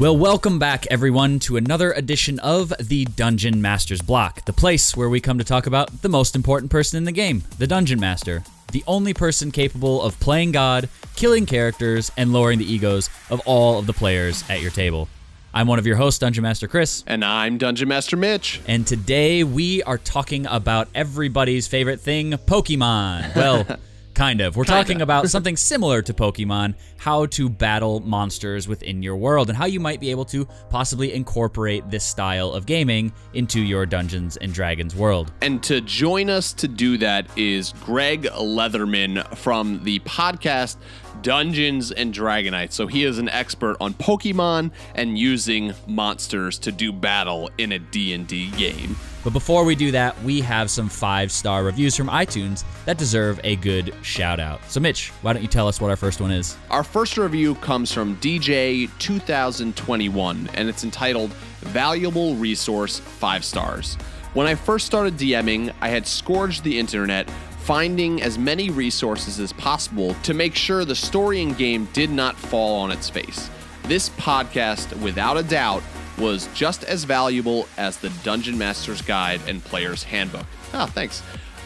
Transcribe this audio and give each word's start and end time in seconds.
Well, 0.00 0.16
welcome 0.16 0.58
back, 0.58 0.86
everyone, 0.86 1.40
to 1.40 1.58
another 1.58 1.92
edition 1.92 2.38
of 2.38 2.72
the 2.80 3.04
Dungeon 3.04 3.60
Master's 3.60 4.00
Block, 4.00 4.46
the 4.46 4.52
place 4.54 4.96
where 4.96 5.10
we 5.10 5.20
come 5.20 5.36
to 5.36 5.44
talk 5.44 5.66
about 5.66 6.00
the 6.00 6.08
most 6.08 6.34
important 6.34 6.70
person 6.70 6.96
in 6.96 7.04
the 7.04 7.12
game, 7.12 7.42
the 7.58 7.66
Dungeon 7.66 8.00
Master, 8.00 8.42
the 8.72 8.82
only 8.86 9.12
person 9.12 9.50
capable 9.50 10.00
of 10.00 10.18
playing 10.18 10.52
God, 10.52 10.88
killing 11.16 11.44
characters, 11.44 12.10
and 12.16 12.32
lowering 12.32 12.58
the 12.58 12.72
egos 12.72 13.10
of 13.28 13.42
all 13.44 13.78
of 13.78 13.86
the 13.86 13.92
players 13.92 14.42
at 14.48 14.62
your 14.62 14.70
table. 14.70 15.06
I'm 15.52 15.66
one 15.66 15.78
of 15.78 15.86
your 15.86 15.96
hosts, 15.96 16.18
Dungeon 16.20 16.44
Master 16.44 16.66
Chris, 16.66 17.04
And 17.06 17.22
I'm 17.22 17.58
Dungeon 17.58 17.88
Master 17.88 18.16
Mitch. 18.16 18.62
and 18.66 18.86
today 18.86 19.44
we 19.44 19.82
are 19.82 19.98
talking 19.98 20.46
about 20.46 20.88
everybody's 20.94 21.68
favorite 21.68 22.00
thing, 22.00 22.32
Pokemon. 22.32 23.36
Well, 23.36 23.66
kind 24.20 24.42
of. 24.42 24.54
We're 24.54 24.64
talking 24.64 25.00
about 25.00 25.30
something 25.36 25.56
similar 25.56 26.02
to 26.02 26.12
Pokemon, 26.12 26.74
how 26.98 27.24
to 27.26 27.48
battle 27.48 28.00
monsters 28.00 28.68
within 28.68 29.02
your 29.02 29.16
world, 29.16 29.48
and 29.48 29.56
how 29.56 29.64
you 29.64 29.80
might 29.80 29.98
be 29.98 30.10
able 30.10 30.26
to 30.26 30.44
possibly 30.68 31.14
incorporate 31.14 31.90
this 31.90 32.04
style 32.04 32.52
of 32.52 32.66
gaming 32.66 33.14
into 33.32 33.62
your 33.62 33.86
Dungeons 33.86 34.36
and 34.36 34.52
Dragons 34.52 34.94
world. 34.94 35.32
And 35.40 35.62
to 35.62 35.80
join 35.80 36.28
us 36.28 36.52
to 36.52 36.68
do 36.68 36.98
that 36.98 37.26
is 37.38 37.72
Greg 37.80 38.24
Leatherman 38.24 39.26
from 39.38 39.82
the 39.84 40.00
podcast 40.00 40.76
Dungeons 41.22 41.92
and 41.92 42.14
Dragonites. 42.14 42.72
So 42.72 42.86
he 42.86 43.04
is 43.04 43.18
an 43.18 43.28
expert 43.28 43.76
on 43.80 43.94
Pokemon 43.94 44.70
and 44.94 45.18
using 45.18 45.72
monsters 45.86 46.58
to 46.60 46.72
do 46.72 46.92
battle 46.92 47.50
in 47.58 47.72
a 47.72 47.78
D&D 47.78 48.50
game. 48.52 48.96
But 49.22 49.34
before 49.34 49.64
we 49.64 49.74
do 49.74 49.90
that, 49.90 50.20
we 50.22 50.40
have 50.40 50.70
some 50.70 50.88
five 50.88 51.30
star 51.30 51.62
reviews 51.62 51.94
from 51.94 52.08
iTunes 52.08 52.64
that 52.86 52.96
deserve 52.96 53.38
a 53.44 53.56
good 53.56 53.94
shout 54.02 54.40
out. 54.40 54.60
So, 54.70 54.80
Mitch, 54.80 55.10
why 55.22 55.34
don't 55.34 55.42
you 55.42 55.48
tell 55.48 55.68
us 55.68 55.80
what 55.80 55.90
our 55.90 55.96
first 55.96 56.20
one 56.20 56.30
is? 56.30 56.56
Our 56.70 56.82
first 56.82 57.18
review 57.18 57.54
comes 57.56 57.92
from 57.92 58.16
DJ 58.16 58.90
2021 58.98 60.50
and 60.54 60.68
it's 60.68 60.84
entitled 60.84 61.32
Valuable 61.60 62.34
Resource 62.36 62.98
5 62.98 63.44
stars. 63.44 63.96
When 64.32 64.46
I 64.46 64.54
first 64.54 64.86
started 64.86 65.16
DMing, 65.16 65.74
I 65.80 65.88
had 65.88 66.06
scourged 66.06 66.62
the 66.62 66.78
internet 66.78 67.28
finding 67.60 68.22
as 68.22 68.38
many 68.38 68.70
resources 68.70 69.38
as 69.38 69.52
possible 69.52 70.14
to 70.22 70.34
make 70.34 70.54
sure 70.54 70.84
the 70.84 70.94
story 70.94 71.40
in 71.40 71.52
game 71.54 71.88
did 71.92 72.10
not 72.10 72.36
fall 72.36 72.80
on 72.80 72.90
its 72.90 73.08
face. 73.08 73.48
This 73.84 74.08
podcast, 74.10 74.98
without 75.00 75.36
a 75.36 75.42
doubt, 75.42 75.82
was 76.18 76.48
just 76.54 76.84
as 76.84 77.04
valuable 77.04 77.66
as 77.76 77.96
the 77.96 78.10
Dungeon 78.22 78.58
Master's 78.58 79.02
Guide 79.02 79.40
and 79.46 79.64
Player's 79.64 80.02
Handbook. 80.02 80.46
Ah, 80.72 80.86
thanks. 80.86 81.22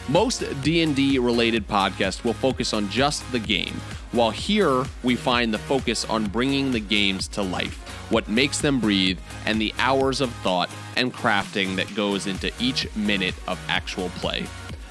Most 0.07 0.43
D&D 0.61 1.17
related 1.19 1.67
podcasts 1.67 2.23
will 2.23 2.33
focus 2.33 2.73
on 2.73 2.89
just 2.89 3.29
the 3.31 3.39
game, 3.39 3.73
while 4.11 4.31
here 4.31 4.85
we 5.01 5.15
find 5.15 5.53
the 5.53 5.57
focus 5.57 6.05
on 6.05 6.27
bringing 6.27 6.71
the 6.71 6.79
games 6.79 7.27
to 7.29 7.41
life, 7.41 7.77
what 8.11 8.29
makes 8.29 8.59
them 8.59 8.79
breathe, 8.79 9.19
and 9.45 9.59
the 9.59 9.73
hours 9.79 10.21
of 10.21 10.31
thought 10.35 10.69
and 10.95 11.11
crafting 11.13 11.75
that 11.75 11.93
goes 11.95 12.27
into 12.27 12.51
each 12.59 12.87
minute 12.95 13.33
of 13.47 13.59
actual 13.67 14.09
play. 14.09 14.45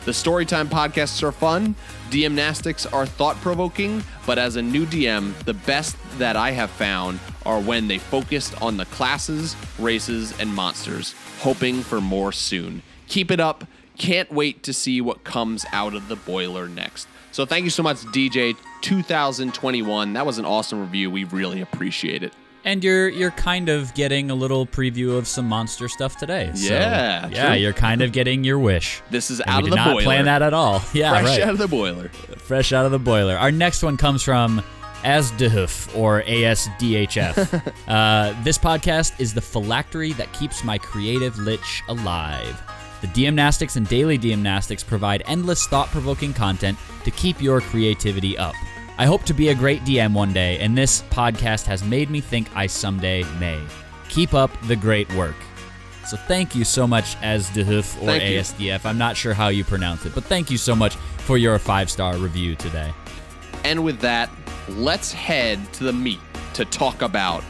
The 0.05 0.13
Storytime 0.13 0.67
podcasts 0.67 1.23
are 1.23 1.33
fun, 1.33 1.75
DMnastics 2.11 2.93
are 2.93 3.07
thought 3.07 3.37
provoking, 3.37 4.05
but 4.27 4.37
as 4.37 4.57
a 4.57 4.63
new 4.63 4.85
DM, 4.85 5.33
the 5.45 5.55
best 5.55 5.97
that 6.19 6.37
I 6.37 6.51
have 6.51 6.69
found 6.69 7.21
are 7.47 7.59
when 7.59 7.89
they 7.89 7.97
focused 7.97 8.61
on 8.61 8.77
the 8.77 8.85
classes, 8.85 9.57
races, 9.79 10.39
and 10.39 10.55
monsters, 10.55 11.15
hoping 11.41 11.81
for 11.81 12.03
more 12.03 12.33
soon. 12.33 12.83
Keep 13.09 13.31
it 13.31 13.41
up. 13.41 13.65
Can't 13.97 14.31
wait 14.31 14.63
to 14.65 14.75
see 14.75 15.01
what 15.01 15.25
comes 15.25 15.65
out 15.73 15.95
of 15.95 16.09
the 16.09 16.17
boiler 16.17 16.69
next. 16.69 17.09
So 17.33 17.47
thank 17.47 17.65
you 17.65 17.71
so 17.71 17.83
much, 17.83 17.97
DJ 17.97 18.59
2021. 18.83 20.13
That 20.13 20.27
was 20.27 20.37
an 20.37 20.45
awesome 20.45 20.83
review. 20.83 21.11
We 21.11 21.25
really 21.25 21.63
appreciate 21.63 22.23
it. 22.23 22.35
And 22.67 22.83
you're 22.83 23.09
you're 23.11 23.31
kind 23.33 23.69
of 23.69 23.93
getting 23.95 24.31
a 24.31 24.35
little 24.35 24.67
preview 24.67 25.19
of 25.19 25.29
some 25.29 25.47
monster 25.47 25.87
stuff 25.89 26.17
today. 26.17 26.51
So, 26.55 26.73
Yeah, 26.73 27.29
yeah, 27.29 27.49
true. 27.49 27.57
you're 27.57 27.73
kind 27.75 28.01
of 28.01 28.13
getting 28.13 28.43
your 28.43 28.59
wish. 28.59 29.03
This 29.11 29.31
is 29.31 29.41
And 29.41 29.51
out 29.51 29.65
of 29.65 29.71
the 29.71 29.77
not 29.77 29.87
boiler. 29.89 30.03
plan 30.03 30.25
that 30.25 30.41
at 30.43 30.55
all. 30.55 30.83
Yeah, 30.95 31.11
Fresh 31.11 31.25
right. 31.25 31.43
out 31.43 31.51
of 31.51 31.59
the 31.59 31.69
boiler. 31.69 32.09
Fresh 32.39 32.73
out 32.73 32.87
of 32.87 32.91
the 32.93 32.99
boiler. 32.99 33.37
Our 33.37 33.53
next 33.53 33.83
one 33.83 33.97
comes 33.99 34.23
from 34.23 34.63
ASDHF 35.03 35.95
or 35.97 36.23
ASDHF. 36.23 37.73
uh, 37.89 38.43
this 38.43 38.57
podcast 38.59 39.21
is 39.21 39.35
the 39.35 39.41
phylactery 39.43 40.13
that 40.15 40.33
keeps 40.33 40.65
my 40.65 40.79
creative 40.79 41.39
lich 41.39 41.83
alive. 41.89 42.61
The 43.03 43.09
DMnastics 43.09 43.77
and 43.77 43.87
Daily 43.87 44.19
DMnastics 44.19 44.87
provide 44.87 45.23
endless 45.27 45.67
thought 45.67 45.89
provoking 45.89 46.33
content 46.33 46.79
to 47.05 47.11
keep 47.11 47.43
your 47.43 47.61
creativity 47.61 48.39
up. 48.39 48.55
I 48.97 49.07
hope 49.07 49.25
to 49.25 49.35
be 49.35 49.49
a 49.49 49.55
great 49.57 49.81
DM 49.83 50.13
one 50.13 50.33
day, 50.33 50.61
and 50.61 50.79
this 50.79 51.03
podcast 51.11 51.67
has 51.67 51.83
made 51.83 52.11
me 52.11 52.21
think 52.21 52.49
I 52.57 52.69
someday 52.69 53.25
may. 53.41 53.61
Keep 54.09 54.35
up 54.35 54.53
the 54.69 54.77
great 54.77 55.13
work. 55.15 55.35
So 56.07 56.17
thank 56.17 56.55
you 56.55 56.65
so 56.65 56.87
much, 56.87 57.17
ASDHF 57.17 58.01
or 58.03 58.07
Thank 58.07 58.23
you. 58.23 58.39
ASDF. 58.39 58.85
I'm 58.85 58.99
not 58.99 59.17
sure 59.17 59.35
how 59.35 59.49
you 59.49 59.65
pronounce 59.65 60.07
it, 60.07 60.15
but 60.15 60.23
thank 60.23 60.49
you 60.49 60.59
so 60.59 60.77
much 60.77 60.95
for 60.95 61.37
your 61.39 61.59
five 61.59 61.91
star 61.91 62.17
review 62.19 62.55
today. 62.55 62.93
And 63.65 63.83
with 63.83 63.99
that, 64.01 64.31
let's 64.69 65.13
head 65.13 65.73
to 65.75 65.85
the 65.85 65.93
meat 65.93 66.21
to 66.53 66.65
talk 66.65 67.03
about 67.03 67.43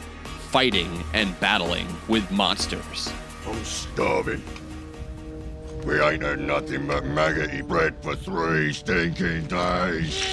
fighting 0.49 1.05
and 1.13 1.39
battling 1.41 1.87
with 2.09 2.31
monsters. 2.31 3.13
I'm 3.47 3.63
starving. 3.65 4.43
We 5.85 6.01
ain't 6.01 6.23
had 6.23 6.41
nothing 6.41 6.87
but 6.87 7.05
maggoty 7.05 7.61
bread 7.61 8.03
for 8.03 8.17
three 8.17 8.73
stinking 8.73 9.49
days. 9.49 10.25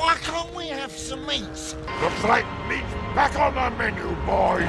Why 0.00 0.14
can't 0.14 0.54
we 0.54 0.68
have 0.68 0.92
some 0.92 1.26
meat? 1.26 1.42
The 1.44 2.10
flat 2.22 2.46
meat's 2.66 2.90
back 3.14 3.38
on 3.38 3.54
the 3.54 3.76
menu, 3.76 4.16
boys. 4.24 4.66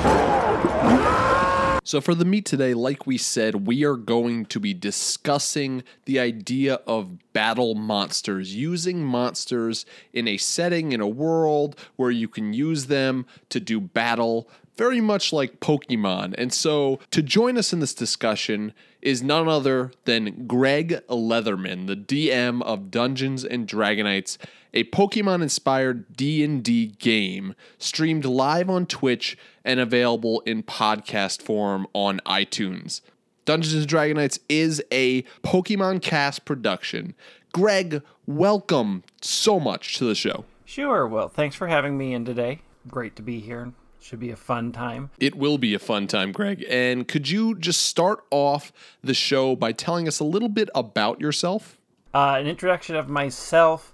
So, 1.86 2.02
for 2.02 2.14
the 2.14 2.26
meat 2.26 2.46
today, 2.46 2.74
like 2.74 3.08
we 3.08 3.18
said, 3.18 3.66
we 3.66 3.86
are 3.86 3.96
going 3.96 4.46
to 4.48 4.60
be 4.60 4.74
discussing 4.74 5.84
the 6.04 6.20
idea 6.20 6.82
of 6.86 7.32
battle 7.32 7.76
monsters, 7.76 8.54
using 8.54 9.06
monsters 9.06 9.86
in 10.12 10.28
a 10.28 10.36
setting, 10.36 10.92
in 10.92 11.00
a 11.00 11.08
world 11.08 11.80
where 11.96 12.12
you 12.12 12.28
can 12.28 12.52
use 12.52 12.88
them 12.88 13.26
to 13.48 13.62
do 13.62 13.80
battle, 13.80 14.50
very 14.76 15.00
much 15.00 15.32
like 15.32 15.62
Pokemon. 15.62 16.36
And 16.38 16.52
so, 16.54 17.00
to 17.12 17.22
join 17.22 17.58
us 17.58 17.72
in 17.72 17.80
this 17.80 17.94
discussion 17.94 18.74
is 19.02 19.24
none 19.24 19.48
other 19.48 19.92
than 20.06 20.46
Greg 20.48 21.02
Leatherman, 21.08 21.88
the 21.88 21.96
DM 21.96 22.62
of 22.62 22.92
Dungeons 22.92 23.44
and 23.44 23.68
Dragonites, 23.68 24.38
a 24.74 24.84
Pokemon-inspired 24.86 26.16
D&D 26.16 26.94
game 27.00 27.56
streamed 27.78 28.26
live 28.26 28.70
on 28.70 28.86
Twitch 28.86 29.38
and 29.66 29.80
available 29.80 30.42
in 30.42 30.64
podcast 30.64 31.42
form 31.42 31.88
on 31.94 32.20
iTunes. 32.26 33.02
Dungeons 33.46 33.74
and 33.74 33.88
Dragonites 33.88 34.40
is 34.48 34.84
a 34.92 35.24
Pokemon 35.44 36.02
Cast 36.02 36.46
production. 36.46 37.16
Greg, 37.54 38.02
welcome 38.26 39.04
so 39.22 39.60
much 39.60 39.98
to 39.98 40.06
the 40.06 40.16
show. 40.16 40.46
Sure. 40.64 41.06
Well, 41.08 41.28
thanks 41.28 41.56
for 41.56 41.68
having 41.68 41.98
me 41.98 42.14
in 42.14 42.24
today. 42.24 42.62
Great 42.88 43.16
to 43.18 43.22
be 43.22 43.40
here. 43.40 43.74
Should 44.02 44.20
be 44.20 44.32
a 44.32 44.36
fun 44.36 44.72
time. 44.72 45.12
It 45.20 45.36
will 45.36 45.60
be 45.60 45.76
a 45.76 45.80
fun 45.80 46.08
time, 46.08 46.32
Greg. 46.32 46.66
And 46.68 47.08
could 47.08 47.30
you 47.30 47.54
just 47.54 47.84
start 47.84 48.24
off 48.32 48.74
the 49.04 49.14
show 49.14 49.56
by 49.56 49.74
telling 49.74 50.08
us 50.08 50.20
a 50.20 50.24
little 50.24 50.50
bit 50.50 50.70
about 50.74 51.22
yourself? 51.22 51.78
Uh, 52.14 52.38
an 52.40 52.48
introduction 52.48 52.96
of 52.96 53.08
myself. 53.08 53.94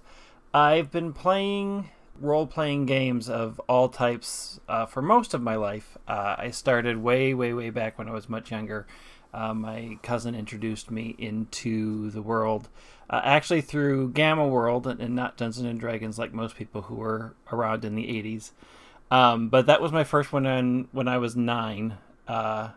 I've 0.54 0.92
been 0.92 1.12
playing 1.12 1.90
role 2.20 2.48
playing 2.48 2.86
games 2.86 3.30
of 3.30 3.60
all 3.68 3.90
types 3.90 4.60
uh, 4.70 4.86
for 4.86 5.02
most 5.02 5.34
of 5.34 5.42
my 5.42 5.56
life. 5.56 5.98
Uh, 6.08 6.36
I 6.38 6.52
started 6.52 6.98
way, 6.98 7.34
way, 7.34 7.54
way 7.54 7.70
back 7.70 7.98
when 7.98 8.08
I 8.08 8.12
was 8.12 8.30
much 8.30 8.50
younger. 8.50 8.88
Uh, 9.34 9.54
my 9.54 10.00
cousin 10.02 10.36
introduced 10.36 10.90
me 10.90 11.16
into 11.18 12.10
the 12.12 12.22
world, 12.22 12.70
uh, 13.10 13.22
actually 13.24 13.62
through 13.62 14.12
Gamma 14.12 14.48
World 14.48 14.88
and, 14.88 15.00
and 15.02 15.16
not 15.16 15.38
Dungeons 15.38 15.66
and 15.66 15.80
Dragons, 15.80 16.18
like 16.18 16.34
most 16.34 16.56
people 16.56 16.84
who 16.84 16.96
were 16.96 17.36
around 17.52 17.84
in 17.84 17.96
the 17.96 18.06
80s. 18.06 18.52
Um, 19.10 19.50
but 19.50 19.68
that 19.68 19.82
was 19.82 19.92
my 19.92 20.04
first 20.04 20.34
one 20.34 20.46
on, 20.46 20.88
when 20.92 21.08
I 21.08 21.18
was 21.18 21.36
nine. 21.36 21.98
Uh, 22.28 22.70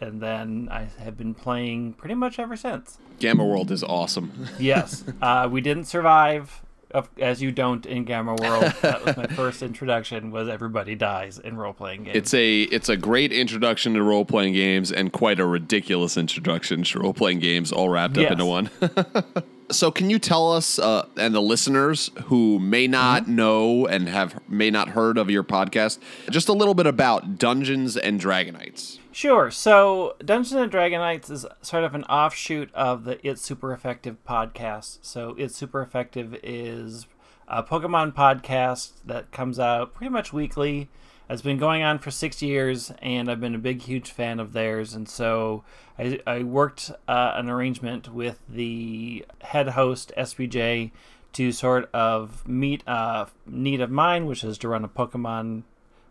and 0.00 0.20
then 0.20 0.68
I 0.70 0.88
have 1.02 1.16
been 1.16 1.34
playing 1.34 1.94
pretty 1.94 2.14
much 2.14 2.38
ever 2.38 2.56
since. 2.56 2.98
Gamma 3.18 3.44
World 3.44 3.70
is 3.70 3.82
awesome. 3.82 4.48
Yes, 4.58 5.04
uh, 5.22 5.48
we 5.50 5.60
didn't 5.60 5.84
survive, 5.84 6.62
of, 6.92 7.08
as 7.18 7.42
you 7.42 7.50
don't 7.52 7.84
in 7.86 8.04
Gamma 8.04 8.34
World. 8.36 8.72
That 8.82 9.04
was 9.04 9.16
my 9.16 9.26
first 9.34 9.62
introduction. 9.62 10.30
Was 10.30 10.48
everybody 10.48 10.94
dies 10.94 11.38
in 11.38 11.56
role 11.56 11.72
playing 11.72 12.04
games? 12.04 12.16
It's 12.16 12.34
a 12.34 12.62
it's 12.62 12.88
a 12.88 12.96
great 12.96 13.32
introduction 13.32 13.94
to 13.94 14.02
role 14.02 14.24
playing 14.24 14.54
games 14.54 14.92
and 14.92 15.12
quite 15.12 15.40
a 15.40 15.46
ridiculous 15.46 16.16
introduction 16.16 16.82
to 16.84 16.98
role 17.00 17.14
playing 17.14 17.40
games 17.40 17.72
all 17.72 17.88
wrapped 17.88 18.16
up 18.18 18.30
into 18.30 18.46
one. 18.46 18.70
so 19.70 19.90
can 19.90 20.10
you 20.10 20.18
tell 20.18 20.52
us 20.52 20.78
uh, 20.78 21.06
and 21.16 21.34
the 21.34 21.42
listeners 21.42 22.10
who 22.26 22.58
may 22.58 22.86
not 22.86 23.24
Mm-hmm. 23.24 23.34
know 23.36 23.86
and 23.86 24.08
have 24.08 24.40
may 24.48 24.70
not 24.70 24.90
heard 24.90 25.18
of 25.18 25.28
your 25.30 25.42
podcast 25.42 25.98
just 26.30 26.48
a 26.48 26.52
little 26.52 26.74
bit 26.74 26.86
about 26.86 27.38
Dungeons 27.38 27.96
and 27.96 28.20
Dragonites? 28.20 28.98
Sure. 29.16 29.50
So, 29.50 30.14
Dungeons 30.22 30.60
and 30.60 30.70
Dragonites 30.70 31.30
is 31.30 31.46
sort 31.62 31.84
of 31.84 31.94
an 31.94 32.04
offshoot 32.04 32.68
of 32.74 33.04
the 33.04 33.18
It's 33.26 33.40
Super 33.40 33.72
Effective 33.72 34.18
podcast. 34.28 34.98
So, 35.00 35.34
It's 35.38 35.56
Super 35.56 35.80
Effective 35.80 36.38
is 36.42 37.06
a 37.48 37.62
Pokemon 37.62 38.14
podcast 38.14 38.90
that 39.06 39.32
comes 39.32 39.58
out 39.58 39.94
pretty 39.94 40.10
much 40.10 40.34
weekly. 40.34 40.90
It's 41.30 41.40
been 41.40 41.56
going 41.56 41.82
on 41.82 41.98
for 41.98 42.10
six 42.10 42.42
years, 42.42 42.92
and 43.00 43.30
I've 43.30 43.40
been 43.40 43.54
a 43.54 43.58
big, 43.58 43.80
huge 43.80 44.10
fan 44.10 44.38
of 44.38 44.52
theirs. 44.52 44.92
And 44.92 45.08
so 45.08 45.64
I, 45.98 46.20
I 46.26 46.42
worked 46.42 46.90
uh, 47.08 47.32
an 47.36 47.48
arrangement 47.48 48.12
with 48.12 48.42
the 48.46 49.24
head 49.40 49.70
host, 49.70 50.12
SBJ, 50.18 50.90
to 51.32 51.52
sort 51.52 51.88
of 51.94 52.46
meet 52.46 52.82
a 52.86 53.28
need 53.46 53.80
of 53.80 53.90
mine, 53.90 54.26
which 54.26 54.44
is 54.44 54.58
to 54.58 54.68
run 54.68 54.84
a 54.84 54.88
Pokemon 54.88 55.62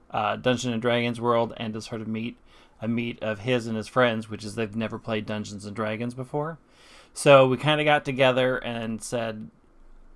uh, 0.09 0.37
and 0.43 0.81
Dragons 0.81 1.21
world, 1.21 1.53
and 1.57 1.75
to 1.75 1.81
sort 1.81 2.01
of 2.01 2.07
meet 2.07 2.37
a 2.81 2.87
meet 2.87 3.21
of 3.21 3.39
his 3.39 3.67
and 3.67 3.77
his 3.77 3.87
friends, 3.87 4.29
which 4.29 4.43
is 4.43 4.55
they've 4.55 4.75
never 4.75 4.99
played 4.99 5.25
Dungeons 5.25 5.65
and 5.65 5.75
Dragons 5.75 6.13
before. 6.13 6.57
So 7.13 7.47
we 7.47 7.57
kind 7.57 7.79
of 7.79 7.85
got 7.85 8.03
together 8.03 8.57
and 8.57 9.01
said, 9.01 9.49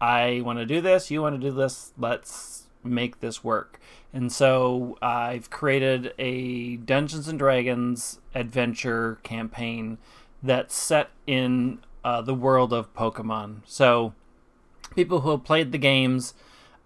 I 0.02 0.42
want 0.44 0.60
to 0.60 0.66
do 0.66 0.82
this, 0.82 1.10
you 1.10 1.22
want 1.22 1.40
to 1.40 1.50
do 1.50 1.56
this, 1.56 1.94
let's 1.98 2.68
make 2.84 3.20
this 3.20 3.44
work. 3.44 3.80
And 4.14 4.32
so 4.32 4.98
I've 5.02 5.50
created 5.50 6.14
a 6.18 6.78
Dungeons 6.78 7.28
and 7.28 7.38
Dragons 7.38 8.20
adventure 8.34 9.20
campaign 9.24 9.98
that's 10.42 10.76
set 10.76 11.10
in 11.28 11.80
uh, 12.04 12.22
the 12.22 12.34
world 12.34 12.74
of 12.74 12.94
Pokemon. 12.94 13.62
So 13.66 14.14
people 14.96 15.22
who 15.22 15.32
have 15.32 15.44
played 15.44 15.72
the 15.72 15.78
games, 15.78 16.34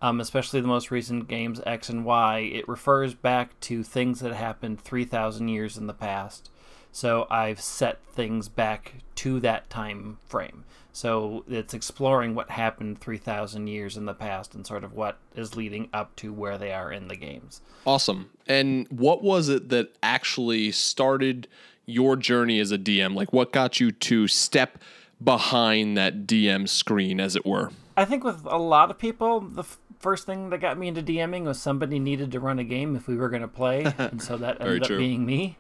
um, 0.03 0.19
especially 0.19 0.59
the 0.59 0.67
most 0.67 0.91
recent 0.91 1.29
games 1.29 1.61
X 1.65 1.87
and 1.87 2.03
Y, 2.03 2.39
it 2.39 2.67
refers 2.67 3.13
back 3.13 3.57
to 3.61 3.83
things 3.83 4.19
that 4.19 4.33
happened 4.33 4.81
3,000 4.81 5.47
years 5.47 5.77
in 5.77 5.87
the 5.87 5.93
past. 5.93 6.51
So 6.91 7.25
I've 7.31 7.61
set 7.61 8.05
things 8.05 8.49
back 8.49 8.95
to 9.15 9.39
that 9.39 9.69
time 9.69 10.17
frame. 10.27 10.65
So 10.91 11.45
it's 11.47 11.73
exploring 11.73 12.35
what 12.35 12.49
happened 12.49 12.99
3,000 12.99 13.67
years 13.67 13.95
in 13.95 14.05
the 14.05 14.13
past 14.13 14.53
and 14.53 14.67
sort 14.67 14.83
of 14.83 14.91
what 14.91 15.19
is 15.35 15.55
leading 15.55 15.87
up 15.93 16.13
to 16.17 16.33
where 16.33 16.57
they 16.57 16.73
are 16.73 16.91
in 16.91 17.07
the 17.07 17.15
games. 17.15 17.61
Awesome. 17.85 18.29
And 18.45 18.85
what 18.89 19.23
was 19.23 19.47
it 19.47 19.69
that 19.69 19.95
actually 20.03 20.73
started 20.73 21.47
your 21.85 22.17
journey 22.17 22.59
as 22.59 22.73
a 22.73 22.77
DM? 22.77 23.15
Like, 23.15 23.31
what 23.31 23.53
got 23.53 23.79
you 23.79 23.93
to 23.93 24.27
step 24.27 24.79
behind 25.23 25.97
that 25.97 26.27
DM 26.27 26.67
screen, 26.67 27.21
as 27.21 27.37
it 27.37 27.45
were? 27.45 27.71
I 27.95 28.05
think 28.05 28.23
with 28.23 28.45
a 28.45 28.57
lot 28.57 28.89
of 28.89 28.97
people, 28.97 29.39
the 29.41 29.61
f- 29.61 29.77
first 30.03 30.25
thing 30.25 30.49
that 30.49 30.59
got 30.59 30.77
me 30.77 30.89
into 30.89 31.01
DMing 31.01 31.45
was 31.45 31.59
somebody 31.59 31.97
needed 31.97 32.31
to 32.33 32.39
run 32.39 32.59
a 32.59 32.63
game 32.63 32.95
if 32.95 33.07
we 33.07 33.15
were 33.15 33.29
going 33.29 33.41
to 33.41 33.47
play. 33.47 33.85
and 33.97 34.21
so 34.21 34.37
that 34.37 34.61
ended 34.61 34.83
up 34.83 34.89
being 34.89 35.25
me. 35.25 35.57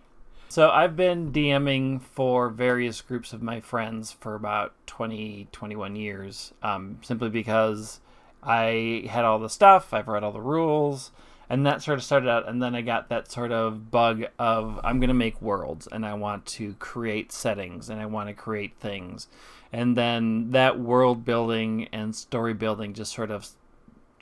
So 0.49 0.69
I've 0.69 0.95
been 0.95 1.31
DMing 1.31 2.01
for 2.01 2.49
various 2.49 3.01
groups 3.01 3.33
of 3.33 3.41
my 3.41 3.59
friends 3.59 4.11
for 4.11 4.35
about 4.35 4.73
20, 4.85 5.47
21 5.51 5.95
years, 5.95 6.53
um, 6.61 6.99
simply 7.01 7.29
because 7.29 8.01
I 8.43 9.07
had 9.09 9.25
all 9.25 9.39
the 9.39 9.49
stuff, 9.49 9.93
I've 9.93 10.07
read 10.07 10.23
all 10.23 10.31
the 10.31 10.41
rules, 10.41 11.11
and 11.49 11.65
that 11.65 11.81
sort 11.81 11.97
of 11.97 12.03
started 12.03 12.29
out. 12.29 12.47
And 12.47 12.61
then 12.61 12.75
I 12.75 12.81
got 12.81 13.09
that 13.09 13.31
sort 13.31 13.51
of 13.51 13.89
bug 13.89 14.25
of 14.37 14.79
I'm 14.83 14.99
going 14.99 15.07
to 15.07 15.15
make 15.15 15.41
worlds 15.41 15.87
and 15.91 16.05
I 16.05 16.13
want 16.13 16.45
to 16.47 16.73
create 16.75 17.31
settings 17.31 17.89
and 17.89 17.99
I 17.99 18.05
want 18.05 18.27
to 18.27 18.33
create 18.35 18.75
things. 18.79 19.27
And 19.71 19.97
then 19.97 20.51
that 20.51 20.79
world 20.79 21.25
building 21.25 21.87
and 21.91 22.15
story 22.15 22.53
building 22.53 22.93
just 22.93 23.13
sort 23.13 23.31
of 23.31 23.47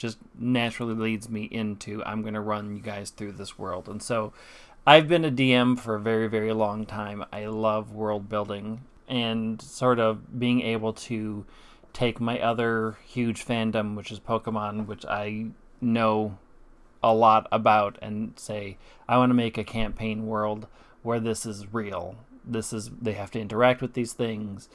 just 0.02 0.18
naturally 0.38 0.96
leads 0.96 1.30
me 1.30 1.44
into 1.44 2.04
I'm 2.06 2.24
going 2.24 2.34
to 2.34 2.42
run 2.42 2.76
you 2.76 2.82
guys 2.82 3.12
through 3.12 3.34
this 3.34 3.60
world. 3.60 3.88
And 3.88 4.02
so 4.02 4.34
I've 4.86 5.08
been 5.08 5.24
a 5.24 5.32
DM 5.32 5.80
for 5.80 5.94
a 5.94 6.00
very, 6.00 6.28
very 6.28 6.52
long 6.54 6.88
time. 6.88 7.24
I 7.32 7.46
love 7.46 7.94
world 7.94 8.28
building 8.28 8.82
and 9.08 9.62
sort 9.62 10.00
of 10.00 10.40
being 10.40 10.62
able 10.62 10.94
to 10.94 11.46
take 11.94 12.20
my 12.20 12.40
other 12.40 12.98
huge 13.06 13.46
fandom, 13.46 13.96
which 13.96 14.12
is 14.12 14.20
Pokemon, 14.20 14.88
which 14.88 15.06
I 15.06 15.48
know 15.80 16.40
a 17.04 17.14
lot 17.14 17.48
about, 17.52 18.00
and 18.02 18.34
say, 18.38 18.78
I 19.08 19.18
want 19.18 19.30
to 19.30 19.36
make 19.36 19.60
a 19.60 19.64
campaign 19.64 20.26
world 20.26 20.66
where 21.04 21.20
this 21.20 21.46
is 21.46 21.72
real. 21.72 22.16
This 22.44 22.74
is, 22.74 22.90
they 22.90 23.14
have 23.14 23.30
to 23.32 23.40
interact 23.40 23.84
with 23.84 23.94
these 23.94 24.14
things 24.14 24.68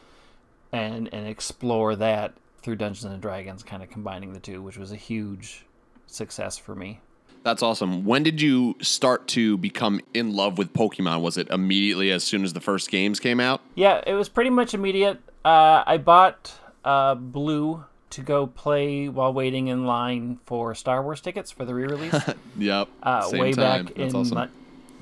and, 0.71 1.13
and 1.13 1.27
explore 1.27 1.97
that 1.97 2.35
through 2.67 2.75
Dungeons 2.75 3.05
and 3.05 3.23
Dragons, 3.23 3.63
kind 3.63 3.81
of 3.81 3.89
combining 3.91 4.33
the 4.33 4.41
two, 4.41 4.61
which 4.61 4.77
was 4.77 4.91
a 4.91 4.97
huge 4.97 5.65
success 6.09 6.59
for 6.59 6.75
me. 6.75 6.99
That's 7.45 7.63
awesome. 7.63 8.05
When 8.05 8.25
did 8.25 8.43
you 8.43 8.75
start 8.83 9.29
to 9.29 9.57
become 9.59 10.01
in 10.15 10.35
love 10.35 10.59
with 10.59 10.73
Pokemon? 10.73 11.21
Was 11.21 11.39
it 11.39 11.49
immediately 11.49 12.11
as 12.11 12.25
soon 12.25 12.43
as 12.43 12.55
the 12.55 12.61
first 12.61 12.91
games 12.91 13.21
came 13.21 13.39
out? 13.39 13.61
Yeah, 13.77 14.03
it 14.05 14.15
was 14.15 14.29
pretty 14.29 14.51
much 14.51 14.75
immediate. 14.75 15.21
Uh, 15.45 15.85
I 15.87 15.99
bought 15.99 16.55
uh, 16.85 17.15
Blue 17.15 17.85
to 18.11 18.21
go 18.23 18.49
play 18.49 19.09
while 19.09 19.33
waiting 19.33 19.69
in 19.69 19.87
line 19.87 20.41
for 20.45 20.75
Star 20.75 21.05
Wars 21.05 21.21
tickets 21.21 21.53
for 21.53 21.65
the 21.65 21.73
re-release. 21.73 22.21
Yep. 22.59 22.89
Uh, 23.01 23.23
Same 23.23 23.41
way 23.41 23.53
time. 23.53 23.85
back 23.85 23.95
That's 23.95 24.13
in 24.13 24.21
awesome. 24.21 24.51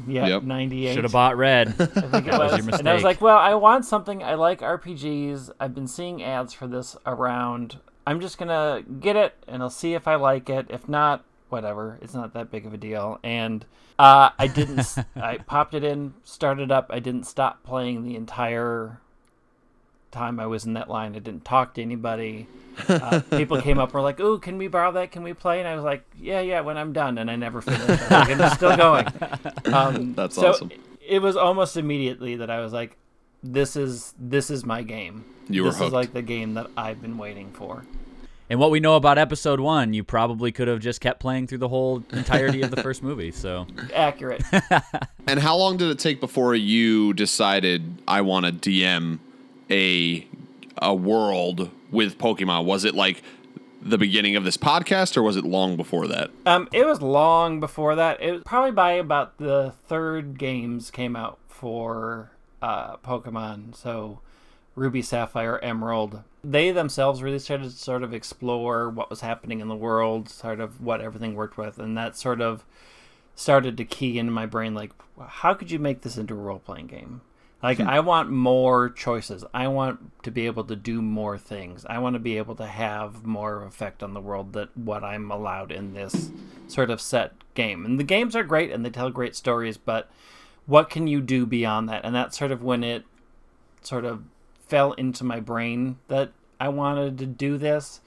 Ni- 0.07 0.15
yeah 0.15 0.27
Yep. 0.27 0.43
'98. 0.45 0.95
Should 0.95 1.05
have 1.05 1.13
bought 1.13 1.37
red. 1.37 1.69
I 1.69 1.73
think 1.87 2.27
it 2.27 2.31
That 2.31 2.39
was 2.39 2.53
was. 2.53 2.67
your 2.67 2.75
And 2.77 2.89
I 2.89 2.95
was 2.95 3.03
like, 3.05 3.21
well, 3.21 3.39
I 3.39 3.55
want 3.55 3.85
something. 3.85 4.23
I 4.23 4.35
like 4.35 4.61
RPGs. 4.61 5.51
I've 5.61 5.75
been 5.75 5.89
seeing 5.89 6.23
ads 6.23 6.53
for 6.53 6.67
this 6.67 6.97
around. 7.07 7.79
I'm 8.07 8.21
just 8.21 8.37
gonna 8.39 8.83
get 9.01 9.17
it, 9.17 9.35
and 9.49 9.63
I'll 9.63 9.71
see 9.71 9.95
if 9.95 10.07
I 10.07 10.17
like 10.17 10.51
it. 10.51 10.67
If 10.69 10.89
not, 10.89 11.25
whatever. 11.49 11.99
It's 12.03 12.15
not 12.15 12.35
that 12.35 12.51
big 12.51 12.67
of 12.67 12.75
a 12.75 12.77
deal. 12.77 13.19
And 13.23 13.65
uh, 13.99 14.31
I 14.39 14.47
didn't. 14.47 14.95
I 15.17 15.39
popped 15.39 15.73
it 15.75 15.85
in, 15.85 16.15
started 16.23 16.71
up. 16.71 16.89
I 16.91 16.99
didn't 16.99 17.25
stop 17.25 17.63
playing 17.63 18.03
the 18.03 18.17
entire 18.17 19.01
time 20.15 20.41
I 20.41 20.47
was 20.47 20.65
in 20.65 20.73
that 20.75 20.89
line. 20.89 21.15
I 21.15 21.19
didn't 21.19 21.45
talk 21.45 21.75
to 21.75 21.83
anybody. 21.83 22.47
Uh, 22.89 23.21
people 23.31 23.61
came 23.61 23.79
up 23.79 23.93
were 23.93 24.01
like, 24.01 24.19
"Ooh, 24.21 24.39
can 24.39 24.57
we 24.59 24.67
borrow 24.69 24.93
that? 24.93 25.13
Can 25.13 25.23
we 25.23 25.33
play?" 25.35 25.59
And 25.61 25.69
I 25.69 25.75
was 25.77 25.85
like, 25.85 26.05
"Yeah, 26.19 26.41
yeah." 26.41 26.61
When 26.63 26.77
I'm 26.77 26.93
done, 26.93 27.19
and 27.19 27.31
I 27.31 27.37
never 27.37 27.61
finished. 27.61 27.89
I 27.89 27.93
was 27.93 28.11
like, 28.11 28.31
and 28.31 28.41
it's 28.41 28.55
still 28.55 28.77
going. 28.77 29.07
Um, 29.73 30.15
That's 30.15 30.37
so 30.37 30.51
awesome. 30.51 30.71
It 31.07 31.21
was 31.21 31.37
almost 31.37 31.77
immediately 31.77 32.37
that 32.37 32.51
I 32.51 32.61
was 32.61 32.73
like, 32.73 32.97
"This 33.43 33.77
is 33.77 34.15
this 34.19 34.51
is 34.51 34.65
my 34.65 34.83
game. 34.83 35.25
You 35.49 35.63
were 35.65 35.69
this 35.71 35.79
hooked. 35.79 35.89
is 35.89 35.93
like 35.93 36.13
the 36.15 36.23
game 36.23 36.55
that 36.55 36.69
I've 36.77 37.01
been 37.03 37.19
waiting 37.19 37.53
for." 37.53 37.85
And 38.51 38.61
what 38.61 38.71
we 38.71 38.79
know 38.79 38.97
about 38.97 39.17
episode 39.17 39.59
one, 39.59 39.95
you 39.95 40.05
probably 40.05 40.53
could 40.53 40.69
have 40.69 40.79
just 40.81 41.01
kept 41.01 41.19
playing 41.19 41.47
through 41.47 41.59
the 41.59 41.69
whole 41.69 42.05
entirety 42.13 42.61
of 42.61 42.71
the 42.71 42.83
first 42.83 43.03
movie. 43.03 43.31
So 43.31 43.67
Accurate. 43.95 44.43
And 45.27 45.41
how 45.41 45.57
long 45.57 45.79
did 45.79 45.89
it 45.91 45.99
take 45.99 46.21
before 46.21 46.55
you 46.55 47.15
decided 47.15 48.03
I 48.07 48.21
want 48.21 48.45
to 48.45 48.53
DM 48.53 49.19
a 49.71 50.27
a 50.79 50.95
world 50.95 51.71
with 51.91 52.19
Pokemon? 52.19 52.65
Was 52.65 52.85
it 52.85 52.95
like 52.95 53.23
the 53.81 53.99
beginning 53.99 54.35
of 54.35 54.45
this 54.45 54.57
podcast, 54.57 55.17
or 55.17 55.23
was 55.23 55.37
it 55.37 55.45
long 55.45 55.77
before 55.77 56.07
that? 56.09 56.31
Um, 56.47 56.69
it 56.73 56.87
was 56.87 57.03
long 57.03 57.61
before 57.61 57.95
that. 57.95 58.21
It 58.23 58.33
was 58.33 58.43
probably 58.45 58.73
by 58.73 58.93
about 58.93 59.37
the 59.39 59.75
third 59.87 60.39
games 60.39 60.91
came 60.91 61.15
out 61.15 61.39
for 61.49 62.31
uh, 62.63 62.97
Pokemon. 62.99 63.77
So 63.77 64.21
Ruby, 64.75 65.03
Sapphire, 65.03 65.59
Emerald. 65.63 66.23
They 66.43 66.73
themselves 66.73 67.23
really 67.23 67.39
started 67.39 67.71
to 67.71 67.77
sort 67.77 68.03
of 68.03 68.13
explore 68.13 68.91
what 68.91 69.09
was 69.09 69.21
happening 69.21 69.61
in 69.61 69.69
the 69.69 69.77
world, 69.77 70.29
sort 70.29 70.61
of 70.61 70.81
what 70.81 71.01
everything 71.01 71.35
worked 71.35 71.57
with, 71.57 71.79
and 71.79 71.97
that 71.97 72.17
sort 72.17 72.41
of 72.41 72.65
started 73.35 73.77
to 73.77 73.85
key 73.85 74.19
into 74.19 74.33
my 74.33 74.47
brain 74.47 74.75
like, 74.75 74.93
how 75.27 75.55
could 75.55 75.71
you 75.71 75.79
make 75.79 76.03
this 76.03 76.17
into 76.17 76.35
a 76.35 76.39
role 76.39 76.59
playing 76.59 76.87
game? 76.87 77.21
Like, 77.65 77.81
I 77.81 78.01
want 78.01 78.31
more 78.31 78.91
choices. 78.91 79.43
I 79.55 79.69
want 79.69 80.23
to 80.25 80.31
be 80.31 80.45
able 80.45 80.65
to 80.65 80.77
do 80.77 81.01
more 81.01 81.39
things. 81.39 81.87
I 81.89 81.99
want 81.99 82.13
to 82.13 82.21
be 82.21 82.37
able 82.37 82.55
to 82.57 82.67
have 82.67 83.25
more 83.25 83.65
effect 83.65 84.03
on 84.03 84.13
the 84.13 84.21
world 84.21 84.53
that 84.53 84.77
what 84.77 85.03
I'm 85.03 85.31
allowed 85.31 85.73
in 85.73 85.95
this 85.95 86.31
sort 86.69 86.91
of 86.91 87.01
set 87.01 87.33
game. 87.55 87.87
And 87.87 87.99
the 87.99 88.05
games 88.05 88.37
are 88.37 88.45
great 88.45 88.71
and 88.71 88.85
they 88.85 88.91
tell 88.91 89.09
great 89.09 89.35
stories, 89.35 89.79
but 89.79 90.11
what 90.67 90.91
can 90.91 91.07
you 91.07 91.23
do 91.23 91.47
beyond 91.47 91.89
that? 91.89 92.05
And 92.05 92.15
that's 92.15 92.37
sort 92.37 92.53
of 92.53 92.63
when 92.63 92.85
it 92.85 93.05
sort 93.81 94.05
of 94.05 94.25
fell 94.69 94.93
into 94.93 95.25
my 95.25 95.41
brain 95.41 95.97
that 96.09 96.33
I 96.61 96.69
wanted 96.69 97.17
to 97.17 97.25
do 97.25 97.57
this. 97.57 98.03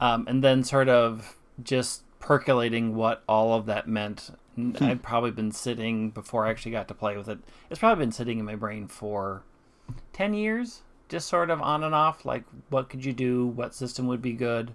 Um, 0.00 0.24
and 0.28 0.44
then 0.44 0.62
sort 0.62 0.88
of 0.88 1.36
just 1.60 2.03
percolating 2.24 2.94
what 2.96 3.22
all 3.28 3.52
of 3.52 3.66
that 3.66 3.86
meant. 3.86 4.30
And 4.56 4.78
I've 4.80 5.02
probably 5.02 5.30
been 5.30 5.52
sitting 5.52 6.10
before 6.10 6.46
I 6.46 6.50
actually 6.50 6.72
got 6.72 6.88
to 6.88 6.94
play 6.94 7.18
with 7.18 7.28
it. 7.28 7.38
It's 7.68 7.78
probably 7.78 8.02
been 8.02 8.12
sitting 8.12 8.38
in 8.38 8.46
my 8.46 8.54
brain 8.54 8.88
for 8.88 9.42
10 10.14 10.32
years, 10.32 10.80
just 11.10 11.28
sort 11.28 11.50
of 11.50 11.60
on 11.60 11.84
and 11.84 11.94
off. 11.94 12.24
Like, 12.24 12.44
what 12.70 12.88
could 12.88 13.04
you 13.04 13.12
do? 13.12 13.46
What 13.48 13.74
system 13.74 14.06
would 14.06 14.22
be 14.22 14.32
good? 14.32 14.72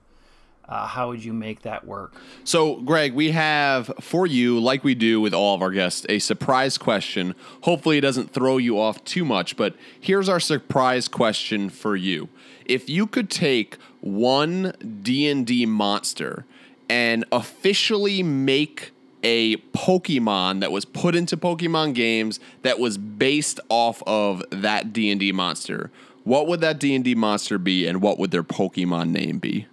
Uh, 0.67 0.85
how 0.85 1.07
would 1.07 1.23
you 1.23 1.33
make 1.33 1.63
that 1.63 1.87
work? 1.87 2.13
So, 2.43 2.75
Greg, 2.81 3.15
we 3.15 3.31
have 3.31 3.91
for 3.99 4.27
you, 4.27 4.59
like 4.59 4.83
we 4.83 4.93
do 4.93 5.19
with 5.19 5.33
all 5.33 5.55
of 5.55 5.63
our 5.63 5.71
guests, 5.71 6.05
a 6.07 6.19
surprise 6.19 6.77
question. 6.77 7.33
Hopefully, 7.61 7.97
it 7.97 8.01
doesn't 8.01 8.31
throw 8.31 8.57
you 8.57 8.79
off 8.79 9.03
too 9.05 9.25
much, 9.25 9.57
but 9.57 9.75
here's 9.99 10.29
our 10.29 10.39
surprise 10.39 11.07
question 11.07 11.71
for 11.71 11.95
you. 11.95 12.29
If 12.65 12.87
you 12.87 13.07
could 13.07 13.31
take 13.31 13.77
one 14.01 14.73
D&D 15.01 15.65
monster 15.65 16.45
and 16.89 17.23
officially 17.31 18.23
make 18.23 18.91
a 19.23 19.57
Pokemon 19.57 20.61
that 20.61 20.71
was 20.71 20.85
put 20.85 21.15
into 21.15 21.37
Pokemon 21.37 21.93
games 21.93 22.39
that 22.63 22.79
was 22.79 22.97
based 22.97 23.59
off 23.69 24.01
of 24.07 24.43
that 24.49 24.93
D&D 24.93 25.31
monster, 25.31 25.91
what 26.23 26.47
would 26.47 26.61
that 26.61 26.79
D&D 26.79 27.15
monster 27.15 27.57
be 27.57 27.85
and 27.85 28.01
what 28.01 28.17
would 28.17 28.31
their 28.31 28.43
Pokemon 28.43 29.09
name 29.09 29.39
be? 29.39 29.67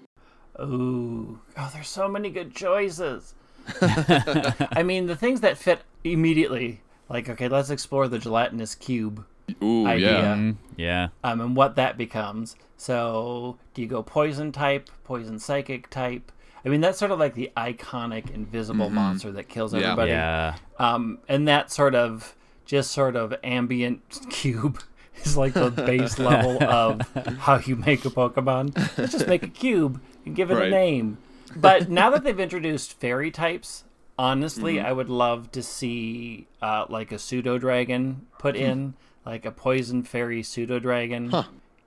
Ooh, 0.60 1.38
oh, 1.56 1.70
there's 1.72 1.88
so 1.88 2.08
many 2.08 2.30
good 2.30 2.54
choices. 2.54 3.34
I 3.80 4.82
mean, 4.84 5.06
the 5.06 5.16
things 5.16 5.40
that 5.40 5.58
fit 5.58 5.82
immediately, 6.04 6.80
like 7.08 7.28
okay, 7.28 7.48
let's 7.48 7.70
explore 7.70 8.08
the 8.08 8.18
gelatinous 8.18 8.74
cube 8.74 9.24
Ooh, 9.62 9.86
idea. 9.86 10.12
yeah. 10.12 10.34
Mm, 10.34 10.56
yeah. 10.76 11.08
um, 11.24 11.40
and 11.40 11.56
what 11.56 11.76
that 11.76 11.98
becomes. 11.98 12.56
So, 12.76 13.58
do 13.74 13.82
you 13.82 13.88
go 13.88 14.02
poison 14.02 14.52
type, 14.52 14.88
poison 15.04 15.38
psychic 15.38 15.90
type? 15.90 16.32
I 16.66 16.68
mean, 16.68 16.80
that's 16.80 16.98
sort 16.98 17.12
of 17.12 17.20
like 17.20 17.34
the 17.34 17.52
iconic 17.56 18.34
invisible 18.34 18.90
monster 18.90 19.30
that 19.32 19.48
kills 19.48 19.72
everybody. 19.72 20.10
Yeah. 20.10 20.56
Um, 20.80 21.20
and 21.28 21.46
that 21.46 21.70
sort 21.70 21.94
of 21.94 22.34
just 22.64 22.90
sort 22.90 23.14
of 23.14 23.32
ambient 23.44 24.02
cube 24.30 24.80
is 25.22 25.36
like 25.36 25.54
the 25.54 25.70
base 25.70 26.18
level 26.18 26.60
of 26.64 27.00
how 27.38 27.58
you 27.58 27.76
make 27.76 28.04
a 28.04 28.10
Pokemon. 28.10 28.76
Let's 28.98 29.12
just 29.12 29.28
make 29.28 29.44
a 29.44 29.48
cube 29.48 30.00
and 30.24 30.34
give 30.34 30.50
it 30.50 30.54
Right. 30.56 30.66
a 30.66 30.70
name. 30.70 31.18
But 31.54 31.88
now 31.88 32.10
that 32.10 32.24
they've 32.24 32.38
introduced 32.40 32.98
fairy 32.98 33.30
types, 33.30 33.84
honestly, 34.18 34.80
I 34.80 34.90
would 34.90 35.08
love 35.08 35.52
to 35.52 35.62
see 35.62 36.48
uh, 36.60 36.86
like 36.88 37.12
a 37.12 37.18
pseudo 37.18 37.58
dragon 37.58 38.26
put 38.40 38.56
in, 38.56 38.94
like 39.24 39.46
a 39.46 39.52
poison 39.52 40.02
fairy 40.02 40.42
pseudo 40.42 40.80
dragon 40.80 41.32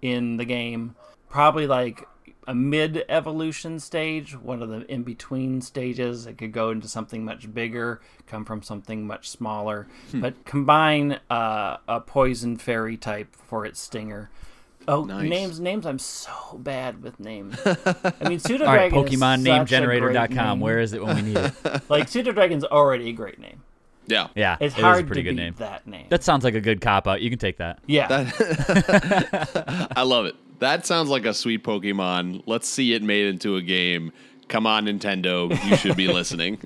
in 0.02 0.38
the 0.38 0.46
game. 0.46 0.96
Probably 1.28 1.68
like 1.68 2.08
a 2.48 2.56
mid 2.56 3.06
evolution 3.10 3.80
stage, 3.80 4.36
one 4.36 4.62
of 4.62 4.70
the 4.70 4.92
in 4.92 5.04
between 5.04 5.62
stages. 5.62 6.26
It 6.26 6.38
could 6.38 6.52
go 6.52 6.72
into 6.72 6.88
something 6.88 7.24
much 7.26 7.54
bigger, 7.54 8.02
come 8.28 8.46
from 8.46 8.64
something 8.64 9.06
much 9.06 9.30
smaller, 9.30 9.88
but 10.14 10.46
combine 10.46 11.20
uh, 11.30 11.78
a 11.88 12.02
poison 12.02 12.58
fairy 12.58 12.98
type 12.98 13.36
for 13.36 13.66
its 13.66 13.80
stinger. 13.80 14.30
Oh, 14.88 15.04
Nice. 15.04 15.30
names, 15.30 15.60
names! 15.60 15.86
I'm 15.86 16.00
so 16.00 16.58
bad 16.58 17.04
with 17.04 17.20
names. 17.20 17.56
I 17.66 18.28
mean, 18.28 18.40
pseudo 18.40 18.66
All 18.66 18.74
right, 18.74 18.92
such 18.92 19.14
a 19.14 19.18
PokemonNameGenerator.com. 19.18 20.60
Where 20.60 20.80
is 20.80 20.94
it 20.94 21.04
when 21.06 21.16
we 21.18 21.22
need 21.22 21.38
it? 21.38 21.54
like 21.90 22.08
pseudo 22.08 22.32
dragon's 22.32 22.64
already 22.64 23.10
a 23.10 23.14
great 23.14 23.38
name. 23.40 23.62
Yeah. 24.10 24.28
Yeah, 24.36 24.58
It's 24.60 24.76
it 24.76 24.80
is 24.80 24.84
hard 24.84 25.04
a 25.04 25.08
pretty 25.08 25.22
to 25.24 25.30
good 25.30 25.36
beat 25.38 25.44
name. 25.44 25.56
that 25.60 25.88
name. 25.88 26.08
That 26.10 26.24
sounds 26.24 26.44
like 26.44 26.56
a 26.56 26.62
good 26.62 26.82
cop 26.82 27.08
out. 27.08 27.22
You 27.22 27.30
can 27.30 27.40
take 27.40 27.58
that. 27.58 27.80
yeah, 27.88 28.08
I 29.96 30.04
love 30.04 30.26
it. 30.26 30.36
That 30.60 30.86
sounds 30.86 31.10
like 31.10 31.26
a 31.26 31.34
sweet 31.34 31.64
Pokemon. 31.64 32.44
Let's 32.46 32.68
see 32.68 32.94
it 32.94 33.02
made 33.04 33.28
into 33.28 33.56
a 33.56 33.62
game. 33.62 34.12
Come 34.50 34.66
on, 34.68 34.86
Nintendo. 34.88 35.50
You 35.70 35.76
should 35.78 35.96
be 35.96 36.08
listening. 36.14 36.58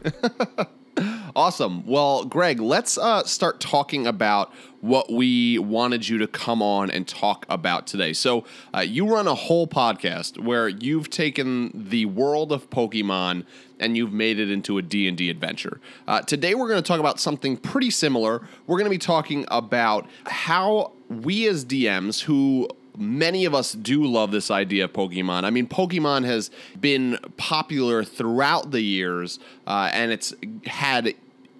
Awesome. 1.35 1.85
Well, 1.85 2.25
Greg, 2.25 2.59
let's 2.59 2.97
uh, 2.97 3.23
start 3.23 3.59
talking 3.59 4.07
about 4.07 4.53
what 4.81 5.11
we 5.11 5.57
wanted 5.59 6.07
you 6.07 6.17
to 6.17 6.27
come 6.27 6.61
on 6.61 6.91
and 6.91 7.07
talk 7.07 7.45
about 7.49 7.87
today. 7.87 8.13
So, 8.13 8.43
uh, 8.75 8.81
you 8.81 9.07
run 9.07 9.27
a 9.27 9.35
whole 9.35 9.65
podcast 9.67 10.37
where 10.37 10.67
you've 10.67 11.09
taken 11.09 11.71
the 11.73 12.05
world 12.05 12.51
of 12.51 12.69
Pokemon 12.69 13.45
and 13.79 13.97
you've 13.97 14.13
made 14.13 14.39
it 14.39 14.51
into 14.51 14.77
a 14.77 14.81
D&D 14.81 15.29
adventure. 15.29 15.79
Uh, 16.07 16.21
today 16.21 16.55
we're 16.55 16.67
going 16.67 16.81
to 16.81 16.87
talk 16.87 16.99
about 16.99 17.19
something 17.19 17.57
pretty 17.57 17.89
similar. 17.89 18.47
We're 18.67 18.77
going 18.77 18.85
to 18.85 18.89
be 18.89 18.97
talking 18.97 19.45
about 19.49 20.07
how 20.25 20.93
we 21.09 21.47
as 21.47 21.65
DMs 21.65 22.21
who 22.21 22.67
many 22.97 23.45
of 23.45 23.53
us 23.53 23.73
do 23.73 24.03
love 24.05 24.31
this 24.31 24.51
idea 24.51 24.85
of 24.85 24.93
Pokemon. 24.93 25.43
I 25.43 25.49
mean, 25.49 25.67
Pokemon 25.67 26.25
has 26.25 26.51
been 26.79 27.17
popular 27.37 28.03
throughout 28.03 28.71
the 28.71 28.81
years, 28.81 29.39
uh, 29.67 29.89
and 29.93 30.11
it's 30.11 30.33
had 30.65 31.13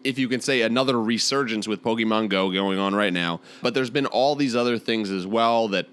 if 0.03 0.19
you 0.19 0.27
can 0.27 0.41
say 0.41 0.61
another 0.61 1.01
resurgence 1.01 1.67
with 1.67 1.81
Pokemon 1.81 2.29
Go 2.29 2.51
going 2.51 2.77
on 2.77 2.93
right 2.93 3.13
now. 3.13 3.39
But 3.61 3.73
there's 3.73 3.89
been 3.89 4.05
all 4.05 4.35
these 4.35 4.55
other 4.55 4.77
things 4.77 5.09
as 5.09 5.25
well 5.25 5.69
that 5.69 5.87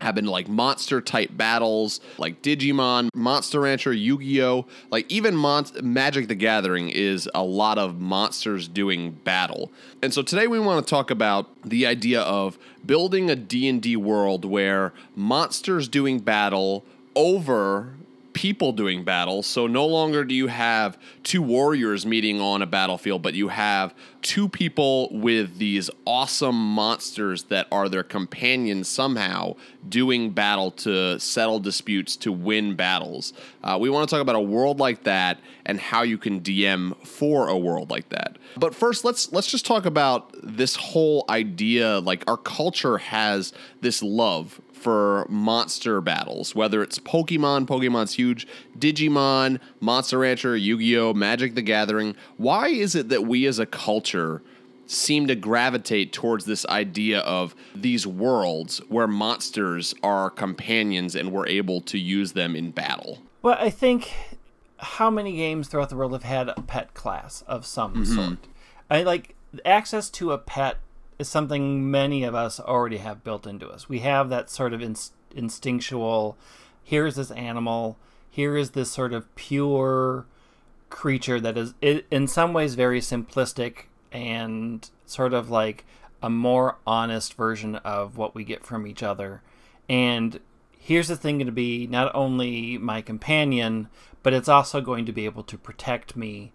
have 0.00 0.14
been 0.14 0.26
like 0.26 0.48
monster 0.48 1.00
type 1.00 1.36
battles, 1.36 2.00
like 2.18 2.42
Digimon, 2.42 3.08
Monster 3.14 3.60
Rancher, 3.60 3.92
Yu 3.92 4.18
Gi 4.18 4.42
Oh! 4.42 4.66
Like 4.90 5.10
even 5.10 5.34
Mon- 5.36 5.66
Magic 5.82 6.28
the 6.28 6.34
Gathering 6.34 6.90
is 6.90 7.28
a 7.34 7.42
lot 7.42 7.78
of 7.78 8.00
monsters 8.00 8.68
doing 8.68 9.12
battle. 9.12 9.70
And 10.02 10.12
so 10.12 10.22
today 10.22 10.46
we 10.46 10.58
want 10.58 10.84
to 10.84 10.90
talk 10.90 11.10
about 11.10 11.48
the 11.62 11.86
idea 11.86 12.20
of 12.20 12.58
building 12.84 13.30
a 13.30 13.36
D&D 13.36 13.96
world 13.96 14.44
where 14.44 14.92
monsters 15.16 15.88
doing 15.88 16.18
battle 16.20 16.84
over 17.16 17.94
people 18.34 18.72
doing 18.72 19.04
battle. 19.04 19.42
So 19.42 19.66
no 19.66 19.86
longer 19.86 20.24
do 20.24 20.34
you 20.34 20.48
have 20.48 20.98
two 21.22 21.40
warriors 21.40 22.04
meeting 22.04 22.40
on 22.40 22.60
a 22.60 22.66
battlefield, 22.66 23.22
but 23.22 23.34
you 23.34 23.48
have 23.48 23.94
two 24.20 24.48
people 24.48 25.08
with 25.12 25.58
these 25.58 25.88
awesome 26.04 26.56
monsters 26.56 27.44
that 27.44 27.66
are 27.70 27.88
their 27.88 28.02
companions 28.02 28.88
somehow 28.88 29.54
doing 29.88 30.30
battle 30.30 30.70
to 30.70 31.18
settle 31.18 31.60
disputes 31.60 32.16
to 32.16 32.32
win 32.32 32.74
battles. 32.74 33.32
Uh, 33.62 33.78
we 33.80 33.88
want 33.88 34.08
to 34.08 34.14
talk 34.14 34.20
about 34.20 34.36
a 34.36 34.40
world 34.40 34.80
like 34.80 35.04
that 35.04 35.38
and 35.64 35.80
how 35.80 36.02
you 36.02 36.18
can 36.18 36.40
DM 36.40 36.96
for 37.06 37.48
a 37.48 37.56
world 37.56 37.90
like 37.90 38.08
that. 38.10 38.36
But 38.56 38.74
first, 38.74 39.04
let's 39.04 39.32
let's 39.32 39.46
just 39.46 39.64
talk 39.64 39.86
about 39.86 40.34
this 40.42 40.76
whole 40.76 41.24
idea. 41.28 42.00
Like 42.00 42.24
our 42.28 42.36
culture 42.36 42.98
has 42.98 43.52
this 43.80 44.02
love 44.02 44.60
for 44.84 45.26
monster 45.30 46.02
battles, 46.02 46.54
whether 46.54 46.82
it's 46.82 46.98
Pokemon, 46.98 47.66
Pokemon's 47.66 48.12
huge, 48.12 48.46
Digimon, 48.78 49.58
Monster 49.80 50.18
Rancher, 50.18 50.54
Yu 50.58 50.78
Gi 50.78 50.98
Oh!, 50.98 51.14
Magic 51.14 51.54
the 51.54 51.62
Gathering. 51.62 52.14
Why 52.36 52.68
is 52.68 52.94
it 52.94 53.08
that 53.08 53.22
we 53.22 53.46
as 53.46 53.58
a 53.58 53.64
culture 53.64 54.42
seem 54.86 55.26
to 55.26 55.34
gravitate 55.34 56.12
towards 56.12 56.44
this 56.44 56.66
idea 56.66 57.20
of 57.20 57.54
these 57.74 58.06
worlds 58.06 58.82
where 58.90 59.06
monsters 59.06 59.94
are 60.02 60.28
companions 60.28 61.14
and 61.14 61.32
we're 61.32 61.48
able 61.48 61.80
to 61.80 61.98
use 61.98 62.32
them 62.32 62.54
in 62.54 62.70
battle? 62.70 63.22
Well, 63.40 63.56
I 63.58 63.70
think 63.70 64.12
how 64.76 65.08
many 65.08 65.34
games 65.34 65.68
throughout 65.68 65.88
the 65.88 65.96
world 65.96 66.12
have 66.12 66.24
had 66.24 66.50
a 66.50 66.60
pet 66.60 66.92
class 66.92 67.42
of 67.46 67.64
some 67.64 67.94
mm-hmm. 67.94 68.14
sort? 68.14 68.38
I 68.90 69.02
like 69.02 69.34
access 69.64 70.10
to 70.10 70.32
a 70.32 70.36
pet 70.38 70.76
is 71.18 71.28
something 71.28 71.90
many 71.90 72.24
of 72.24 72.34
us 72.34 72.58
already 72.58 72.98
have 72.98 73.24
built 73.24 73.46
into 73.46 73.68
us. 73.68 73.88
We 73.88 74.00
have 74.00 74.28
that 74.30 74.50
sort 74.50 74.72
of 74.72 74.82
inst- 74.82 75.12
instinctual 75.34 76.36
here's 76.84 77.16
this 77.16 77.30
animal, 77.32 77.96
here 78.30 78.56
is 78.56 78.70
this 78.70 78.90
sort 78.90 79.12
of 79.12 79.34
pure 79.34 80.26
creature 80.90 81.40
that 81.40 81.56
is 81.56 81.74
in 81.82 82.28
some 82.28 82.52
ways 82.52 82.74
very 82.74 83.00
simplistic 83.00 83.86
and 84.12 84.88
sort 85.06 85.34
of 85.34 85.50
like 85.50 85.84
a 86.22 86.30
more 86.30 86.76
honest 86.86 87.34
version 87.34 87.76
of 87.76 88.16
what 88.16 88.34
we 88.34 88.44
get 88.44 88.64
from 88.64 88.86
each 88.86 89.02
other. 89.02 89.42
And 89.88 90.38
here's 90.78 91.08
the 91.08 91.16
thing 91.16 91.38
going 91.38 91.46
to 91.46 91.52
be 91.52 91.86
not 91.86 92.14
only 92.14 92.78
my 92.78 93.02
companion, 93.02 93.88
but 94.22 94.32
it's 94.32 94.48
also 94.48 94.80
going 94.80 95.06
to 95.06 95.12
be 95.12 95.24
able 95.24 95.42
to 95.44 95.58
protect 95.58 96.16
me. 96.16 96.52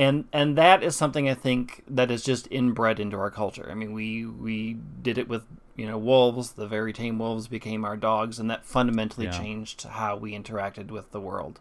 And 0.00 0.24
and 0.32 0.56
that 0.56 0.82
is 0.82 0.96
something 0.96 1.28
I 1.28 1.34
think 1.34 1.84
that 1.86 2.10
is 2.10 2.24
just 2.24 2.48
inbred 2.50 2.98
into 2.98 3.18
our 3.18 3.30
culture. 3.30 3.68
I 3.70 3.74
mean, 3.74 3.92
we 3.92 4.24
we 4.24 4.78
did 5.02 5.18
it 5.18 5.28
with 5.28 5.42
you 5.76 5.86
know 5.86 5.98
wolves. 5.98 6.52
The 6.52 6.66
very 6.66 6.94
tame 6.94 7.18
wolves 7.18 7.48
became 7.48 7.84
our 7.84 7.98
dogs, 7.98 8.38
and 8.38 8.50
that 8.50 8.64
fundamentally 8.64 9.26
Yeah. 9.26 9.38
changed 9.38 9.82
how 9.82 10.16
we 10.16 10.32
interacted 10.32 10.90
with 10.90 11.10
the 11.12 11.20
world. 11.20 11.60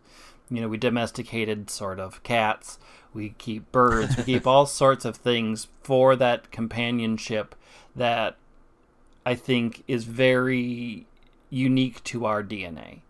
You 0.50 0.62
know, 0.62 0.70
we 0.70 0.78
domesticated 0.78 1.70
sort 1.70 2.00
of 2.00 2.24
cats. 2.24 2.80
We 3.14 3.36
keep 3.38 3.70
birds. 3.74 4.16
we 4.16 4.24
keep 4.24 4.48
all 4.48 4.66
sorts 4.84 5.04
of 5.04 5.18
things 5.18 5.68
for 5.84 6.16
that 6.16 6.50
companionship 6.50 7.56
that 7.94 8.38
I 9.26 9.36
think 9.36 9.84
is 9.86 10.06
very 10.06 11.08
unique 11.50 12.02
to 12.06 12.26
our 12.26 12.42
DNA. 12.42 13.02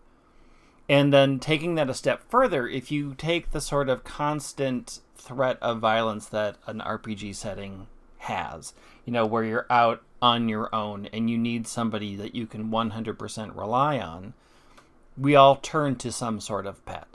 And 0.88 1.12
then 1.12 1.38
taking 1.38 1.76
that 1.76 1.88
a 1.88 1.94
step 1.94 2.28
further, 2.28 2.66
if 2.66 2.90
you 2.90 3.14
take 3.14 3.52
the 3.52 3.60
sort 3.60 3.88
of 3.88 4.02
constant 4.02 4.98
threat 5.20 5.58
of 5.60 5.78
violence 5.78 6.26
that 6.26 6.56
an 6.66 6.80
RPG 6.80 7.34
setting 7.34 7.86
has, 8.18 8.74
you 9.04 9.12
know, 9.12 9.26
where 9.26 9.44
you're 9.44 9.66
out 9.70 10.02
on 10.22 10.48
your 10.48 10.74
own 10.74 11.06
and 11.12 11.30
you 11.30 11.38
need 11.38 11.66
somebody 11.66 12.16
that 12.16 12.34
you 12.34 12.46
can 12.46 12.70
100% 12.70 13.56
rely 13.56 13.98
on, 13.98 14.34
we 15.16 15.34
all 15.34 15.56
turn 15.56 15.96
to 15.96 16.12
some 16.12 16.40
sort 16.40 16.66
of 16.66 16.84
pet. 16.84 17.06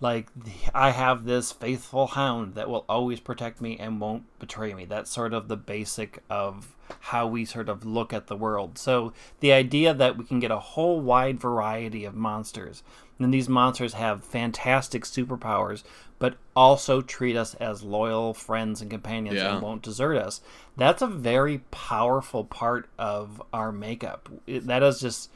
Like, 0.00 0.28
I 0.72 0.90
have 0.90 1.24
this 1.24 1.50
faithful 1.50 2.08
hound 2.08 2.54
that 2.54 2.70
will 2.70 2.84
always 2.88 3.18
protect 3.18 3.60
me 3.60 3.76
and 3.78 4.00
won't 4.00 4.24
betray 4.38 4.72
me. 4.72 4.84
That's 4.84 5.10
sort 5.10 5.34
of 5.34 5.48
the 5.48 5.56
basic 5.56 6.22
of 6.30 6.76
how 7.00 7.26
we 7.26 7.44
sort 7.44 7.68
of 7.68 7.84
look 7.84 8.12
at 8.12 8.28
the 8.28 8.36
world. 8.36 8.78
So, 8.78 9.12
the 9.40 9.52
idea 9.52 9.92
that 9.92 10.16
we 10.16 10.24
can 10.24 10.38
get 10.38 10.52
a 10.52 10.60
whole 10.60 11.00
wide 11.00 11.40
variety 11.40 12.04
of 12.04 12.14
monsters, 12.14 12.84
and 13.18 13.32
these 13.34 13.48
monsters 13.48 13.94
have 13.94 14.22
fantastic 14.24 15.04
superpowers, 15.04 15.82
but 16.18 16.36
also 16.54 17.00
treat 17.00 17.36
us 17.36 17.54
as 17.54 17.82
loyal 17.82 18.34
friends 18.34 18.80
and 18.80 18.90
companions 18.90 19.36
Yeah. 19.36 19.54
and 19.54 19.62
won't 19.62 19.82
desert 19.82 20.16
us, 20.16 20.40
that's 20.76 21.02
a 21.02 21.06
very 21.06 21.58
powerful 21.70 22.44
part 22.44 22.88
of 22.98 23.42
our 23.52 23.72
makeup. 23.72 24.28
It, 24.46 24.66
that 24.66 24.82
is 24.82 25.00
just 25.00 25.30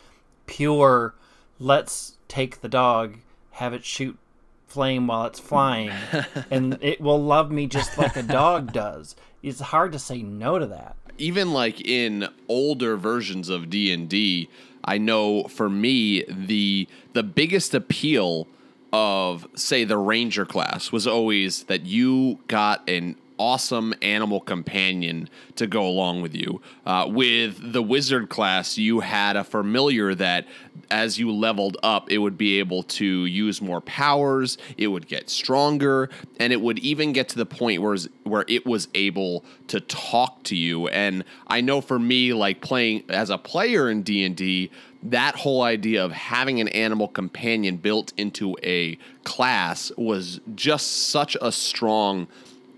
pure 0.47 1.15
let's 1.59 2.17
take 2.29 2.61
the 2.61 2.69
dog, 2.69 3.19
have 3.53 3.73
it 3.73 3.85
shoot 3.85 4.19
flame 4.67 5.07
while 5.07 5.27
it's 5.27 5.39
flying, 5.39 5.93
and 6.51 6.79
it 6.81 7.01
will 7.01 7.23
love 7.23 7.51
me 7.53 7.67
just 7.67 7.97
like 7.99 8.17
a 8.17 8.23
dog 8.23 8.73
does. 8.73 9.15
It's 9.43 9.61
hard 9.61 9.93
to 9.93 9.99
say 9.99 10.23
no 10.23 10.59
to 10.59 10.67
that. 10.67 10.97
even 11.19 11.53
like 11.53 11.81
in 11.81 12.29
older 12.49 12.97
versions 12.97 13.49
of 13.49 13.69
D&D, 13.71 14.49
I 14.85 14.99
know 14.99 15.45
for 15.45 15.69
me 15.69 16.25
the 16.29 16.89
the 17.13 17.23
biggest 17.23 17.75
appeal 17.75 18.49
of, 18.93 19.47
say, 19.55 19.85
the 19.85 19.97
ranger 19.97 20.45
class 20.45 20.93
was 20.93 21.07
always 21.07 21.65
that 21.65 21.87
you 21.87 22.41
got 22.47 22.87
an 22.89 23.17
awesome 23.39 23.95
animal 24.03 24.41
companion 24.41 25.29
to 25.57 25.67
go 25.67 25.87
along 25.87 26.23
with 26.23 26.35
you. 26.35 26.61
Uh, 26.87 27.07
with 27.09 27.73
the 27.73 27.83
wizard 27.83 28.29
class, 28.29 28.79
you 28.79 29.01
had 29.01 29.37
a 29.37 29.45
familiar 29.45 30.15
that, 30.15 30.47
as 30.91 31.19
you 31.19 31.33
leveled 31.33 31.77
up, 31.83 32.11
it 32.11 32.19
would 32.19 32.39
be 32.39 32.59
able 32.59 32.83
to 32.83 33.27
use 33.27 33.61
more 33.61 33.81
powers. 33.81 34.59
It 34.77 34.89
would 34.89 35.07
get 35.07 35.31
stronger, 35.31 36.11
and 36.39 36.53
it 36.53 36.61
would 36.61 36.79
even 36.79 37.13
get 37.13 37.29
to 37.31 37.37
the 37.37 37.47
point 37.47 37.83
where 37.83 37.97
where 38.25 38.45
it 38.49 38.65
was 38.65 38.89
able 38.95 39.45
to 39.69 39.81
talk 39.81 40.43
to 40.45 40.57
you. 40.57 40.89
And 40.89 41.25
I 41.47 41.61
know 41.61 41.81
for 41.81 41.99
me, 41.99 42.33
like 42.33 42.61
playing 42.61 43.05
as 43.09 43.31
a 43.31 43.39
player 43.39 43.91
in 43.91 44.03
D 44.03 44.25
and 44.25 44.37
D 44.37 44.71
that 45.03 45.35
whole 45.35 45.63
idea 45.63 46.05
of 46.05 46.13
having 46.13 46.61
an 46.61 46.69
animal 46.69 47.09
companion 47.09 47.77
built 47.77 48.13
into 48.17 48.57
a 48.63 48.97
class 49.25 49.91
was 49.97 50.41
just 50.55 51.09
such 51.09 51.37
a 51.41 51.51
strong 51.51 52.29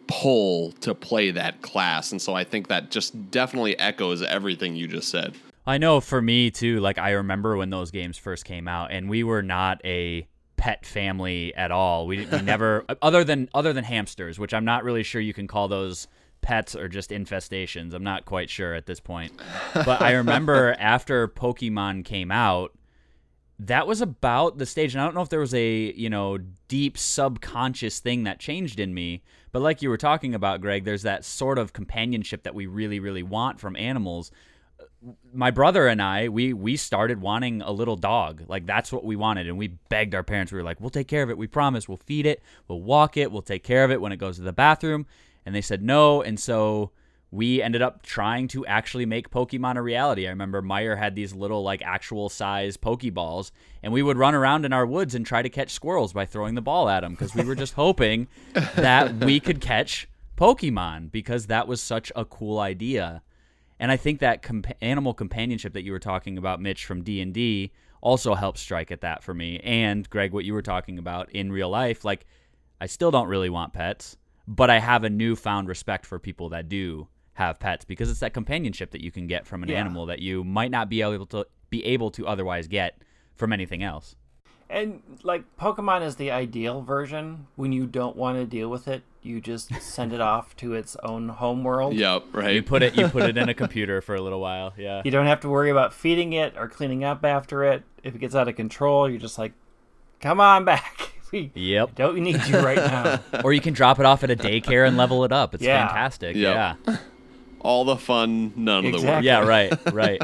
pull 0.07 0.73
to 0.73 0.95
play 0.95 1.31
that 1.31 1.63
class. 1.63 2.13
And 2.13 2.21
so 2.21 2.35
I 2.35 2.45
think 2.45 2.69
that 2.69 2.91
just 2.91 3.31
definitely 3.31 3.79
echoes 3.79 4.23
everything 4.23 4.77
you 4.77 4.87
just 4.87 5.09
said. 5.09 5.35
I 5.67 5.79
know 5.79 6.01
for 6.01 6.21
me 6.21 6.51
too, 6.51 6.81
like 6.81 6.99
I 6.99 7.13
remember 7.13 7.57
when 7.57 7.71
those 7.71 7.91
games 7.91 8.19
first 8.19 8.45
came 8.45 8.69
out 8.69 8.93
and 8.93 9.09
we 9.09 9.25
were 9.25 9.43
not 9.43 9.81
a 9.85 10.29
pet 10.57 10.85
family 10.85 11.55
at 11.55 11.71
all. 11.71 12.07
We, 12.07 12.27
we 12.27 12.43
never 12.43 12.85
other 13.01 13.25
than 13.25 13.49
other 13.55 13.73
than 13.73 13.85
hamsters, 13.85 14.39
which 14.39 14.53
I'm 14.53 14.65
not 14.65 14.85
really 14.85 15.03
sure 15.03 15.21
you 15.21 15.35
can 15.35 15.47
call 15.47 15.69
those 15.69 16.07
pets 16.43 16.77
or 16.77 16.89
just 16.89 17.11
infestations. 17.11 17.95
I'm 17.95 18.05
not 18.05 18.27
quite 18.27 18.51
sure 18.51 18.75
at 18.75 18.87
this 18.87 19.01
point. 19.01 19.33
But 19.73 20.03
I 20.03 20.13
remember 20.13 20.77
after 20.79 21.27
Pokemon 21.27 22.05
came 22.05 22.31
out, 22.31 22.73
that 23.59 23.87
was 23.87 24.01
about 24.01 24.59
the 24.59 24.67
stage 24.67 24.95
and 24.95 25.01
i 25.01 25.05
don't 25.05 25.15
know 25.15 25.23
if 25.23 25.29
there 25.29 25.41
was 25.41 25.55
a 25.55 25.93
you 25.93 26.11
know 26.11 26.39
deep 26.69 26.99
subconscious 26.99 28.01
thing 28.01 28.25
that 28.25 28.41
changed 28.41 28.81
in 28.81 28.93
me 28.93 29.23
but 29.53 29.63
like 29.63 29.81
you 29.81 29.89
were 29.89 29.97
talking 29.97 30.35
about 30.35 30.61
greg 30.61 30.85
there's 30.85 31.03
that 31.03 31.25
sort 31.25 31.59
of 31.59 31.73
companionship 31.73 32.43
that 32.43 32.55
we 32.55 32.67
really 32.67 32.99
really 32.99 33.23
want 33.23 33.61
from 33.61 33.77
animals. 33.77 34.31
My 35.33 35.51
brother 35.51 35.87
and 35.87 36.01
i 36.01 36.29
we 36.29 36.53
we 36.53 36.77
started 36.77 37.21
wanting 37.21 37.63
a 37.63 37.71
little 37.71 37.97
dog. 37.97 38.43
Like 38.49 38.67
that's 38.67 38.93
what 38.93 39.05
we 39.05 39.17
wanted 39.17 39.47
and 39.49 39.59
we 39.59 39.69
begged 39.89 40.15
our 40.15 40.23
parents. 40.23 40.51
We 40.51 40.59
were 40.59 40.65
like 40.65 40.81
we'll 40.81 40.91
take 40.91 41.09
care 41.09 41.23
of 41.23 41.31
it. 41.31 41.39
We 41.39 41.47
promise. 41.47 41.89
We'll 41.89 41.99
feed 41.99 42.27
it. 42.27 42.43
We'll 42.69 42.81
walk 42.81 43.17
it. 43.17 43.31
We'll 43.31 43.43
take 43.43 43.63
care 43.63 43.85
of 43.85 43.91
it 43.91 44.01
when 44.01 44.13
it 44.13 44.17
goes 44.17 44.37
to 44.37 44.43
the 44.43 44.53
bathroom. 44.53 45.07
And 45.47 45.55
they 45.55 45.61
said 45.61 45.83
no 45.83 46.23
and 46.23 46.41
so 46.41 46.91
we 47.35 47.61
ended 47.61 47.83
up 47.83 48.01
trying 48.03 48.47
to 48.47 48.65
actually 48.67 49.07
make 49.07 49.29
Pokemon 49.29 49.75
a 49.75 49.83
reality. 49.83 50.25
I 50.29 50.31
remember 50.31 50.63
Meyer 50.63 50.95
had 50.95 51.17
these 51.17 51.35
little, 51.35 51.65
like, 51.65 51.83
actual 51.83 52.29
size 52.29 52.77
Pokeballs, 52.77 53.51
and 53.83 53.93
we 53.93 54.05
would 54.05 54.17
run 54.17 54.37
around 54.37 54.65
in 54.65 54.73
our 54.73 54.87
woods 54.87 55.17
and 55.17 55.27
try 55.27 55.43
to 55.43 55.49
catch 55.49 55.71
squirrels 55.71 56.13
by 56.13 56.27
throwing 56.27 56.55
the 56.55 56.63
ball 56.63 56.89
at 56.89 57.01
them 57.01 57.15
because 57.15 57.35
we 57.35 57.43
were 57.43 57.57
just 57.57 57.75
hoping 57.75 58.29
that 58.77 59.13
we 59.25 59.41
could 59.41 59.61
catch 59.61 60.09
Pokemon 60.37 61.11
because 61.11 61.49
that 61.49 61.67
was 61.67 61.83
such 61.83 62.13
a 62.15 62.25
cool 62.25 62.61
idea. 62.61 63.21
And 63.81 63.91
I 63.91 63.97
think 63.97 64.21
that 64.21 64.43
comp- 64.43 64.71
animal 64.81 65.13
companionship 65.13 65.73
that 65.73 65.83
you 65.83 65.91
were 65.91 65.99
talking 65.99 66.39
about, 66.39 66.61
Mitch, 66.61 66.85
from 66.85 67.03
D&D, 67.03 67.73
also 68.01 68.37
helped 68.37 68.59
strike 68.59 68.93
at 68.93 69.01
that 69.01 69.25
for 69.25 69.35
me. 69.35 69.59
And, 69.65 70.09
Greg, 70.09 70.33
what 70.33 70.45
you 70.45 70.55
were 70.55 70.63
talking 70.63 71.01
about 71.01 71.33
in 71.33 71.51
real 71.51 71.69
life, 71.69 72.05
like, 72.05 72.27
I 72.81 72.87
still 72.87 73.11
don't 73.11 73.27
really 73.27 73.51
want 73.51 73.73
pets, 73.73 74.17
but 74.47 74.71
I 74.71 74.79
have 74.79 75.03
a 75.03 75.11
newfound 75.11 75.67
respect 75.67 76.07
for 76.07 76.21
people 76.21 76.51
that 76.51 76.69
do 76.69 77.09
have 77.35 77.59
pets 77.59 77.85
because 77.85 78.11
it's 78.11 78.21
that 78.21 78.33
companionship 78.33 78.91
that 78.93 79.01
you 79.01 79.11
can 79.11 79.27
get 79.27 79.47
from 79.47 79.63
an 79.63 79.69
yeah. 79.69 79.79
animal 79.79 80.07
that 80.07 80.21
you 80.21 80.45
might 80.45 80.71
not 80.71 80.89
be 80.89 81.03
able 81.03 81.27
to 81.27 81.47
be 81.69 81.85
able 81.85 82.11
to 82.13 82.27
otherwise 82.27 82.69
get 82.69 82.99
from 83.35 83.53
anything 83.53 83.83
else. 83.83 84.17
And 84.71 85.03
like 85.23 85.45
Pokemon 85.57 86.03
is 86.03 86.17
the 86.17 86.31
ideal 86.31 86.83
version 86.83 87.47
when 87.57 87.73
you 87.73 87.87
don't 87.87 88.17
want 88.17 88.39
to 88.39 88.47
deal 88.47 88.69
with 88.69 88.89
it, 88.89 89.03
you 89.23 89.41
just 89.41 89.75
send 89.81 90.13
it 90.13 90.21
off 90.21 90.57
to 90.57 90.75
its 90.75 90.97
own 91.03 91.29
home 91.29 91.65
world. 91.65 91.95
Yep, 91.95 92.25
right. 92.33 92.55
You 92.55 92.63
put 92.63 92.83
it 92.83 92.97
you 92.97 93.09
put 93.09 93.25
it 93.25 93.37
in 93.37 93.49
a 93.49 93.55
computer 93.63 94.01
for 94.01 94.15
a 94.15 94.21
little 94.21 94.41
while. 94.41 94.73
Yeah. 94.79 95.03
You 95.05 95.11
don't 95.11 95.27
have 95.27 95.41
to 95.41 95.49
worry 95.49 95.71
about 95.71 95.93
feeding 95.93 96.33
it 96.33 96.55
or 96.57 96.69
cleaning 96.69 97.05
up 97.05 97.25
after 97.25 97.65
it. 97.65 97.83
If 98.03 98.15
it 98.15 98.19
gets 98.19 98.35
out 98.35 98.49
of 98.49 98.57
control, 98.57 99.09
you're 99.09 99.21
just 99.21 99.39
like, 99.39 99.53
"Come 100.21 100.41
on 100.41 100.65
back." 100.65 101.11
We 101.33 101.51
yep. 101.55 101.97
don't 101.97 102.17
need 102.21 102.47
you 102.47 102.61
right 102.61 102.77
now. 102.77 103.19
or 103.43 103.53
you 103.53 103.61
can 103.61 103.75
drop 103.75 103.99
it 103.99 104.07
off 104.07 104.23
at 104.23 104.31
a 104.31 104.37
daycare 104.37 104.87
and 104.87 104.97
level 104.97 105.25
it 105.25 105.33
up. 105.33 105.53
It's 105.53 105.65
yeah. 105.65 105.89
fantastic. 105.89 106.37
Yep. 106.37 106.79
Yeah 106.87 106.97
all 107.65 107.85
the 107.85 107.97
fun, 107.97 108.53
none 108.55 108.85
exactly. 108.85 108.95
of 108.95 109.01
the 109.01 109.13
work. 109.13 109.25
Yeah, 109.25 109.41
right, 109.41 109.93
right. 109.93 110.23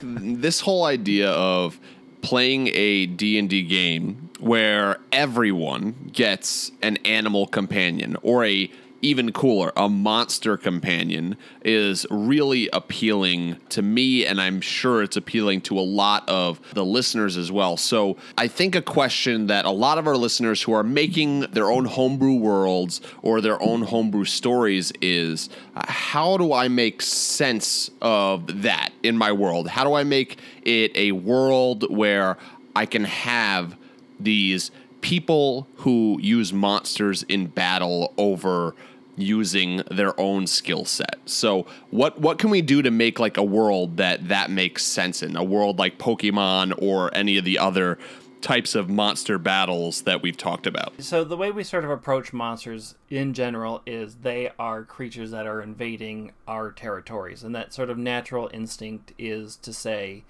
this 0.00 0.60
whole 0.60 0.84
idea 0.84 1.30
of 1.30 1.78
playing 2.20 2.68
a 2.74 3.06
D&D 3.06 3.62
game 3.62 4.28
where 4.40 4.98
everyone 5.12 6.10
gets 6.12 6.70
an 6.82 6.98
animal 6.98 7.46
companion 7.46 8.16
or 8.22 8.44
a 8.44 8.70
even 9.02 9.32
cooler, 9.32 9.72
a 9.76 9.88
monster 9.88 10.56
companion 10.56 11.36
is 11.64 12.06
really 12.10 12.68
appealing 12.72 13.56
to 13.70 13.82
me, 13.82 14.26
and 14.26 14.40
I'm 14.40 14.60
sure 14.60 15.02
it's 15.02 15.16
appealing 15.16 15.62
to 15.62 15.78
a 15.78 15.80
lot 15.80 16.28
of 16.28 16.60
the 16.74 16.84
listeners 16.84 17.36
as 17.36 17.50
well. 17.50 17.76
So 17.76 18.16
I 18.36 18.48
think 18.48 18.74
a 18.74 18.82
question 18.82 19.46
that 19.48 19.64
a 19.64 19.70
lot 19.70 19.98
of 19.98 20.06
our 20.06 20.16
listeners 20.16 20.62
who 20.62 20.72
are 20.72 20.82
making 20.82 21.40
their 21.52 21.70
own 21.70 21.84
homebrew 21.84 22.34
worlds 22.34 23.00
or 23.22 23.40
their 23.40 23.60
own 23.62 23.82
homebrew 23.82 24.24
stories 24.24 24.92
is 25.00 25.48
uh, 25.76 25.82
how 25.86 26.36
do 26.36 26.52
I 26.52 26.68
make 26.68 27.02
sense 27.02 27.90
of 28.02 28.62
that 28.62 28.90
in 29.02 29.16
my 29.16 29.32
world? 29.32 29.68
How 29.68 29.84
do 29.84 29.94
I 29.94 30.04
make 30.04 30.38
it 30.62 30.92
a 30.94 31.12
world 31.12 31.84
where 31.94 32.36
I 32.76 32.86
can 32.86 33.04
have 33.04 33.76
these 34.18 34.70
people 35.00 35.66
who 35.76 36.18
use 36.20 36.52
monsters 36.52 37.22
in 37.24 37.46
battle 37.46 38.12
over 38.18 38.74
using 39.16 39.82
their 39.90 40.18
own 40.18 40.46
skill 40.46 40.84
set. 40.84 41.18
So 41.26 41.66
what 41.90 42.20
what 42.20 42.38
can 42.38 42.50
we 42.50 42.62
do 42.62 42.82
to 42.82 42.90
make 42.90 43.18
like 43.18 43.36
a 43.36 43.42
world 43.42 43.96
that 43.98 44.28
that 44.28 44.50
makes 44.50 44.84
sense 44.84 45.22
in 45.22 45.36
a 45.36 45.44
world 45.44 45.78
like 45.78 45.98
Pokemon 45.98 46.74
or 46.80 47.14
any 47.14 47.36
of 47.36 47.44
the 47.44 47.58
other 47.58 47.98
types 48.40 48.74
of 48.74 48.88
monster 48.88 49.38
battles 49.38 50.02
that 50.02 50.22
we've 50.22 50.36
talked 50.36 50.66
about. 50.66 50.94
So 50.98 51.24
the 51.24 51.36
way 51.36 51.50
we 51.50 51.62
sort 51.62 51.84
of 51.84 51.90
approach 51.90 52.32
monsters 52.32 52.94
in 53.10 53.34
general 53.34 53.82
is 53.86 54.16
they 54.16 54.50
are 54.58 54.82
creatures 54.82 55.30
that 55.32 55.46
are 55.46 55.60
invading 55.60 56.32
our 56.48 56.72
territories 56.72 57.42
and 57.42 57.54
that 57.54 57.74
sort 57.74 57.90
of 57.90 57.98
natural 57.98 58.50
instinct 58.52 59.12
is 59.18 59.56
to 59.56 59.72
say 59.72 60.24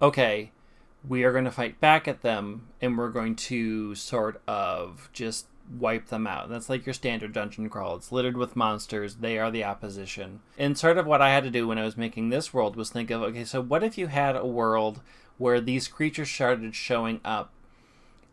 okay, 0.00 0.50
we 1.06 1.22
are 1.22 1.30
going 1.30 1.44
to 1.44 1.50
fight 1.50 1.80
back 1.80 2.08
at 2.08 2.22
them 2.22 2.68
and 2.80 2.98
we're 2.98 3.10
going 3.10 3.36
to 3.36 3.94
sort 3.94 4.42
of 4.48 5.08
just 5.12 5.46
wipe 5.78 6.08
them 6.08 6.26
out. 6.26 6.48
That's 6.48 6.68
like 6.68 6.86
your 6.86 6.92
standard 6.92 7.32
dungeon 7.32 7.68
crawl. 7.68 7.96
It's 7.96 8.12
littered 8.12 8.36
with 8.36 8.56
monsters. 8.56 9.16
They 9.16 9.38
are 9.38 9.50
the 9.50 9.64
opposition. 9.64 10.40
And 10.58 10.76
sort 10.76 10.98
of 10.98 11.06
what 11.06 11.22
I 11.22 11.30
had 11.30 11.44
to 11.44 11.50
do 11.50 11.66
when 11.66 11.78
I 11.78 11.84
was 11.84 11.96
making 11.96 12.28
this 12.28 12.52
world 12.52 12.76
was 12.76 12.90
think 12.90 13.10
of 13.10 13.22
okay, 13.22 13.44
so 13.44 13.60
what 13.60 13.82
if 13.82 13.96
you 13.96 14.08
had 14.08 14.36
a 14.36 14.46
world 14.46 15.00
where 15.38 15.60
these 15.60 15.88
creatures 15.88 16.30
started 16.30 16.74
showing 16.74 17.20
up 17.24 17.50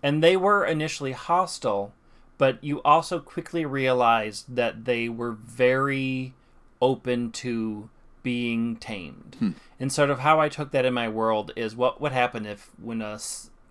and 0.02 0.24
they 0.24 0.38
were 0.38 0.66
initially 0.66 1.12
hostile, 1.12 1.94
but 2.38 2.64
you 2.64 2.82
also 2.84 3.20
quickly 3.20 3.66
realized 3.66 4.56
that 4.56 4.86
they 4.86 5.10
were 5.10 5.32
very 5.32 6.34
open 6.82 7.32
to 7.32 7.90
being 8.24 8.76
tamed. 8.78 9.36
Hmm. 9.40 9.52
And 9.80 9.92
sort 9.92 10.10
of 10.10 10.20
how 10.20 10.40
I 10.40 10.50
took 10.50 10.72
that 10.72 10.86
in 10.86 10.94
my 10.94 11.10
world 11.10 11.52
is 11.56 11.76
what 11.76 12.02
would 12.02 12.12
happen 12.12 12.46
if 12.46 12.70
when 12.82 13.02
a 13.02 13.20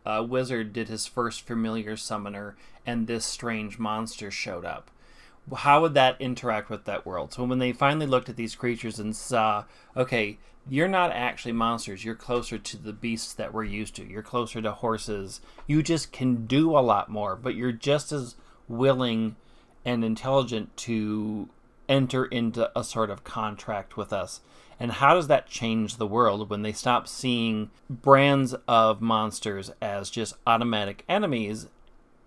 uh, 0.09 0.23
Wizard 0.23 0.73
did 0.73 0.89
his 0.89 1.07
first 1.07 1.47
familiar 1.47 1.97
summoner 1.97 2.57
and 2.87 3.07
this 3.07 3.27
strange 3.27 3.79
monster 3.79 4.31
showed 4.31 4.65
up. 4.65 4.91
How 5.55 5.83
would 5.83 5.95
that 5.95 6.21
interact 6.21 6.71
with 6.71 6.87
that 6.87 7.05
world? 7.05 7.35
So 7.35 7.45
when 7.45 7.59
they 7.59 7.73
finally 7.73 8.07
looked 8.07 8.31
at 8.31 8.37
these 8.37 8.55
creatures 8.55 8.99
and 8.99 9.15
saw, 9.15 9.65
okay, 9.95 10.39
you're 10.69 10.89
not 10.89 11.13
actually 11.13 11.53
monsters. 11.53 12.05
You're 12.05 12.15
closer 12.15 12.59
to 12.59 12.77
the 12.77 12.93
beasts 12.93 13.35
that 13.35 13.53
we're 13.53 13.65
used 13.65 13.97
to. 13.97 14.05
You're 14.05 14.23
closer 14.23 14.63
to 14.63 14.73
horses. 14.73 15.41
You 15.67 15.83
just 15.83 16.11
can 16.11 16.47
do 16.47 16.77
a 16.77 16.81
lot 16.81 17.11
more, 17.11 17.37
but 17.37 17.55
you're 17.55 17.73
just 17.73 18.11
as 18.11 18.35
willing 18.67 19.37
and 19.85 20.05
intelligent 20.05 20.75
to 20.79 21.51
enter 21.89 22.25
into 22.25 22.71
a 22.79 22.85
sort 22.85 23.11
of 23.11 23.25
contract 23.25 23.97
with 23.97 24.13
us 24.13 24.41
and 24.81 24.93
how 24.93 25.15
does 25.15 25.27
that 25.27 25.49
change 25.49 25.97
the 25.97 26.07
world 26.07 26.49
when 26.49 26.63
they 26.63 26.73
stop 26.73 27.09
seeing 27.09 27.71
brands 27.91 28.55
of 28.67 29.01
monsters 29.01 29.71
as 29.83 30.11
just 30.11 30.35
automatic 30.47 31.05
enemies 31.09 31.67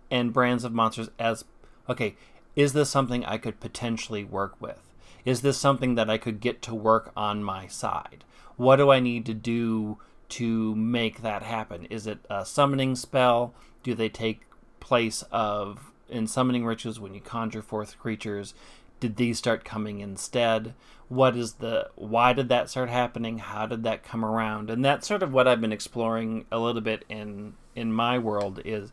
and 0.09 0.33
brands 0.33 0.63
of 0.63 0.73
monsters 0.73 1.09
as, 1.17 1.45
okay, 1.87 2.15
is 2.55 2.73
this 2.73 2.89
something 2.89 3.23
I 3.23 3.37
could 3.37 3.59
potentially 3.59 4.23
work 4.23 4.59
with? 4.59 4.81
Is 5.23 5.41
this 5.41 5.57
something 5.57 5.95
that 5.95 6.09
I 6.09 6.17
could 6.17 6.41
get 6.41 6.61
to 6.63 6.75
work 6.75 7.11
on 7.15 7.43
my 7.43 7.67
side? 7.67 8.23
What 8.57 8.77
do 8.77 8.91
I 8.91 8.99
need 8.99 9.25
to 9.27 9.33
do 9.33 9.97
to 10.29 10.75
make 10.75 11.21
that 11.21 11.43
happen? 11.43 11.85
Is 11.85 12.07
it 12.07 12.19
a 12.29 12.45
summoning 12.45 12.95
spell? 12.95 13.53
Do 13.83 13.93
they 13.93 14.09
take 14.09 14.41
place 14.79 15.23
of 15.31 15.91
in 16.09 16.27
summoning 16.27 16.65
rituals 16.65 16.99
when 16.99 17.13
you 17.13 17.21
conjure 17.21 17.61
forth 17.61 17.97
creatures? 17.97 18.53
Did 18.99 19.15
these 19.15 19.37
start 19.37 19.63
coming 19.63 19.99
instead? 19.99 20.73
What 21.11 21.35
is 21.35 21.53
the 21.55 21.89
why 21.95 22.31
did 22.31 22.47
that 22.47 22.69
start 22.69 22.89
happening 22.89 23.37
how 23.37 23.65
did 23.65 23.83
that 23.83 24.01
come 24.03 24.23
around 24.23 24.69
and 24.69 24.83
that's 24.83 25.05
sort 25.07 25.21
of 25.21 25.33
what 25.33 25.47
i've 25.47 25.59
been 25.59 25.73
exploring 25.73 26.45
a 26.51 26.57
little 26.57 26.81
bit 26.81 27.03
in 27.09 27.53
in 27.75 27.91
my 27.91 28.17
world 28.17 28.61
is 28.63 28.91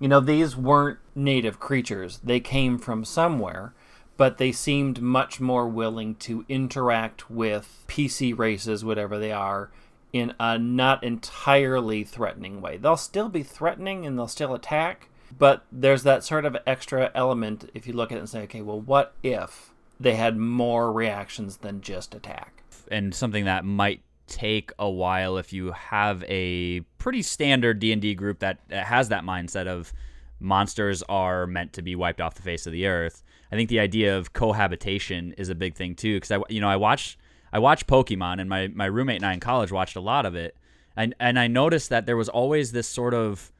You 0.00 0.08
know, 0.08 0.20
these 0.20 0.56
weren't 0.56 0.98
native 1.14 1.58
creatures. 1.60 2.20
They 2.22 2.40
came 2.40 2.78
from 2.78 3.04
somewhere, 3.04 3.72
but 4.16 4.38
they 4.38 4.52
seemed 4.52 5.00
much 5.00 5.40
more 5.40 5.68
willing 5.68 6.16
to 6.16 6.44
interact 6.48 7.30
with 7.30 7.84
PC 7.88 8.36
races, 8.36 8.84
whatever 8.84 9.18
they 9.18 9.32
are, 9.32 9.70
in 10.12 10.34
a 10.38 10.58
not 10.58 11.02
entirely 11.02 12.04
threatening 12.04 12.60
way. 12.60 12.76
They'll 12.76 12.96
still 12.96 13.28
be 13.28 13.42
threatening 13.44 14.04
and 14.04 14.18
they'll 14.18 14.28
still 14.28 14.54
attack, 14.54 15.08
but 15.36 15.64
there's 15.72 16.02
that 16.02 16.24
sort 16.24 16.44
of 16.44 16.56
extra 16.66 17.10
element 17.14 17.70
if 17.74 17.86
you 17.86 17.92
look 17.92 18.10
at 18.12 18.16
it 18.16 18.20
and 18.20 18.28
say, 18.28 18.42
okay, 18.42 18.62
well, 18.62 18.80
what 18.80 19.14
if 19.22 19.73
they 20.00 20.14
had 20.14 20.36
more 20.36 20.92
reactions 20.92 21.58
than 21.58 21.80
just 21.80 22.14
attack? 22.14 22.54
and 22.90 23.14
something 23.14 23.44
that 23.44 23.64
might 23.64 24.02
take 24.26 24.72
a 24.78 24.88
while 24.88 25.36
if 25.36 25.52
you 25.52 25.72
have 25.72 26.24
a 26.24 26.80
pretty 26.98 27.22
standard 27.22 27.78
D&D 27.78 28.14
group 28.14 28.38
that, 28.38 28.58
has 28.70 29.08
that 29.10 29.22
mindset 29.22 29.66
of 29.66 29.92
monsters 30.40 31.02
are 31.08 31.46
meant 31.46 31.72
to 31.74 31.82
be 31.82 31.94
wiped 31.94 32.20
off 32.20 32.34
the 32.34 32.42
face 32.42 32.66
of 32.66 32.72
the 32.72 32.86
earth. 32.86 33.22
I 33.52 33.56
think 33.56 33.68
the 33.68 33.80
idea 33.80 34.16
of 34.16 34.32
cohabitation 34.32 35.32
is 35.38 35.48
a 35.48 35.54
big 35.54 35.74
thing 35.74 35.94
too 35.94 36.20
cuz 36.20 36.30
I 36.30 36.38
you 36.48 36.60
know 36.60 36.68
I 36.68 36.76
watched 36.76 37.18
I 37.52 37.58
watched 37.58 37.86
Pokemon 37.86 38.40
and 38.40 38.48
my 38.48 38.68
my 38.68 38.86
roommate 38.86 39.16
and 39.16 39.26
I 39.26 39.32
in 39.34 39.40
college 39.40 39.70
watched 39.70 39.96
a 39.96 40.00
lot 40.00 40.26
of 40.26 40.34
it. 40.34 40.56
And 40.96 41.14
and 41.20 41.38
I 41.38 41.46
noticed 41.46 41.88
that 41.90 42.06
there 42.06 42.16
was 42.16 42.28
always 42.28 42.72
this 42.72 42.88
sort 42.88 43.14
of 43.14 43.52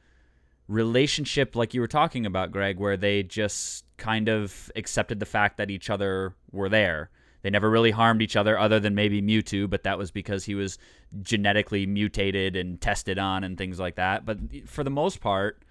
relationship 0.67 1.55
like 1.55 1.73
you 1.73 1.81
were 1.81 1.87
talking 1.87 2.25
about 2.25 2.51
Greg 2.51 2.79
where 2.79 2.97
they 2.97 3.23
just 3.23 3.85
kind 3.97 4.27
of 4.27 4.71
accepted 4.75 5.19
the 5.19 5.25
fact 5.25 5.57
that 5.57 5.69
each 5.69 5.89
other 5.89 6.33
were 6.51 6.69
there 6.69 7.09
they 7.45 7.51
never 7.51 7.69
really 7.69 7.91
harmed 7.91 8.23
each 8.23 8.35
other 8.35 8.57
other 8.57 8.79
than 8.79 8.95
maybe 8.95 9.21
Mewtwo, 9.21 9.69
but 9.69 9.83
that 9.83 9.99
was 9.99 10.09
because 10.09 10.45
he 10.45 10.55
was 10.55 10.79
genetically 11.21 11.85
mutated 11.85 12.55
and 12.55 12.81
tested 12.81 13.19
on 13.19 13.43
and 13.43 13.55
things 13.55 13.79
like 13.79 13.97
that. 13.97 14.25
But 14.25 14.39
for 14.65 14.83
the 14.83 14.89
most 14.89 15.21
part, 15.21 15.61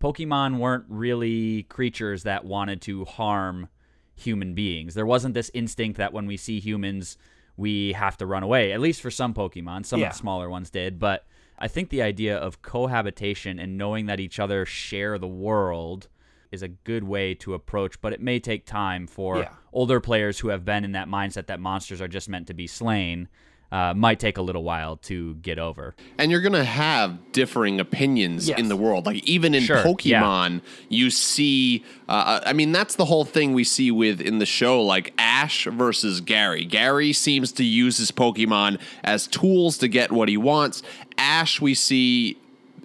Pokemon 0.00 0.58
weren't 0.58 0.84
really 0.88 1.64
creatures 1.64 2.22
that 2.22 2.44
wanted 2.44 2.80
to 2.82 3.04
harm 3.04 3.66
human 4.14 4.54
beings. 4.54 4.94
There 4.94 5.04
wasn't 5.06 5.34
this 5.34 5.50
instinct 5.54 5.98
that 5.98 6.12
when 6.12 6.26
we 6.26 6.36
see 6.36 6.60
humans, 6.60 7.18
we 7.56 7.94
have 7.94 8.16
to 8.18 8.26
run 8.26 8.44
away. 8.44 8.70
At 8.70 8.78
least 8.78 9.00
for 9.00 9.10
some 9.10 9.34
Pokemon, 9.34 9.86
some 9.86 9.98
Yeah. 9.98 10.06
of 10.06 10.12
the 10.12 10.18
smaller 10.18 10.48
ones 10.48 10.70
did. 10.70 11.00
But 11.00 11.26
I 11.58 11.68
think 11.68 11.90
the 11.90 12.02
idea 12.02 12.36
of 12.36 12.62
cohabitation 12.62 13.58
and 13.58 13.78
knowing 13.78 14.06
that 14.06 14.20
each 14.20 14.38
other 14.38 14.66
share 14.66 15.18
the 15.18 15.28
world 15.28 16.08
is 16.50 16.62
a 16.62 16.68
good 16.68 17.04
way 17.04 17.34
to 17.34 17.54
approach, 17.54 18.00
but 18.00 18.12
it 18.12 18.20
may 18.20 18.38
take 18.38 18.64
time 18.66 19.06
for 19.06 19.38
Yeah. 19.38 19.48
older 19.72 20.00
players 20.00 20.40
who 20.40 20.48
have 20.48 20.64
been 20.64 20.84
in 20.84 20.92
that 20.92 21.08
mindset 21.08 21.46
that 21.46 21.60
monsters 21.60 22.00
are 22.00 22.08
just 22.08 22.28
meant 22.28 22.46
to 22.46 22.54
be 22.54 22.66
slain. 22.66 23.28
Uh, 23.74 23.92
might 23.92 24.20
take 24.20 24.38
a 24.38 24.42
little 24.42 24.62
while 24.62 24.98
to 24.98 25.34
get 25.42 25.58
over. 25.58 25.96
And 26.16 26.30
you're 26.30 26.40
going 26.42 26.52
to 26.52 26.62
have 26.62 27.32
differing 27.32 27.80
opinions 27.80 28.48
Yes. 28.48 28.56
in 28.60 28.68
the 28.68 28.76
world. 28.76 29.04
Like, 29.04 29.24
even 29.24 29.52
in 29.52 29.64
Sure, 29.64 29.78
Pokemon, 29.78 30.60
you 30.88 31.10
see, 31.10 31.82
uh, 32.08 32.38
I 32.46 32.52
mean, 32.52 32.70
that's 32.70 32.94
the 32.94 33.06
whole 33.06 33.24
thing 33.24 33.52
we 33.52 33.64
see 33.64 33.90
with 33.90 34.20
in 34.20 34.38
the 34.38 34.46
show, 34.46 34.80
like 34.80 35.12
Ash 35.18 35.64
versus 35.64 36.20
Gary. 36.20 36.64
Gary 36.64 37.12
seems 37.12 37.50
to 37.50 37.64
use 37.64 37.96
his 37.98 38.12
Pokemon 38.12 38.78
as 39.02 39.26
tools 39.26 39.76
to 39.78 39.88
get 39.88 40.12
what 40.12 40.28
he 40.28 40.36
wants. 40.36 40.84
Ash, 41.18 41.60
we 41.60 41.74
see 41.74 42.36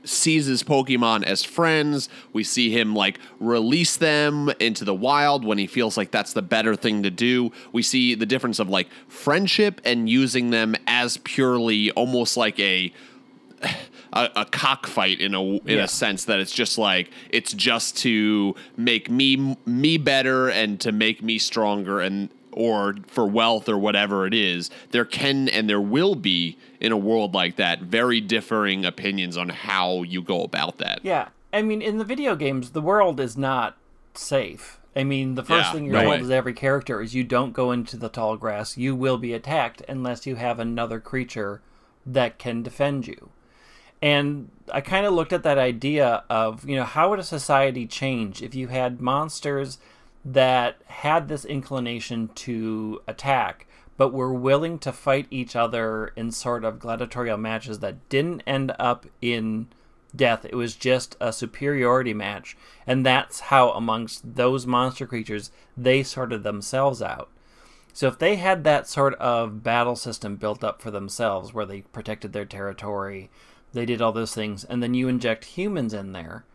sees 0.09 0.45
his 0.47 0.63
Pokemon 0.63 1.23
as 1.23 1.43
friends. 1.43 2.09
We 2.33 2.43
see 2.43 2.71
him 2.71 2.95
like 2.95 3.19
release 3.39 3.95
them 3.97 4.49
into 4.59 4.83
the 4.83 4.93
wild 4.95 5.45
when 5.45 5.57
he 5.57 5.67
feels 5.67 5.97
like 5.97 6.11
that's 6.11 6.33
the 6.33 6.41
better 6.41 6.75
thing 6.75 7.03
to 7.03 7.09
do. 7.09 7.51
We 7.71 7.81
see 7.83 8.15
the 8.15 8.25
difference 8.25 8.59
of 8.59 8.69
like 8.69 8.87
friendship 9.07 9.79
and 9.85 10.09
using 10.09 10.49
them 10.49 10.75
as 10.87 11.17
purely 11.17 11.91
almost 11.91 12.37
like 12.37 12.59
a 12.59 12.91
a, 14.13 14.29
a 14.37 14.45
cockfight 14.45 15.19
in 15.19 15.33
a 15.35 15.43
in 15.43 15.61
Yeah. 15.65 15.83
a 15.83 15.87
sense 15.87 16.25
that 16.25 16.39
it's 16.39 16.53
just 16.53 16.77
like 16.77 17.11
it's 17.29 17.53
just 17.53 17.97
to 17.99 18.55
make 18.77 19.09
me 19.09 19.57
me 19.65 19.97
better 19.97 20.49
and 20.49 20.79
to 20.81 20.91
make 20.91 21.21
me 21.21 21.37
stronger 21.37 21.99
and 21.99 22.29
or 22.51 22.95
for 23.07 23.25
wealth 23.27 23.67
or 23.69 23.77
whatever 23.77 24.25
it 24.25 24.33
is 24.33 24.69
there 24.91 25.05
can 25.05 25.47
and 25.49 25.69
there 25.69 25.81
will 25.81 26.15
be 26.15 26.57
in 26.79 26.91
a 26.91 26.97
world 26.97 27.33
like 27.33 27.55
that 27.57 27.81
very 27.81 28.19
differing 28.21 28.85
opinions 28.85 29.37
on 29.37 29.49
how 29.49 30.01
you 30.03 30.21
go 30.21 30.43
about 30.43 30.77
that 30.77 30.99
Yeah. 31.03 31.29
I 31.51 31.63
mean, 31.63 31.81
in 31.81 31.97
the 31.97 32.05
video 32.05 32.35
games, 32.35 32.71
the 32.71 32.81
world 32.81 33.19
is 33.19 33.35
not 33.35 33.75
safe. 34.13 34.79
I 34.95 35.03
mean, 35.03 35.33
the 35.33 35.43
first 35.43 35.69
Yeah, 35.69 35.73
thing 35.73 35.85
you're 35.85 35.93
no 35.93 36.01
told 36.01 36.11
way. 36.11 36.19
as 36.21 36.29
every 36.29 36.53
character 36.53 37.01
is 37.01 37.15
you 37.15 37.23
don't 37.23 37.53
go 37.53 37.71
into 37.71 37.97
the 37.97 38.07
tall 38.07 38.37
grass. 38.37 38.77
You 38.77 38.95
will 38.95 39.17
be 39.17 39.33
attacked 39.33 39.81
unless 39.89 40.27
you 40.27 40.35
have 40.35 40.59
another 40.59 40.99
creature 40.99 41.61
that 42.05 42.37
can 42.37 42.61
defend 42.61 43.07
you. 43.07 43.31
And 44.01 44.49
I 44.71 44.81
kind 44.81 45.05
of 45.07 45.13
looked 45.13 45.33
at 45.33 45.41
that 45.43 45.57
idea 45.57 46.23
of, 46.29 46.67
you 46.69 46.75
know, 46.75 46.85
how 46.85 47.09
would 47.09 47.19
a 47.19 47.23
society 47.23 47.87
change 47.87 48.41
if 48.43 48.53
you 48.53 48.67
had 48.67 49.01
monsters 49.01 49.79
that 50.33 50.77
had 50.85 51.27
this 51.27 51.45
inclination 51.45 52.29
to 52.35 53.01
attack, 53.07 53.65
but 53.97 54.13
were 54.13 54.33
willing 54.33 54.77
to 54.79 54.91
fight 54.91 55.27
each 55.31 55.55
other 55.55 56.13
in 56.15 56.31
sort 56.31 56.63
of 56.63 56.79
gladiatorial 56.79 57.37
matches 57.37 57.79
that 57.79 58.07
didn't 58.09 58.43
end 58.45 58.71
up 58.77 59.05
in 59.21 59.67
death. 60.15 60.45
It 60.45 60.55
was 60.55 60.75
just 60.75 61.15
a 61.19 61.33
superiority 61.33 62.13
match. 62.13 62.55
And 62.85 63.05
that's 63.05 63.39
how, 63.41 63.71
amongst 63.71 64.35
those 64.35 64.67
monster 64.67 65.05
creatures, 65.05 65.51
they 65.75 66.03
sorted 66.03 66.43
themselves 66.43 67.01
out. 67.01 67.29
So 67.91 68.07
if 68.07 68.19
they 68.19 68.35
had 68.35 68.63
that 68.63 68.87
sort 68.87 69.15
of 69.15 69.63
battle 69.63 69.95
system 69.95 70.35
built 70.35 70.63
up 70.63 70.81
for 70.81 70.91
themselves 70.91 71.53
where 71.53 71.65
they 71.65 71.81
protected 71.81 72.33
their 72.33 72.45
territory, 72.45 73.29
they 73.73 73.85
did 73.85 74.01
all 74.01 74.11
those 74.11 74.33
things, 74.33 74.63
and 74.63 74.81
then 74.81 74.93
you 74.93 75.07
inject 75.07 75.45
humans 75.45 75.93
in 75.93 76.11
there, 76.11 76.45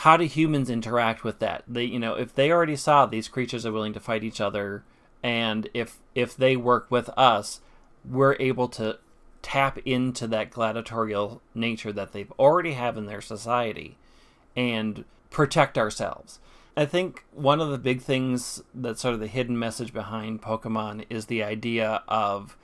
how 0.00 0.16
do 0.18 0.24
humans 0.24 0.68
interact 0.68 1.24
with 1.24 1.38
that? 1.38 1.64
They 1.66 1.84
you 1.84 1.98
know, 1.98 2.14
if 2.14 2.34
they 2.34 2.52
already 2.52 2.76
saw 2.76 3.06
these 3.06 3.28
creatures 3.28 3.64
are 3.64 3.72
willing 3.72 3.94
to 3.94 4.00
fight 4.00 4.24
each 4.24 4.40
other 4.42 4.84
and 5.22 5.70
if 5.72 5.96
if 6.14 6.36
they 6.36 6.54
work 6.54 6.90
with 6.90 7.08
us, 7.16 7.60
we're 8.04 8.36
able 8.38 8.68
to 8.68 8.98
tap 9.40 9.78
into 9.86 10.26
that 10.26 10.50
gladiatorial 10.50 11.40
nature 11.54 11.92
that 11.92 12.12
they've 12.12 12.32
already 12.32 12.72
have 12.72 12.98
in 12.98 13.06
their 13.06 13.22
society 13.22 13.96
and 14.54 15.04
protect 15.30 15.78
ourselves. 15.78 16.40
I 16.76 16.84
think 16.84 17.24
one 17.32 17.60
of 17.60 17.70
the 17.70 17.78
big 17.78 18.02
things 18.02 18.62
that's 18.74 19.00
sort 19.00 19.14
of 19.14 19.20
the 19.20 19.26
hidden 19.26 19.58
message 19.58 19.94
behind 19.94 20.42
Pokemon 20.42 21.06
is 21.08 21.26
the 21.26 21.42
idea 21.42 22.02
of 22.06 22.56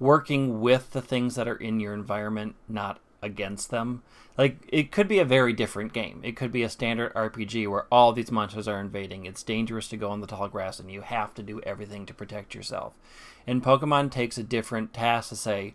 working 0.00 0.60
with 0.60 0.90
the 0.90 1.02
things 1.02 1.36
that 1.36 1.46
are 1.46 1.56
in 1.56 1.78
your 1.78 1.94
environment, 1.94 2.56
not 2.68 2.98
against 3.22 3.70
them. 3.70 4.02
Like 4.38 4.58
it 4.68 4.90
could 4.90 5.08
be 5.08 5.18
a 5.18 5.24
very 5.24 5.52
different 5.52 5.92
game. 5.92 6.20
It 6.22 6.36
could 6.36 6.52
be 6.52 6.62
a 6.62 6.68
standard 6.68 7.12
RPG 7.14 7.68
where 7.68 7.86
all 7.90 8.12
these 8.12 8.30
monsters 8.30 8.68
are 8.68 8.80
invading. 8.80 9.26
It's 9.26 9.42
dangerous 9.42 9.88
to 9.88 9.96
go 9.96 10.12
in 10.14 10.20
the 10.20 10.26
tall 10.26 10.48
grass 10.48 10.80
and 10.80 10.90
you 10.90 11.02
have 11.02 11.34
to 11.34 11.42
do 11.42 11.60
everything 11.62 12.06
to 12.06 12.14
protect 12.14 12.54
yourself. 12.54 12.94
And 13.46 13.62
Pokemon 13.62 14.10
takes 14.10 14.38
a 14.38 14.42
different 14.42 14.92
task 14.92 15.28
to 15.30 15.36
say, 15.36 15.74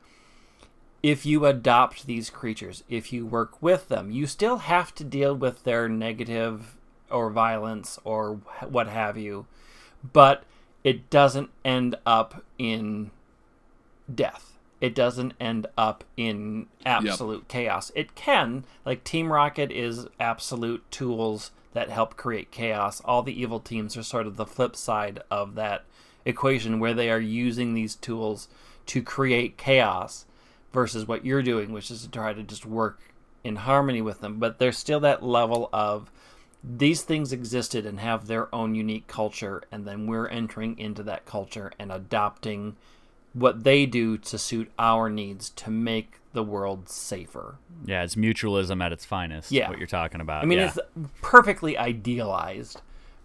if 1.03 1.25
you 1.25 1.45
adopt 1.45 2.08
these 2.08 2.31
creatures, 2.31 2.84
if 2.89 3.13
you 3.13 3.27
work 3.27 3.62
with 3.62 3.89
them, 3.89 4.10
you 4.10 4.25
still 4.25 4.58
have 4.58 4.95
to 4.95 5.03
deal 5.03 5.36
with 5.36 5.63
their 5.63 5.88
negative 5.88 6.75
or 7.12 7.29
violence 7.29 7.99
or 8.03 8.39
what 8.67 8.88
have 8.88 9.15
you, 9.15 9.45
but 10.13 10.43
it 10.84 11.10
doesn't 11.12 11.51
end 11.63 11.95
up 12.08 12.43
in 12.58 13.12
death. 14.13 14.55
It 14.86 14.93
doesn't 14.93 15.34
end 15.39 15.65
up 15.76 16.04
in 16.15 16.67
absolute 16.86 17.48
chaos. 17.48 17.91
It 17.95 18.13
can, 18.13 18.65
like 18.86 19.04
Team 19.04 19.34
Rocket 19.34 19.71
is 19.71 20.06
absolute 20.19 20.84
tools 20.91 21.50
that 21.74 21.89
help 21.89 22.15
create 22.17 22.52
chaos. 22.52 23.02
All 23.04 23.24
the 23.24 23.41
evil 23.41 23.60
teams 23.60 23.98
are 23.98 24.04
sort 24.04 24.28
of 24.28 24.38
the 24.38 24.45
flip 24.45 24.76
side 24.76 25.24
of 25.32 25.56
that 25.56 25.86
equation 26.24 26.80
where 26.80 26.93
they 26.93 27.10
are 27.10 27.19
using 27.19 27.74
these 27.74 27.95
tools 27.95 28.48
to 28.86 29.02
create 29.02 29.58
chaos 29.58 30.28
versus 30.71 31.08
what 31.08 31.26
you're 31.26 31.41
doing, 31.41 31.71
which 31.71 31.89
is 31.89 32.04
to 32.04 32.12
try 32.12 32.32
to 32.32 32.43
just 32.43 32.67
work 32.67 33.00
in 33.43 33.56
harmony 33.56 34.04
with 34.04 34.21
them. 34.21 34.38
But 34.38 34.60
there's 34.60 34.78
still 34.78 35.00
that 35.00 35.24
level 35.24 35.67
of 35.74 36.12
these 36.63 37.02
things 37.02 37.34
existed 37.34 37.88
and 37.88 38.00
have 38.00 38.28
their 38.28 38.54
own 38.54 38.76
unique 38.76 39.08
culture, 39.08 39.63
and 39.71 39.88
then 39.88 40.06
we're 40.06 40.28
entering 40.28 40.78
into 40.78 41.02
that 41.02 41.26
culture 41.26 41.71
and 41.80 41.91
adopting 41.91 42.76
what 43.36 43.63
they 43.63 43.86
do 43.86 44.17
to 44.17 44.38
suit 44.39 44.71
our 44.80 45.10
needs 45.10 45.52
to 45.52 45.69
make 45.69 46.19
the 46.34 46.41
world 46.41 46.89
safer. 46.89 47.58
Yeah, 47.86 48.04
it's 48.04 48.15
mutualism 48.15 48.84
at 48.84 48.91
its 48.91 49.06
finest. 49.06 49.52
Yeah. 49.52 49.69
what 49.69 49.78
you're 49.78 49.88
talking 49.88 50.19
about. 50.21 50.41
I 50.41 50.45
mean, 50.48 50.58
yeah. 50.58 50.67
it's 50.76 50.80
perfectly 51.21 51.78
idealized 51.78 52.82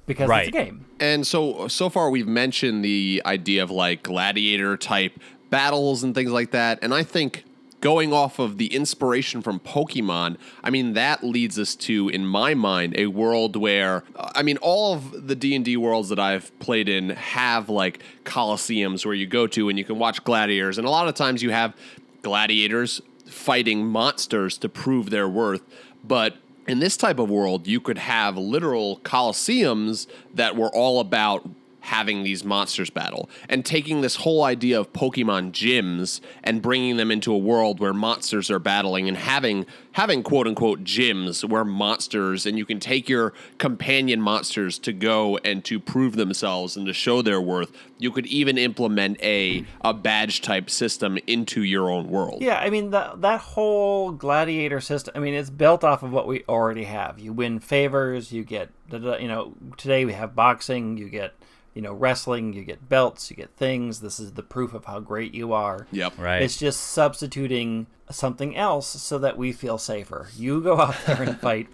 because 0.07 0.29
Right. 0.29 0.49
it's 0.49 0.57
a 0.57 0.65
game. 0.65 0.85
And 1.01 1.27
so 1.27 1.69
so 1.69 1.89
far 1.89 2.11
we've 2.11 2.27
mentioned 2.29 2.85
the 2.85 3.23
idea 3.25 3.63
of 3.63 3.71
like 3.71 4.03
gladiator 4.03 4.77
type 4.77 5.19
battles 5.49 6.03
and 6.03 6.15
things 6.15 6.31
like 6.31 6.51
that. 6.51 6.79
And 6.83 6.93
I 6.93 7.03
think 7.03 7.45
going 7.81 8.13
off 8.13 8.39
of 8.39 8.59
the 8.59 8.75
inspiration 8.75 9.43
from 9.43 9.61
Pokemon, 9.61 10.37
I 10.63 10.71
mean 10.71 10.95
that 10.95 11.25
leads 11.25 11.59
us 11.59 11.75
to 11.77 12.09
in 12.09 12.27
my 12.27 12.55
mind 12.55 12.95
a 12.97 13.07
world 13.07 13.57
where 13.57 14.05
uh, 14.17 14.31
I 14.35 14.43
mean 14.43 14.59
all 14.59 14.95
of 14.95 15.27
the 15.29 15.35
D&D 15.35 15.77
worlds 15.77 16.09
that 16.11 16.19
I've 16.19 16.57
played 16.59 16.89
in 16.89 17.11
have 17.11 17.69
like 17.69 18.01
coliseums 18.25 19.05
where 19.05 19.15
you 19.15 19.27
go 19.27 19.47
to 19.49 19.69
and 19.69 19.79
you 19.79 19.85
can 19.85 19.99
watch 19.99 20.23
gladiators 20.25 20.79
and 20.79 20.87
a 20.87 20.91
lot 20.91 21.09
of 21.09 21.15
times 21.15 21.43
you 21.43 21.51
have 21.51 21.75
gladiators 22.23 23.01
fighting 23.27 23.87
monsters 23.87 24.59
to 24.59 24.69
prove 24.69 25.11
their 25.11 25.29
worth, 25.29 25.63
but 26.05 26.37
in 26.67 26.79
this 26.79 26.97
type 26.97 27.19
of 27.19 27.31
world, 27.31 27.67
you 27.67 27.81
could 27.81 27.99
have 27.99 28.37
literal 28.37 28.99
coliseums 29.01 30.07
that 30.35 30.57
were 30.57 30.69
all 30.69 31.01
about 31.01 31.49
having 31.81 32.23
these 32.23 32.45
monsters 32.45 32.91
battle 32.91 33.29
and 33.49 33.65
taking 33.65 34.01
this 34.01 34.17
whole 34.17 34.45
idea 34.45 34.79
of 34.79 34.93
Pokemon 34.93 35.53
gyms 35.53 36.21
and 36.43 36.63
bringing 36.63 36.97
them 36.97 37.11
into 37.11 37.33
a 37.33 37.39
world 37.39 37.81
where 37.81 37.93
monsters 37.93 38.51
are 38.51 38.59
battling 38.59 39.09
and 39.09 39.17
having 39.17 39.67
having 39.93 40.23
quote 40.23 40.47
unquote 40.47 40.85
gyms 40.85 41.43
where 41.49 41.65
monsters 41.65 42.47
and 42.47 42.57
you 42.59 42.65
can 42.65 42.79
take 42.79 43.09
your 43.09 43.33
companion 43.59 44.21
monsters 44.21 44.79
to 44.79 44.93
go 44.93 45.39
and 45.39 45.65
to 45.65 45.81
prove 45.81 46.17
themselves 46.17 46.77
and 46.77 46.87
to 46.87 46.93
show 46.93 47.23
their 47.23 47.41
worth. 47.41 47.73
You 47.99 48.11
could 48.11 48.27
even 48.27 48.57
implement 48.57 49.21
a 49.23 49.65
a 49.83 49.93
badge 49.93 50.43
type 50.43 50.71
system 50.71 51.19
into 51.27 51.63
your 51.63 51.91
own 51.91 52.09
world. 52.09 52.43
Yeah, 52.43 52.59
I 52.59 52.71
mean 52.71 52.91
that 52.91 53.21
that 53.21 53.41
whole 53.41 54.13
gladiator 54.13 54.81
system. 54.81 55.13
I 55.17 55.19
mean, 55.21 55.35
it's 55.35 55.51
built 55.51 55.85
off 55.85 56.03
of 56.03 56.13
what 56.13 56.27
we 56.27 56.45
already 56.49 56.85
have. 56.85 57.19
You 57.19 57.33
win 57.33 57.59
favors. 57.59 58.33
You 58.33 58.45
get, 58.45 58.71
you 58.91 59.29
know, 59.29 59.55
today 59.77 60.05
we 60.05 60.13
have 60.13 60.35
boxing. 60.35 60.97
You 60.97 61.09
get 61.09 61.35
you 61.75 61.83
know, 61.83 61.93
wrestling, 61.93 62.53
you 62.53 62.65
get 62.65 62.89
belts, 62.89 63.31
you 63.31 63.37
get 63.37 63.51
things. 63.57 64.01
This 64.01 64.19
is 64.19 64.33
the 64.33 64.43
proof 64.43 64.75
of 64.75 64.87
how 64.87 65.01
great 65.01 65.33
you 65.35 65.53
are. 65.53 65.87
Yep. 65.93 66.19
Right. 66.19 66.43
It's 66.43 66.57
just 66.57 66.81
substituting 66.81 67.87
something 68.11 68.57
else 68.57 68.89
so 68.89 69.19
that 69.19 69.39
we 69.39 69.53
feel 69.53 69.79
safer. 69.79 70.29
You 70.37 70.61
go 70.61 70.81
out 70.81 70.97
there 71.07 71.23
and 71.23 71.41
fight, 71.41 71.69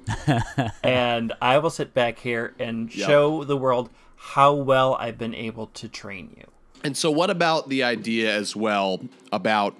and 0.82 1.32
I 1.40 1.58
will 1.58 1.70
sit 1.70 1.94
back 1.94 2.18
here 2.18 2.54
and 2.58 2.94
Yep. 2.94 3.06
show 3.08 3.44
the 3.44 3.56
world 3.56 3.90
how 4.16 4.52
well 4.54 4.94
I've 4.96 5.18
been 5.18 5.34
able 5.34 5.68
to 5.68 5.88
train 5.88 6.34
you. 6.36 6.44
And 6.84 6.96
so, 6.96 7.10
what 7.10 7.30
about 7.30 7.68
the 7.68 7.82
idea 7.82 8.34
as 8.34 8.54
well 8.54 9.00
about 9.32 9.74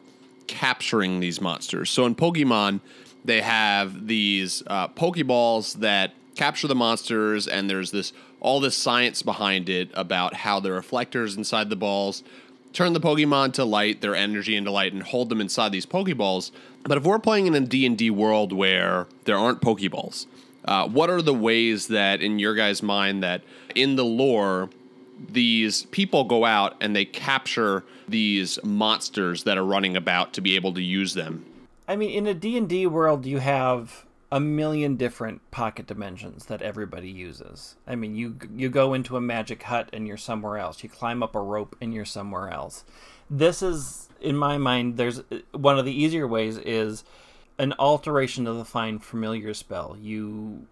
capturing 0.47 1.21
these 1.21 1.41
monsters? 1.41 1.91
So, 1.91 2.07
in 2.07 2.15
Pokemon, 2.15 2.81
they 3.25 3.41
have 3.43 4.07
these 4.07 4.63
uh, 4.67 4.89
Pokeballs 4.89 5.75
that 5.81 6.15
capture 6.37 6.67
the 6.69 6.75
monsters, 6.75 7.47
and 7.47 7.69
there's 7.69 7.91
this 7.91 8.13
all 8.41 8.61
this 8.61 8.77
science 8.77 9.23
behind 9.23 9.69
it 9.69 9.91
about 9.95 10.35
how 10.35 10.61
the 10.61 10.73
reflectors 10.73 11.37
inside 11.37 11.71
the 11.71 11.77
balls 11.77 12.23
turn 12.73 12.93
the 12.93 13.01
Pokemon 13.01 13.55
to 13.55 13.65
light, 13.65 14.03
their 14.03 14.15
energy 14.15 14.55
into 14.55 14.71
light, 14.71 14.93
and 14.93 15.03
hold 15.03 15.31
them 15.31 15.41
inside 15.41 15.73
these 15.73 15.87
Pokeballs. 15.87 16.51
But 16.83 16.99
if 16.99 17.05
we're 17.05 17.19
playing 17.19 17.47
in 17.47 17.55
a 17.55 17.61
D 17.61 17.87
and 17.87 17.97
D 17.97 18.11
world 18.11 18.53
where 18.53 19.07
there 19.25 19.39
aren't 19.39 19.63
Pokeballs, 19.63 20.27
uh, 20.67 20.87
what 20.89 21.11
are 21.11 21.23
the 21.23 21.35
ways 21.35 21.89
that, 21.89 22.21
in 22.21 22.39
your 22.39 22.55
guys' 22.55 22.83
mind, 22.83 23.23
that 23.23 23.43
in 23.75 23.97
the 23.97 24.05
lore 24.05 24.69
these 25.31 25.85
people 25.87 26.25
go 26.25 26.45
out 26.45 26.77
and 26.81 26.95
they 26.95 27.05
capture 27.05 27.85
these 28.09 28.63
monsters 28.63 29.45
that 29.45 29.57
are 29.57 29.65
running 29.65 29.97
about 29.97 30.33
to 30.35 30.41
be 30.41 30.57
able 30.57 30.75
to 30.75 30.83
use 30.83 31.15
them. 31.15 31.45
I 31.89 31.97
mean, 31.97 32.11
in 32.11 32.27
a 32.27 32.35
D&D 32.35 32.87
world, 32.89 33.27
you 33.27 33.39
have 33.39 34.05
a 34.33 34.41
million 34.41 34.97
different 34.97 35.49
pocket 35.51 35.87
dimensions 35.87 36.47
that 36.47 36.63
everybody 36.63 37.09
uses. 37.09 37.77
I 37.87 37.95
mean, 37.95 38.17
you 38.17 38.37
you 38.55 38.69
go 38.69 38.95
into 38.95 39.17
a 39.17 39.21
magic 39.21 39.63
hut 39.65 39.89
and 39.93 40.07
you're 40.07 40.17
somewhere 40.17 40.59
else. 40.59 40.83
You 40.83 40.89
climb 40.89 41.23
up 41.23 41.35
a 41.35 41.41
rope 41.41 41.77
and 41.81 41.95
you're 41.95 42.05
somewhere 42.05 42.51
else. 42.51 42.85
This 43.31 43.63
is 43.63 44.09
in 44.21 44.37
my 44.37 44.59
mind 44.59 44.97
there's 44.97 45.23
one 45.53 45.79
of 45.79 45.85
the 45.85 45.93
easier 45.93 46.27
ways 46.27 46.59
is 46.59 47.05
an 47.59 47.73
alteration 47.79 48.47
of 48.47 48.57
the 48.57 48.65
find 48.65 49.03
familiar 49.03 49.55
spell. 49.55 49.97
You 50.01 50.67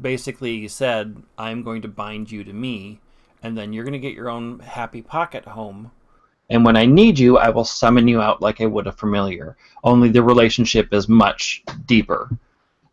basically 0.00 0.66
said, 0.68 1.22
"I'm 1.36 1.62
going 1.62 1.82
to 1.82 1.88
bind 1.88 2.30
you 2.30 2.44
to 2.44 2.52
me." 2.52 3.00
And 3.42 3.56
then 3.56 3.72
you're 3.72 3.84
going 3.84 3.92
to 3.92 3.98
get 4.00 4.14
your 4.14 4.30
own 4.30 4.58
happy 4.60 5.00
pocket 5.02 5.44
home 5.44 5.92
and 6.50 6.64
when 6.64 6.76
I 6.76 6.86
need 6.86 7.18
you, 7.18 7.36
I 7.36 7.50
will 7.50 7.64
summon 7.64 8.08
you 8.08 8.22
out 8.22 8.40
like 8.40 8.60
I 8.60 8.66
would 8.66 8.86
a 8.86 8.92
familiar. 8.92 9.56
Only 9.84 10.08
the 10.08 10.22
relationship 10.22 10.94
is 10.94 11.06
much 11.08 11.62
deeper 11.84 12.30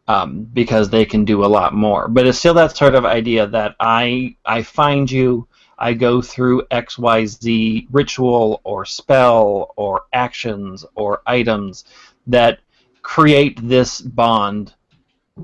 um, 0.08 0.44
because 0.54 0.90
they 0.90 1.06
can 1.06 1.26
do 1.26 1.44
a 1.44 1.48
lot 1.48 1.74
more. 1.74 2.08
But 2.08 2.28
it's 2.28 2.38
still 2.40 2.54
that 2.56 2.78
sort 2.78 2.96
of 2.96 3.06
idea 3.06 3.48
that 3.48 3.76
I 3.80 4.36
I 4.46 4.62
find 4.62 5.10
you, 5.10 5.48
I 5.78 5.94
go 5.94 6.22
through 6.22 6.68
X 6.72 6.98
Y 6.98 7.26
Z 7.26 7.88
ritual 7.92 8.62
or 8.64 8.86
spell 8.86 9.74
or 9.76 10.04
actions 10.14 10.86
or 10.96 11.22
items 11.26 11.86
that 12.28 12.60
create 13.02 13.68
this 13.68 14.02
bond 14.02 14.74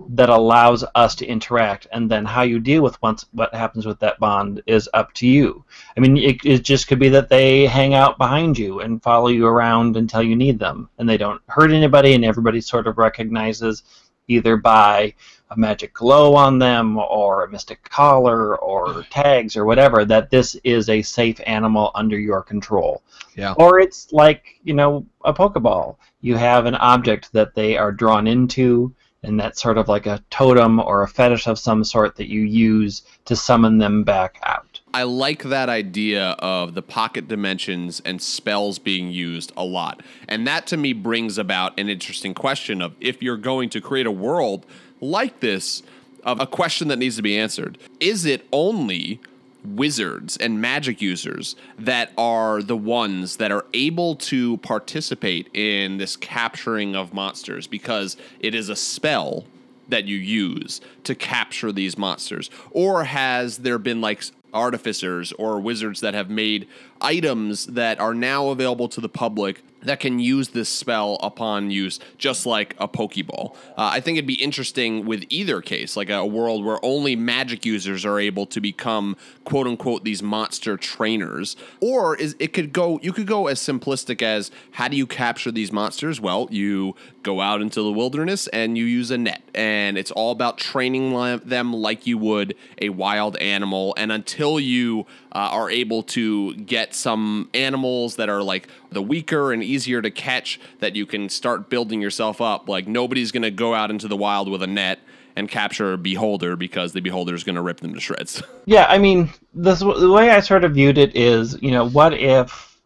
that 0.10 0.30
allows 0.30 0.86
us 0.96 1.16
to 1.16 1.26
interact. 1.26 1.86
And 1.92 2.10
then 2.10 2.24
how 2.24 2.44
you 2.44 2.60
deal 2.60 2.82
with 2.82 3.02
once 3.02 3.26
what 3.34 3.54
happens 3.54 3.86
with 3.86 4.00
that 4.00 4.20
bond 4.20 4.64
is 4.66 4.90
up 4.94 5.12
to 5.16 5.28
you. 5.28 5.66
I 5.98 6.00
mean 6.00 6.18
it, 6.18 6.46
it 6.46 6.64
just 6.64 6.88
could 6.88 7.00
be 7.00 7.10
that 7.10 7.28
they 7.28 7.66
hang 7.66 7.94
out 7.94 8.18
behind 8.18 8.58
you 8.58 8.80
and 8.80 9.04
follow 9.04 9.28
you 9.28 9.46
around 9.46 9.98
until 9.98 10.24
you 10.24 10.36
need 10.36 10.60
them. 10.60 10.90
And 10.98 11.10
they 11.10 11.18
don't 11.18 11.42
hurt 11.48 11.72
anybody 11.72 12.14
and 12.14 12.24
everybody 12.24 12.62
sort 12.62 12.88
of 12.88 12.98
recognizes 12.98 13.84
either 14.32 14.58
by 14.58 15.14
a 15.52 15.58
magic 15.58 15.94
glow 15.94 16.34
on 16.34 16.58
them 16.60 16.98
or 16.98 17.44
a 17.44 17.50
mystic 17.52 17.84
collar 17.90 18.58
or 18.58 19.04
tags 19.10 19.58
or 19.58 19.66
whatever 19.66 20.06
that 20.06 20.30
this 20.30 20.56
is 20.64 20.90
a 20.90 21.02
safe 21.02 21.40
animal 21.46 21.92
under 21.96 22.18
your 22.18 22.42
control. 22.42 23.02
Yeah. 23.36 23.54
or 23.58 23.80
it's 23.80 24.12
like 24.12 24.60
you 24.64 24.74
know 24.74 25.06
a 25.26 25.34
pokeball. 25.34 25.98
You 26.22 26.36
have 26.38 26.66
an 26.66 26.76
object 26.76 27.32
that 27.34 27.56
they 27.56 27.78
are 27.78 27.92
drawn 27.92 28.28
into 28.28 28.94
and 29.24 29.40
that's 29.40 29.62
sort 29.62 29.78
of 29.78 29.88
like 29.88 30.06
a 30.06 30.24
totem 30.30 30.80
or 30.80 31.04
a 31.04 31.08
fetish 31.08 31.48
of 31.48 31.60
some 31.60 31.84
sort 31.84 32.16
that 32.16 32.30
you 32.30 32.42
use 32.42 33.04
to 33.26 33.36
summon 33.36 33.78
them 33.78 34.04
back 34.04 34.40
out 34.44 34.71
I 34.94 35.04
like 35.04 35.44
that 35.44 35.70
idea 35.70 36.32
of 36.40 36.74
the 36.74 36.82
pocket 36.82 37.28
dimensions 37.28 38.02
and 38.04 38.22
spells 38.22 38.78
being 38.80 39.10
used 39.10 39.54
a 39.56 39.64
lot. 39.64 40.02
And 40.28 40.46
that 40.48 40.68
to 40.68 40.78
me 40.78 40.94
brings 40.94 41.38
about 41.38 41.80
an 41.80 41.88
interesting 41.90 42.34
question 42.34 42.82
of 42.82 42.94
if 43.00 43.24
you're 43.24 43.38
going 43.38 43.70
to 43.70 43.82
create 43.82 44.06
a 44.06 44.12
world 44.12 44.66
like 45.00 45.40
this, 45.40 45.84
of 46.24 46.40
a 46.40 46.46
question 46.46 46.88
that 46.90 46.98
needs 46.98 47.16
to 47.16 47.22
be 47.22 47.38
answered. 47.38 47.78
Is 48.00 48.26
it 48.26 48.46
only 48.52 49.20
wizards 49.64 50.38
and 50.38 50.60
magic 50.60 51.02
users 51.02 51.56
that 51.78 52.12
are 52.18 52.62
the 52.62 52.76
ones 52.76 53.38
that 53.38 53.52
are 53.52 53.66
able 53.74 54.16
to 54.16 54.58
participate 54.58 55.48
in 55.54 55.98
this 55.98 56.16
capturing 56.16 56.96
of 56.96 57.14
monsters 57.14 57.68
because 57.68 58.18
it 58.40 58.56
is 58.56 58.70
a 58.70 58.76
spell 58.76 59.46
that 59.90 60.06
you 60.06 60.18
use 60.18 60.82
to 61.04 61.16
capture 61.16 61.72
these 61.72 61.98
monsters? 61.98 62.50
Or 62.72 63.04
has 63.04 63.60
there 63.60 63.78
been 63.78 64.02
like 64.02 64.24
artificers 64.54 65.32
or 65.34 65.60
wizards 65.60 66.02
that 66.02 66.14
have 66.14 66.30
made 66.30 66.68
items 67.00 67.68
that 67.68 68.00
are 68.00 68.14
now 68.14 68.50
available 68.50 68.88
to 68.90 69.02
the 69.02 69.10
public 69.10 69.64
that 69.84 70.00
can 70.00 70.20
use 70.20 70.50
this 70.50 70.70
spell 70.70 71.18
upon 71.22 71.72
use, 71.72 72.00
just 72.18 72.46
like 72.46 72.76
a 72.80 72.88
Pokeball. 72.88 73.56
Uh, 73.78 73.90
I 73.94 74.00
think 74.00 74.18
it'd 74.18 74.28
be 74.28 74.42
interesting 74.42 75.06
with 75.06 75.26
either 75.30 75.62
case, 75.62 75.98
like 75.98 76.10
a 76.10 76.26
world 76.26 76.64
where 76.64 76.84
only 76.84 77.16
magic 77.16 77.66
users 77.66 78.06
are 78.06 78.20
able 78.20 78.46
to 78.48 78.62
become 78.62 79.18
quote 79.44 79.68
unquote 79.68 80.04
these 80.04 80.22
monster 80.22 80.78
trainers, 80.78 81.56
or 81.80 82.16
is 82.16 82.36
it 82.40 82.54
could 82.54 82.74
go 82.74 83.00
you 83.02 83.14
could 83.14 83.28
go 83.28 83.48
as 83.48 83.60
simplistic 83.60 84.22
as 84.22 84.52
how 84.72 84.88
do 84.88 84.96
you 84.96 85.08
capture 85.08 85.52
these 85.52 85.72
monsters? 85.72 86.22
Well, 86.22 86.48
you 86.52 86.96
go 87.24 87.42
out 87.42 87.62
into 87.62 87.82
the 87.82 87.92
wilderness 87.92 88.48
and 88.48 88.78
you 88.78 88.86
use 88.86 89.12
a 89.12 89.18
net, 89.18 89.42
and 89.54 89.98
it's 89.98 90.12
all 90.12 90.32
about 90.32 90.58
training 90.58 91.12
them 91.46 91.74
like 91.74 92.08
you 92.08 92.18
would 92.18 92.56
a 92.82 92.90
wild 92.90 93.38
animal, 93.38 93.94
and 93.98 94.12
until 94.12 94.60
you 94.60 95.06
uh, 95.32 95.50
are 95.52 95.70
able 95.70 96.04
to 96.04 96.54
get 96.56 96.94
some 96.94 97.50
animals 97.54 98.18
that 98.18 98.30
are 98.30 98.44
like 98.44 98.68
the 98.92 99.02
weaker 99.02 99.54
and 99.54 99.64
easier 99.72 100.02
to 100.02 100.12
catch 100.12 100.60
that 100.80 100.96
you 100.96 101.06
can 101.06 101.30
start 101.30 101.70
building 101.70 102.02
yourself 102.02 102.42
up. 102.42 102.68
Like 102.70 102.88
nobody's 102.88 103.32
going 103.32 103.44
to 103.44 103.52
go 103.52 103.74
out 103.74 103.90
into 103.90 104.08
the 104.08 104.18
wild 104.18 104.50
with 104.50 104.62
a 104.62 104.68
net 104.68 105.00
and 105.36 105.50
capture 105.50 105.94
a 105.94 105.98
beholder 105.98 106.56
because 106.56 106.94
the 106.94 107.00
beholder 107.00 107.34
is 107.34 107.44
going 107.44 107.56
to 107.56 107.62
rip 107.62 107.80
them 107.80 107.94
to 107.94 108.00
shreds. 108.00 108.44
Yeah, 108.66 108.86
I 108.88 109.00
mean, 109.00 109.30
this, 109.56 109.80
the 109.80 110.12
way 110.12 110.30
I 110.30 110.40
sort 110.40 110.64
of 110.64 110.74
viewed 110.74 110.98
it 110.98 111.16
is, 111.16 111.60
you 111.62 111.72
know, 111.72 111.90
what 111.90 112.14
if 112.14 112.80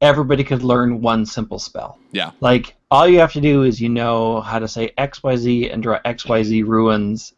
everybody 0.00 0.42
could 0.42 0.62
learn 0.62 1.00
one 1.00 1.24
simple 1.24 1.58
spell? 1.58 1.98
yeah. 2.12 2.32
Like, 2.40 2.74
all 2.90 3.06
you 3.08 3.18
have 3.20 3.32
to 3.32 3.40
do 3.40 3.62
is 3.62 3.80
you 3.80 3.88
know 3.88 4.40
how 4.40 4.58
to 4.58 4.68
say 4.68 4.92
XYZ 4.98 5.72
and 5.72 5.82
draw 5.82 6.00
XYZ 6.04 6.66
ruins 6.66 7.34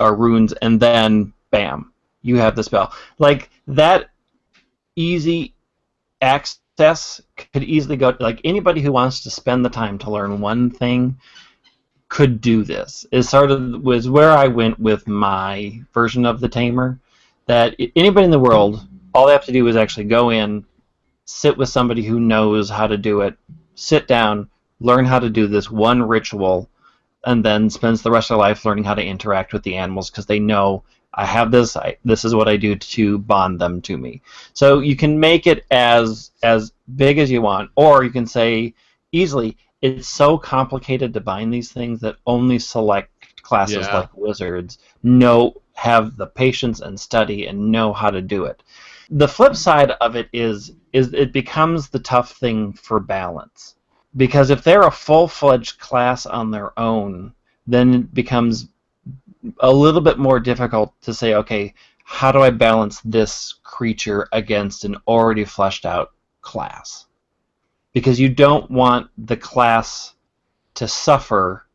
or 0.00 0.14
runes, 0.16 0.52
and 0.54 0.80
then 0.80 1.32
bam, 1.50 1.92
you 2.22 2.36
have 2.36 2.56
the 2.56 2.64
spell. 2.64 2.92
Like, 3.18 3.48
that 3.68 4.10
easy 4.96 5.54
access 6.20 7.20
could 7.52 7.64
easily 7.64 7.96
go, 7.96 8.14
like, 8.20 8.40
anybody 8.44 8.80
who 8.80 8.92
wants 8.92 9.20
to 9.20 9.30
spend 9.30 9.64
the 9.64 9.70
time 9.70 9.98
to 9.98 10.10
learn 10.10 10.40
one 10.40 10.70
thing 10.70 11.18
could 12.08 12.40
do 12.40 12.62
this. 12.62 13.06
Is 13.10 13.28
sort 13.28 13.50
of 13.50 13.82
was 13.82 14.08
where 14.08 14.30
I 14.30 14.48
went 14.48 14.78
with 14.78 15.08
my 15.08 15.80
version 15.94 16.26
of 16.26 16.40
the 16.40 16.48
tamer. 16.48 16.98
That 17.46 17.74
anybody 17.96 18.24
in 18.24 18.30
the 18.30 18.38
world, 18.38 18.86
all 19.14 19.26
they 19.26 19.32
have 19.32 19.46
to 19.46 19.52
do 19.52 19.66
is 19.66 19.76
actually 19.76 20.04
go 20.04 20.30
in, 20.30 20.64
sit 21.24 21.56
with 21.56 21.68
somebody 21.68 22.02
who 22.02 22.20
knows 22.20 22.68
how 22.68 22.86
to 22.86 22.96
do 22.96 23.22
it, 23.22 23.36
sit 23.74 24.06
down, 24.06 24.48
learn 24.80 25.04
how 25.06 25.18
to 25.18 25.30
do 25.30 25.46
this 25.46 25.70
one 25.70 26.02
ritual, 26.02 26.68
and 27.24 27.44
then 27.44 27.70
spends 27.70 28.02
the 28.02 28.10
rest 28.10 28.30
of 28.30 28.36
their 28.36 28.46
life 28.46 28.64
learning 28.64 28.84
how 28.84 28.94
to 28.94 29.04
interact 29.04 29.52
with 29.52 29.62
the 29.62 29.76
animals 29.76 30.10
because 30.10 30.26
they 30.26 30.38
know 30.38 30.82
I 31.14 31.26
have 31.26 31.50
this. 31.50 31.76
I, 31.76 31.96
this 32.04 32.24
is 32.24 32.34
what 32.34 32.48
I 32.48 32.56
do 32.56 32.74
to 32.74 33.18
bond 33.18 33.60
them 33.60 33.82
to 33.82 33.98
me. 33.98 34.22
So 34.54 34.80
you 34.80 34.96
can 34.96 35.18
make 35.18 35.46
it 35.46 35.64
as 35.70 36.30
as 36.42 36.72
big 36.96 37.18
as 37.18 37.30
you 37.30 37.42
want, 37.42 37.70
or 37.76 38.04
you 38.04 38.10
can 38.10 38.26
say 38.26 38.74
easily 39.12 39.56
it's 39.82 40.08
so 40.08 40.38
complicated 40.38 41.12
to 41.12 41.20
bind 41.20 41.52
these 41.52 41.72
things 41.72 42.00
that 42.00 42.16
only 42.26 42.58
select 42.58 43.42
classes 43.42 43.86
Yeah. 43.86 43.98
like 43.98 44.16
wizards 44.16 44.78
know 45.02 45.60
have 45.74 46.16
the 46.16 46.26
patience 46.26 46.80
and 46.80 46.98
study 46.98 47.46
and 47.46 47.72
know 47.72 47.92
how 47.92 48.10
to 48.10 48.22
do 48.22 48.44
it. 48.44 48.62
The 49.10 49.28
flip 49.28 49.56
side 49.56 49.90
of 50.00 50.16
it 50.16 50.28
is 50.32 50.72
is 50.92 51.12
it 51.12 51.32
becomes 51.32 51.88
the 51.88 51.98
tough 51.98 52.32
thing 52.36 52.72
for 52.72 53.00
balance. 53.00 53.74
Because 54.16 54.50
if 54.50 54.62
they're 54.62 54.82
a 54.82 54.90
full-fledged 54.90 55.78
class 55.78 56.26
on 56.26 56.50
their 56.50 56.78
own, 56.78 57.32
then 57.66 57.94
it 57.94 58.14
becomes 58.14 58.68
a 59.60 59.72
little 59.72 60.00
bit 60.00 60.18
more 60.18 60.40
difficult 60.40 60.92
to 61.02 61.14
say, 61.14 61.34
okay, 61.34 61.74
how 62.04 62.32
do 62.32 62.40
I 62.40 62.50
balance 62.50 63.00
this 63.00 63.54
creature 63.62 64.28
against 64.32 64.84
an 64.84 64.96
already 65.06 65.44
fleshed 65.44 65.86
out 65.86 66.12
class? 66.40 67.06
Because 67.92 68.20
you 68.20 68.28
don't 68.28 68.70
want 68.70 69.08
the 69.18 69.36
class 69.36 70.14
to 70.74 70.88
suffer 70.88 71.66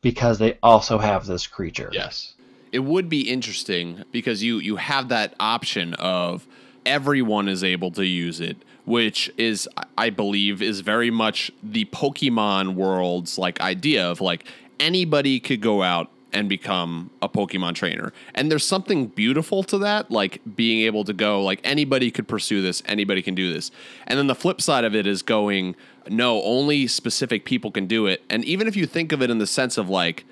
because 0.00 0.38
they 0.38 0.58
also 0.62 0.98
have 0.98 1.26
this 1.26 1.46
creature. 1.46 1.90
Yes. 1.92 2.34
It 2.72 2.80
would 2.80 3.08
be 3.08 3.30
interesting 3.30 4.04
because 4.12 4.42
you 4.42 4.58
you 4.58 4.76
have 4.76 5.08
that 5.08 5.34
option 5.40 5.94
of 5.94 6.46
everyone 6.84 7.48
is 7.48 7.64
able 7.64 7.90
to 7.92 8.04
use 8.04 8.40
it, 8.40 8.56
which 8.84 9.30
is 9.38 9.68
I 9.96 10.10
believe 10.10 10.60
is 10.60 10.80
very 10.80 11.10
much 11.10 11.50
the 11.62 11.86
Pokemon 11.86 12.74
world's 12.74 13.38
like 13.38 13.60
idea 13.60 14.08
of 14.10 14.20
like 14.20 14.46
anybody 14.78 15.40
could 15.40 15.60
go 15.60 15.82
out 15.82 16.10
and 16.32 16.48
become 16.48 17.10
a 17.22 17.28
Pokemon 17.28 17.74
trainer. 17.74 18.12
And 18.34 18.50
there's 18.50 18.66
something 18.66 19.06
beautiful 19.06 19.62
to 19.64 19.78
that, 19.78 20.10
like 20.10 20.40
being 20.56 20.82
able 20.84 21.04
to 21.04 21.12
go 21.12 21.42
like 21.42 21.60
anybody 21.64 22.10
could 22.10 22.28
pursue 22.28 22.62
this, 22.62 22.82
anybody 22.86 23.22
can 23.22 23.34
do 23.34 23.52
this. 23.52 23.70
And 24.06 24.18
then 24.18 24.26
the 24.26 24.34
flip 24.34 24.60
side 24.60 24.84
of 24.84 24.94
it 24.94 25.06
is 25.06 25.22
going 25.22 25.74
no, 26.08 26.42
only 26.42 26.86
specific 26.86 27.44
people 27.44 27.70
can 27.70 27.86
do 27.86 28.06
it. 28.06 28.22
And 28.30 28.44
even 28.44 28.66
if 28.66 28.76
you 28.76 28.86
think 28.86 29.12
of 29.12 29.22
it 29.22 29.30
in 29.30 29.38
the 29.38 29.46
sense 29.46 29.76
of 29.76 29.88
like 29.88 30.24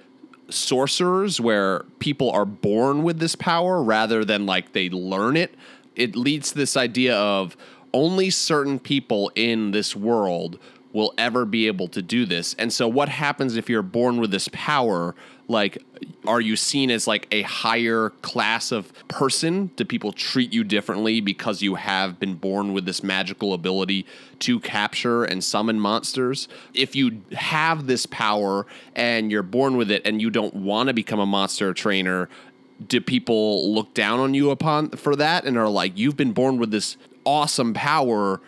sorcerers 0.48 1.40
where 1.40 1.80
people 1.98 2.30
are 2.30 2.44
born 2.44 3.02
with 3.02 3.18
this 3.18 3.34
power 3.34 3.82
rather 3.82 4.24
than 4.24 4.46
like 4.46 4.72
they 4.72 4.88
learn 4.88 5.36
it 5.36 5.54
it 5.94 6.14
leads 6.14 6.50
to 6.50 6.58
this 6.58 6.76
idea 6.76 7.16
of 7.16 7.56
only 7.92 8.30
certain 8.30 8.78
people 8.78 9.30
in 9.34 9.70
this 9.70 9.96
world 9.96 10.58
will 10.92 11.12
ever 11.18 11.44
be 11.44 11.66
able 11.66 11.88
to 11.88 12.00
do 12.00 12.24
this 12.24 12.54
and 12.58 12.72
so 12.72 12.86
what 12.86 13.08
happens 13.08 13.56
if 13.56 13.68
you're 13.68 13.82
born 13.82 14.20
with 14.20 14.30
this 14.30 14.48
power 14.52 15.14
like 15.48 15.82
are 16.26 16.40
you 16.40 16.56
seen 16.56 16.90
as 16.90 17.06
like 17.06 17.28
a 17.30 17.42
higher 17.42 18.10
class 18.22 18.72
of 18.72 18.92
person? 19.08 19.70
Do 19.76 19.84
people 19.84 20.12
treat 20.12 20.52
you 20.52 20.64
differently 20.64 21.20
because 21.20 21.62
you 21.62 21.76
have 21.76 22.18
been 22.18 22.34
born 22.34 22.72
with 22.72 22.84
this 22.84 23.02
magical 23.02 23.54
ability 23.54 24.06
to 24.40 24.60
capture 24.60 25.24
and 25.24 25.42
summon 25.42 25.78
monsters? 25.78 26.48
If 26.74 26.96
you 26.96 27.22
have 27.32 27.86
this 27.86 28.06
power 28.06 28.66
and 28.94 29.30
you're 29.30 29.42
born 29.42 29.76
with 29.76 29.90
it 29.90 30.02
and 30.04 30.20
you 30.20 30.30
don't 30.30 30.54
want 30.54 30.88
to 30.88 30.94
become 30.94 31.20
a 31.20 31.26
monster 31.26 31.72
trainer 31.72 32.28
do 32.88 33.00
people 33.00 33.72
look 33.72 33.94
down 33.94 34.20
on 34.20 34.34
you 34.34 34.50
upon 34.50 34.90
for 34.90 35.16
that 35.16 35.44
and 35.44 35.56
are 35.56 35.68
like 35.68 35.96
you've 35.96 36.16
been 36.16 36.32
born 36.32 36.58
with 36.58 36.70
this 36.70 36.98
awesome 37.24 37.72
power 37.72 38.40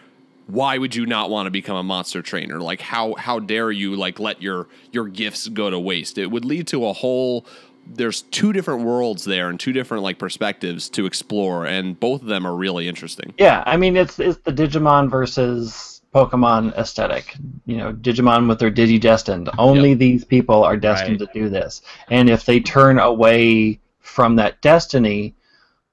why 0.48 0.78
would 0.78 0.94
you 0.96 1.06
not 1.06 1.30
want 1.30 1.46
to 1.46 1.50
become 1.50 1.76
a 1.76 1.82
monster 1.82 2.22
trainer 2.22 2.60
like 2.60 2.80
how 2.80 3.14
how 3.14 3.38
dare 3.38 3.70
you 3.70 3.94
like 3.94 4.18
let 4.18 4.42
your 4.42 4.66
your 4.92 5.06
gifts 5.06 5.46
go 5.48 5.70
to 5.70 5.78
waste 5.78 6.18
it 6.18 6.26
would 6.30 6.44
lead 6.44 6.66
to 6.66 6.86
a 6.86 6.92
whole 6.92 7.46
there's 7.86 8.22
two 8.22 8.52
different 8.52 8.82
worlds 8.84 9.24
there 9.24 9.48
and 9.48 9.60
two 9.60 9.72
different 9.72 10.02
like 10.02 10.18
perspectives 10.18 10.88
to 10.88 11.06
explore 11.06 11.66
and 11.66 12.00
both 12.00 12.22
of 12.22 12.28
them 12.28 12.46
are 12.46 12.54
really 12.56 12.88
interesting 12.88 13.32
Yeah, 13.38 13.62
I 13.66 13.76
mean 13.76 13.96
it's 13.96 14.18
it's 14.18 14.38
the 14.40 14.52
Digimon 14.52 15.10
versus 15.10 16.00
Pokemon 16.14 16.74
aesthetic. 16.78 17.34
You 17.66 17.76
know, 17.76 17.92
Digimon 17.92 18.48
with 18.48 18.58
their 18.58 18.70
Digidestined. 18.70 19.54
Only 19.58 19.92
these 19.94 20.24
people 20.24 20.64
are 20.64 20.76
destined 20.76 21.20
Right. 21.20 21.32
to 21.32 21.38
do 21.38 21.48
this. 21.50 21.82
And 22.10 22.30
if 22.30 22.46
they 22.46 22.60
turn 22.60 22.98
away 22.98 23.78
from 24.00 24.36
that 24.36 24.60
destiny, 24.62 25.34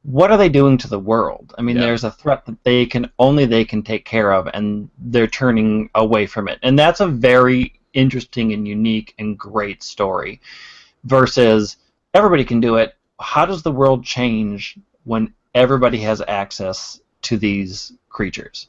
what 0.05 0.31
are 0.31 0.37
they 0.37 0.49
doing 0.49 0.77
to 0.77 0.87
the 0.87 0.99
world? 0.99 1.53
I 1.57 1.61
mean, 1.61 1.77
Yeah. 1.77 1.83
there's 1.83 2.03
a 2.03 2.11
threat 2.11 2.45
that 2.45 2.63
they 2.63 2.85
can 2.85 3.09
only 3.17 3.45
they 3.45 3.65
can 3.65 3.81
take 3.81 4.05
care 4.05 4.31
of, 4.33 4.47
and 4.53 4.89
they're 4.99 5.27
turning 5.27 5.89
away 5.95 6.27
from 6.27 6.47
it. 6.47 6.59
And 6.61 6.77
that's 6.77 6.99
a 6.99 7.07
very 7.07 7.79
interesting 7.93 8.53
and 8.53 8.67
unique 8.67 9.15
and 9.17 9.37
great 9.37 9.81
story. 9.81 10.39
Versus 11.05 11.77
everybody 12.13 12.43
can 12.43 12.59
do 12.59 12.75
it. 12.75 12.95
How 13.19 13.45
does 13.45 13.63
the 13.63 13.71
world 13.71 14.03
change 14.03 14.77
when 15.05 15.33
everybody 15.53 15.99
has 15.99 16.21
access 16.27 16.99
to 17.23 17.37
these 17.37 17.93
creatures? 18.09 18.67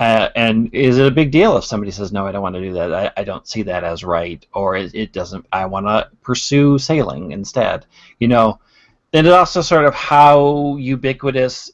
Uh, 0.00 0.28
and 0.34 0.74
is 0.74 0.98
it 0.98 1.06
a 1.06 1.10
big 1.10 1.30
deal 1.30 1.56
if 1.56 1.64
somebody 1.64 1.92
says 1.92 2.12
no, 2.12 2.26
I 2.26 2.32
don't 2.32 2.42
want 2.42 2.56
to 2.56 2.60
do 2.60 2.72
that? 2.72 2.92
I, 2.92 3.12
I 3.16 3.24
don't 3.24 3.46
see 3.46 3.62
that 3.62 3.84
as 3.84 4.02
right, 4.02 4.44
or 4.52 4.76
it, 4.76 4.92
it 4.94 5.12
doesn't. 5.12 5.46
I 5.52 5.66
want 5.66 5.86
to 5.86 6.08
pursue 6.22 6.78
sailing 6.78 7.30
instead. 7.30 7.86
You 8.18 8.28
know, 8.28 8.58
then 9.14 9.26
it 9.26 9.32
also 9.32 9.60
sort 9.60 9.84
of 9.84 9.94
how 9.94 10.76
ubiquitous 10.76 11.70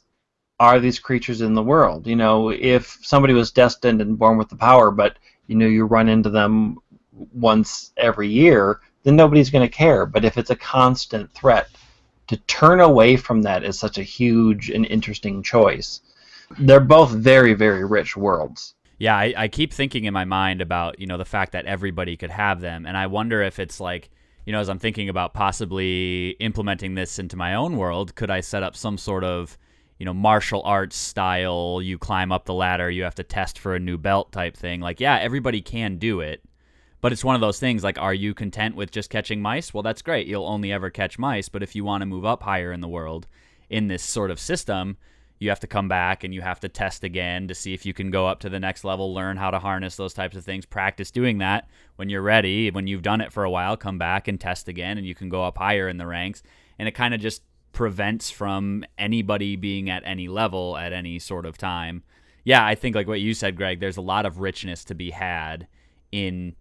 are 0.59 0.79
these 0.79 0.99
creatures 0.99 1.41
in 1.41 1.55
the 1.55 1.63
world? 1.63 2.05
You 2.05 2.15
know, 2.15 2.49
if 2.51 2.99
somebody 3.01 3.33
was 3.33 3.49
destined 3.49 3.99
and 3.99 4.19
born 4.19 4.37
with 4.37 4.47
the 4.47 4.55
power, 4.55 4.91
but 4.91 5.17
you 5.47 5.55
know 5.55 5.65
you 5.65 5.85
run 5.85 6.07
into 6.07 6.29
them 6.29 6.77
once 7.33 7.93
every 7.97 8.27
year, 8.27 8.79
then 9.01 9.15
nobody's 9.15 9.49
going 9.49 9.67
to 9.67 9.75
care. 9.75 10.05
But 10.05 10.23
if 10.23 10.37
it's 10.37 10.51
a 10.51 10.55
constant 10.55 11.33
threat, 11.33 11.67
to 12.27 12.37
turn 12.45 12.79
away 12.79 13.17
from 13.17 13.41
that 13.41 13.63
is 13.63 13.79
such 13.79 13.97
a 13.97 14.03
huge 14.03 14.69
and 14.69 14.85
interesting 14.85 15.41
choice. 15.41 16.01
They're 16.59 16.79
both 16.79 17.09
very, 17.09 17.55
very 17.55 17.83
rich 17.85 18.15
worlds. 18.15 18.75
Yeah, 18.99 19.17
I, 19.17 19.33
I 19.35 19.47
keep 19.47 19.73
thinking 19.73 20.05
in 20.05 20.13
my 20.13 20.25
mind 20.25 20.61
about 20.61 20.99
you 20.99 21.07
know 21.07 21.17
the 21.17 21.25
fact 21.25 21.53
that 21.53 21.65
everybody 21.65 22.17
could 22.17 22.29
have 22.29 22.61
them, 22.61 22.85
and 22.85 22.95
I 22.95 23.07
wonder 23.07 23.41
if 23.41 23.57
it's 23.57 23.79
like 23.79 24.11
you 24.45 24.53
know 24.53 24.59
as 24.59 24.69
I'm 24.69 24.79
thinking 24.79 25.09
about 25.09 25.33
possibly 25.33 26.31
implementing 26.39 26.95
this 26.95 27.19
into 27.19 27.35
my 27.35 27.55
own 27.55 27.77
world, 27.77 28.15
could 28.15 28.31
I 28.31 28.41
set 28.41 28.63
up 28.63 28.75
some 28.75 28.97
sort 28.97 29.23
of 29.23 29.57
you 29.99 30.05
know 30.05 30.13
martial 30.13 30.61
arts 30.63 30.95
style? 30.95 31.81
You 31.81 31.97
climb 31.97 32.31
up 32.31 32.45
the 32.45 32.53
ladder, 32.53 32.89
you 32.89 33.03
have 33.03 33.15
to 33.15 33.23
test 33.23 33.59
for 33.59 33.75
a 33.75 33.79
new 33.79 33.97
belt 33.97 34.31
type 34.31 34.55
thing. 34.55 34.81
Like, 34.81 34.99
yeah, 34.99 35.17
everybody 35.19 35.61
can 35.61 35.97
do 35.97 36.21
it, 36.21 36.43
but 37.01 37.11
it's 37.11 37.23
one 37.23 37.35
of 37.35 37.41
those 37.41 37.59
things. 37.59 37.83
Like, 37.83 37.99
are 37.99 38.13
you 38.13 38.33
content 38.33 38.75
with 38.75 38.91
just 38.91 39.09
catching 39.09 39.41
mice? 39.41 39.73
Well, 39.73 39.83
that's 39.83 40.01
great. 40.01 40.27
You'll 40.27 40.47
only 40.47 40.71
ever 40.71 40.89
catch 40.89 41.19
mice, 41.19 41.49
but 41.49 41.63
if 41.63 41.75
you 41.75 41.83
want 41.83 42.01
to 42.01 42.05
move 42.05 42.25
up 42.25 42.43
higher 42.43 42.71
in 42.71 42.81
the 42.81 42.87
world 42.87 43.27
in 43.69 43.87
this 43.87 44.03
sort 44.03 44.31
of 44.31 44.39
system, 44.39 44.97
you 45.41 45.49
have 45.49 45.59
to 45.59 45.65
come 45.65 45.87
back 45.87 46.23
and 46.23 46.35
you 46.35 46.41
have 46.41 46.59
to 46.59 46.69
test 46.69 47.03
again 47.03 47.47
to 47.47 47.55
see 47.55 47.73
if 47.73 47.83
you 47.83 47.95
can 47.95 48.11
go 48.11 48.27
up 48.27 48.39
to 48.41 48.47
the 48.47 48.59
next 48.59 48.83
level, 48.83 49.11
learn 49.11 49.37
how 49.37 49.49
to 49.49 49.57
harness 49.57 49.95
those 49.95 50.13
types 50.13 50.37
of 50.37 50.45
things, 50.45 50.67
practice 50.67 51.09
doing 51.09 51.39
that. 51.39 51.67
When 51.95 52.09
you're 52.09 52.21
ready, 52.21 52.69
when 52.69 52.85
you've 52.85 53.01
done 53.01 53.21
it 53.21 53.33
for 53.33 53.43
a 53.43 53.49
while, 53.49 53.75
come 53.75 53.97
back 53.97 54.27
and 54.27 54.39
test 54.39 54.67
again 54.67 54.99
and 54.99 55.07
you 55.07 55.15
can 55.15 55.29
go 55.29 55.43
up 55.43 55.57
higher 55.57 55.89
in 55.89 55.97
the 55.97 56.05
ranks. 56.05 56.43
And 56.77 56.87
it 56.87 56.91
kind 56.91 57.15
of 57.15 57.19
just 57.19 57.41
prevents 57.73 58.29
from 58.29 58.85
anybody 58.99 59.55
being 59.55 59.89
at 59.89 60.03
any 60.05 60.27
level 60.27 60.77
at 60.77 60.93
any 60.93 61.17
sort 61.17 61.47
of 61.47 61.57
time. 61.57 62.03
Yeah, 62.43 62.63
I 62.63 62.75
think 62.75 62.95
like 62.95 63.07
what 63.07 63.19
you 63.19 63.33
said, 63.33 63.55
Greg, 63.55 63.79
there's 63.79 63.97
a 63.97 64.01
lot 64.01 64.27
of 64.27 64.41
richness 64.41 64.85
to 64.85 64.93
be 64.93 65.09
had 65.09 65.67
in 66.11 66.55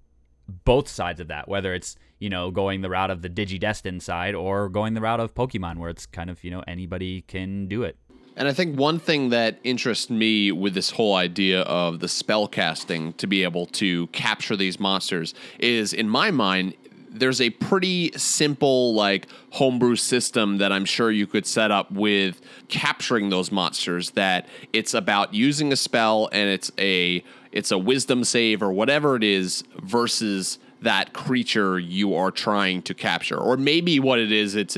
both 0.64 0.88
sides 0.88 1.20
of 1.20 1.28
that, 1.28 1.48
whether 1.48 1.74
it's, 1.74 1.96
you 2.18 2.30
know, 2.30 2.50
going 2.50 2.80
the 2.80 2.88
route 2.88 3.10
of 3.10 3.20
the 3.20 3.28
Digidestined 3.28 4.00
side 4.00 4.34
or 4.34 4.70
going 4.70 4.94
the 4.94 5.02
route 5.02 5.20
of 5.20 5.34
Pokemon 5.34 5.76
where 5.76 5.90
it's 5.90 6.06
kind 6.06 6.30
of, 6.30 6.42
you 6.42 6.50
know, 6.50 6.64
anybody 6.66 7.20
can 7.20 7.66
do 7.66 7.82
it. 7.82 7.98
And 8.36 8.48
I 8.48 8.52
think 8.52 8.78
one 8.78 8.98
thing 8.98 9.30
that 9.30 9.58
interests 9.64 10.08
me 10.08 10.52
with 10.52 10.74
this 10.74 10.90
whole 10.90 11.14
idea 11.14 11.62
of 11.62 12.00
the 12.00 12.08
spell 12.08 12.48
casting 12.48 13.12
to 13.14 13.26
be 13.26 13.42
able 13.42 13.66
to 13.66 14.06
capture 14.08 14.56
these 14.56 14.80
monsters 14.80 15.34
is, 15.58 15.92
in 15.92 16.08
my 16.08 16.30
mind, 16.30 16.74
there's 17.10 17.40
a 17.40 17.50
pretty 17.50 18.12
simple, 18.16 18.94
like, 18.94 19.26
homebrew 19.50 19.96
system 19.96 20.58
that 20.58 20.72
I'm 20.72 20.84
sure 20.84 21.10
you 21.10 21.26
could 21.26 21.44
set 21.44 21.70
up 21.70 21.90
with 21.90 22.40
capturing 22.68 23.30
those 23.30 23.50
monsters. 23.50 24.10
That 24.12 24.48
it's 24.72 24.94
about 24.94 25.34
using 25.34 25.72
a 25.72 25.76
spell 25.76 26.28
and 26.32 26.48
it's 26.48 26.70
a 26.78 27.24
it's 27.52 27.72
a 27.72 27.78
wisdom 27.78 28.22
save 28.22 28.62
or 28.62 28.72
whatever 28.72 29.16
it 29.16 29.24
is 29.24 29.64
versus 29.82 30.58
that 30.82 31.12
creature 31.12 31.78
you 31.78 32.14
are 32.14 32.30
trying 32.30 32.80
to 32.82 32.94
capture. 32.94 33.36
Or 33.36 33.56
maybe 33.56 33.98
what 33.98 34.18
it 34.18 34.32
is, 34.32 34.54
it's 34.54 34.76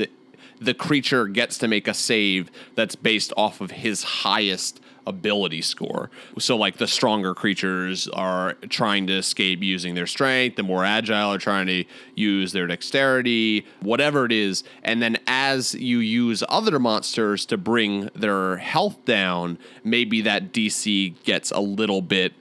the 0.65 0.73
creature 0.73 1.27
gets 1.27 1.57
to 1.59 1.67
make 1.67 1.87
a 1.87 1.93
save 1.93 2.51
that's 2.75 2.95
based 2.95 3.33
off 3.37 3.61
of 3.61 3.71
his 3.71 4.03
highest 4.03 4.79
ability 5.05 5.61
score. 5.61 6.09
So 6.39 6.55
like 6.55 6.77
the 6.77 6.87
stronger 6.87 7.33
creatures 7.33 8.07
are 8.07 8.53
trying 8.69 9.07
to 9.07 9.17
escape 9.17 9.61
using 9.61 9.95
their 9.95 10.07
strength, 10.07 10.55
the 10.55 10.63
more 10.63 10.85
agile 10.85 11.33
are 11.33 11.37
trying 11.37 11.67
to 11.67 11.83
use 12.15 12.53
their 12.53 12.67
dexterity, 12.67 13.65
whatever 13.81 14.25
it 14.25 14.31
is. 14.31 14.63
And 14.83 15.01
then 15.01 15.17
as 15.27 15.73
you 15.75 15.99
use 15.99 16.43
other 16.47 16.79
monsters 16.79 17.45
to 17.47 17.57
bring 17.57 18.09
their 18.15 18.57
health 18.57 19.03
down, 19.05 19.57
maybe 19.83 20.21
that 20.21 20.53
DC 20.53 21.21
gets 21.23 21.51
a 21.51 21.59
little 21.59 22.01
bit 22.01 22.33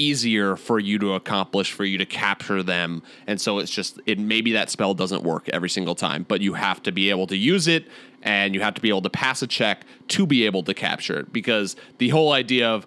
easier 0.00 0.56
for 0.56 0.78
you 0.78 0.98
to 0.98 1.14
accomplish 1.14 1.72
for 1.72 1.84
you 1.84 1.98
to 1.98 2.06
capture 2.06 2.62
them. 2.62 3.02
And 3.26 3.40
so 3.40 3.58
it's 3.58 3.70
just 3.70 4.00
it 4.06 4.18
maybe 4.18 4.52
that 4.52 4.70
spell 4.70 4.94
doesn't 4.94 5.22
work 5.22 5.48
every 5.50 5.68
single 5.68 5.94
time 5.94 6.24
but 6.28 6.40
you 6.40 6.54
have 6.54 6.82
to 6.84 6.92
be 6.92 7.10
able 7.10 7.26
to 7.26 7.36
use 7.36 7.66
it 7.66 7.86
and 8.22 8.54
you 8.54 8.60
have 8.60 8.74
to 8.74 8.80
be 8.80 8.88
able 8.88 9.02
to 9.02 9.10
pass 9.10 9.42
a 9.42 9.46
check 9.46 9.84
to 10.08 10.26
be 10.26 10.46
able 10.46 10.62
to 10.62 10.74
capture 10.74 11.20
it. 11.20 11.32
Because 11.32 11.76
the 11.98 12.08
whole 12.10 12.32
idea 12.32 12.68
of 12.68 12.86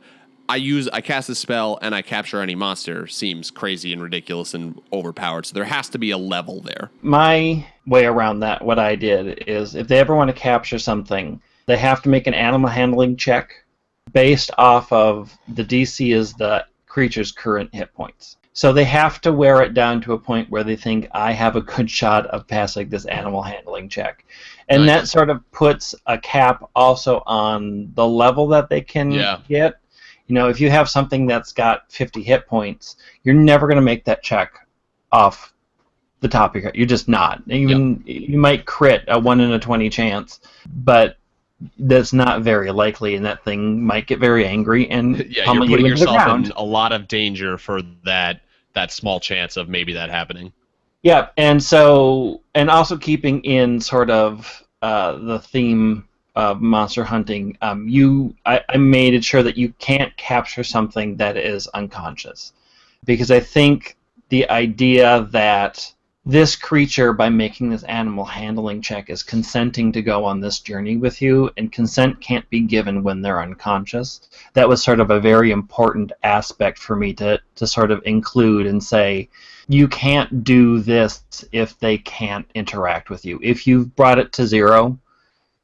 I 0.50 0.58
use 0.58 0.90
I 0.90 1.02
cast 1.02 1.30
a 1.30 1.36
spell 1.36 1.80
and 1.82 1.96
I 1.96 2.02
capture 2.02 2.42
any 2.42 2.56
monster 2.56 3.08
seems 3.08 3.50
crazy 3.50 3.94
and 3.94 4.02
ridiculous 4.02 4.54
and 4.54 4.82
overpowered. 4.92 5.46
So 5.46 5.54
there 5.54 5.64
has 5.64 5.90
to 5.90 5.98
be 5.98 6.12
a 6.12 6.18
level 6.18 6.62
there. 6.62 6.92
My 7.02 7.66
way 7.88 8.06
around 8.06 8.42
that, 8.42 8.64
what 8.64 8.80
I 8.80 8.96
did 8.96 9.44
is 9.48 9.76
if 9.76 9.88
they 9.88 10.00
ever 10.00 10.16
want 10.16 10.30
to 10.30 10.34
capture 10.34 10.80
something, 10.80 11.42
they 11.66 11.78
have 11.78 12.02
to 12.04 12.10
make 12.10 12.28
an 12.28 12.34
animal 12.34 12.70
handling 12.70 13.16
check 13.16 13.54
based 14.12 14.52
off 14.58 14.92
of 14.92 15.38
the 15.48 15.64
DC 15.64 16.14
is 16.14 16.34
the 16.34 16.66
creature's 16.94 17.32
current 17.32 17.74
hit 17.74 17.92
points. 17.96 18.38
So 18.54 18.72
they 18.72 18.84
have 18.84 19.20
to 19.22 19.34
wear 19.34 19.64
it 19.64 19.74
down 19.74 20.00
to 20.02 20.14
a 20.14 20.20
point 20.20 20.48
where 20.52 20.64
they 20.64 20.76
think 20.76 21.08
I 21.12 21.32
have 21.32 21.56
a 21.56 21.62
good 21.62 21.90
shot 21.90 22.28
of 22.28 22.48
passing 22.48 22.88
this 22.88 23.06
animal 23.06 23.42
handling 23.42 23.90
check. 23.90 24.24
And 24.70 24.86
Nice. 24.86 25.02
that 25.02 25.08
sort 25.08 25.32
of 25.32 25.40
puts 25.52 25.96
a 26.06 26.20
cap 26.20 26.64
also 26.76 27.24
on 27.26 27.92
the 27.96 28.06
level 28.06 28.48
that 28.50 28.70
they 28.70 28.80
can 28.80 29.12
Yeah. 29.12 29.40
get. 29.50 29.80
You 30.28 30.36
know, 30.36 30.50
if 30.50 30.62
you 30.62 30.70
have 30.70 30.88
something 30.88 31.26
that's 31.26 31.52
got 31.52 31.92
50 31.92 32.22
hit 32.22 32.46
points, 32.46 32.98
you're 33.24 33.34
never 33.34 33.66
going 33.66 33.78
to 33.78 33.82
make 33.82 34.06
that 34.06 34.22
check 34.22 34.52
off 35.12 35.52
the 36.20 36.28
top 36.28 36.56
of 36.56 36.62
your 36.62 36.72
You're 36.76 36.86
just 36.86 37.10
not. 37.10 37.42
Even 37.48 38.04
you 38.06 38.38
might 38.38 38.68
crit 38.68 39.04
a 39.08 39.18
1 39.18 39.40
in 39.40 39.52
a 39.54 39.60
20 39.60 39.90
chance, 39.90 40.42
but 40.86 41.18
that's 41.80 42.14
not 42.14 42.42
very 42.42 42.72
likely, 42.72 43.16
and 43.16 43.26
that 43.26 43.44
thing 43.44 43.84
might 43.84 44.08
get 44.08 44.20
very 44.20 44.46
angry 44.46 44.90
and 44.90 45.18
Yeah, 45.30 45.46
pummel 45.46 45.66
you're 45.66 45.74
putting 45.74 45.86
you 45.86 45.92
yourself 45.92 46.46
in 46.46 46.52
a 46.56 46.64
lot 46.64 46.92
of 46.92 47.08
danger 47.08 47.58
for 47.58 47.82
that 48.06 48.42
that 48.74 48.92
small 48.92 49.20
chance 49.20 49.58
of 49.58 49.70
maybe 49.70 49.94
that 49.94 50.10
happening. 50.10 50.52
Yeah, 51.04 51.30
and 51.38 51.62
so 51.62 52.42
and 52.56 52.70
also 52.70 52.98
keeping 52.98 53.44
in 53.44 53.80
sort 53.80 54.10
of 54.10 54.64
uh, 54.82 55.18
the 55.18 55.40
theme 55.40 56.08
of 56.36 56.62
monster 56.62 57.04
hunting, 57.04 57.58
um, 57.62 57.88
you 57.88 58.36
I, 58.46 58.62
I 58.70 58.78
made 58.78 59.14
it 59.14 59.24
sure 59.24 59.44
that 59.44 59.58
you 59.58 59.70
can't 59.80 60.16
capture 60.18 60.64
something 60.64 61.16
that 61.18 61.38
is 61.38 61.68
unconscious, 61.68 62.54
because 63.06 63.32
I 63.32 63.40
think 63.40 63.98
the 64.30 64.50
idea 64.50 65.28
that 65.32 65.94
this 66.26 66.56
creature, 66.56 67.12
by 67.12 67.28
making 67.28 67.70
this 67.70 67.84
animal 67.84 68.24
handling 68.24 68.82
check, 68.82 69.10
is 69.10 69.24
consenting 69.24 69.92
to 69.92 70.02
go 70.02 70.24
on 70.24 70.40
this 70.40 70.60
journey 70.60 70.96
with 70.96 71.22
you, 71.22 71.52
and 71.58 71.72
consent 71.72 72.22
can't 72.22 72.50
be 72.50 72.62
given 72.62 73.04
when 73.04 73.22
they're 73.22 73.42
unconscious. 73.42 74.30
That 74.54 74.70
was 74.70 74.82
sort 74.82 75.02
of 75.02 75.12
a 75.12 75.20
very 75.20 75.52
important 75.52 76.14
aspect 76.24 76.80
for 76.80 76.96
me 76.96 77.14
to, 77.16 77.42
to 77.56 77.68
sort 77.68 77.92
of 77.92 78.02
include 78.06 78.68
and 78.68 78.82
say, 78.82 79.30
you 79.68 79.88
can't 79.90 80.46
do 80.46 80.80
this 80.80 81.24
if 81.52 81.78
they 81.80 81.98
can't 81.98 82.50
interact 82.56 83.10
with 83.10 83.26
you. 83.26 83.40
If 83.44 83.68
you've 83.68 83.94
brought 83.96 84.20
it 84.20 84.32
to 84.34 84.48
zero, 84.48 84.98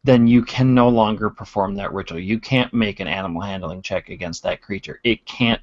then 0.03 0.27
you 0.27 0.43
can 0.43 0.73
no 0.73 0.89
longer 0.89 1.29
perform 1.29 1.75
that 1.75 1.93
ritual. 1.93 2.19
You 2.19 2.39
can't 2.39 2.73
make 2.73 2.99
an 2.99 3.07
animal 3.07 3.41
handling 3.41 3.81
check 3.81 4.09
against 4.09 4.43
that 4.43 4.61
creature. 4.61 4.99
It 5.03 5.25
can't 5.25 5.61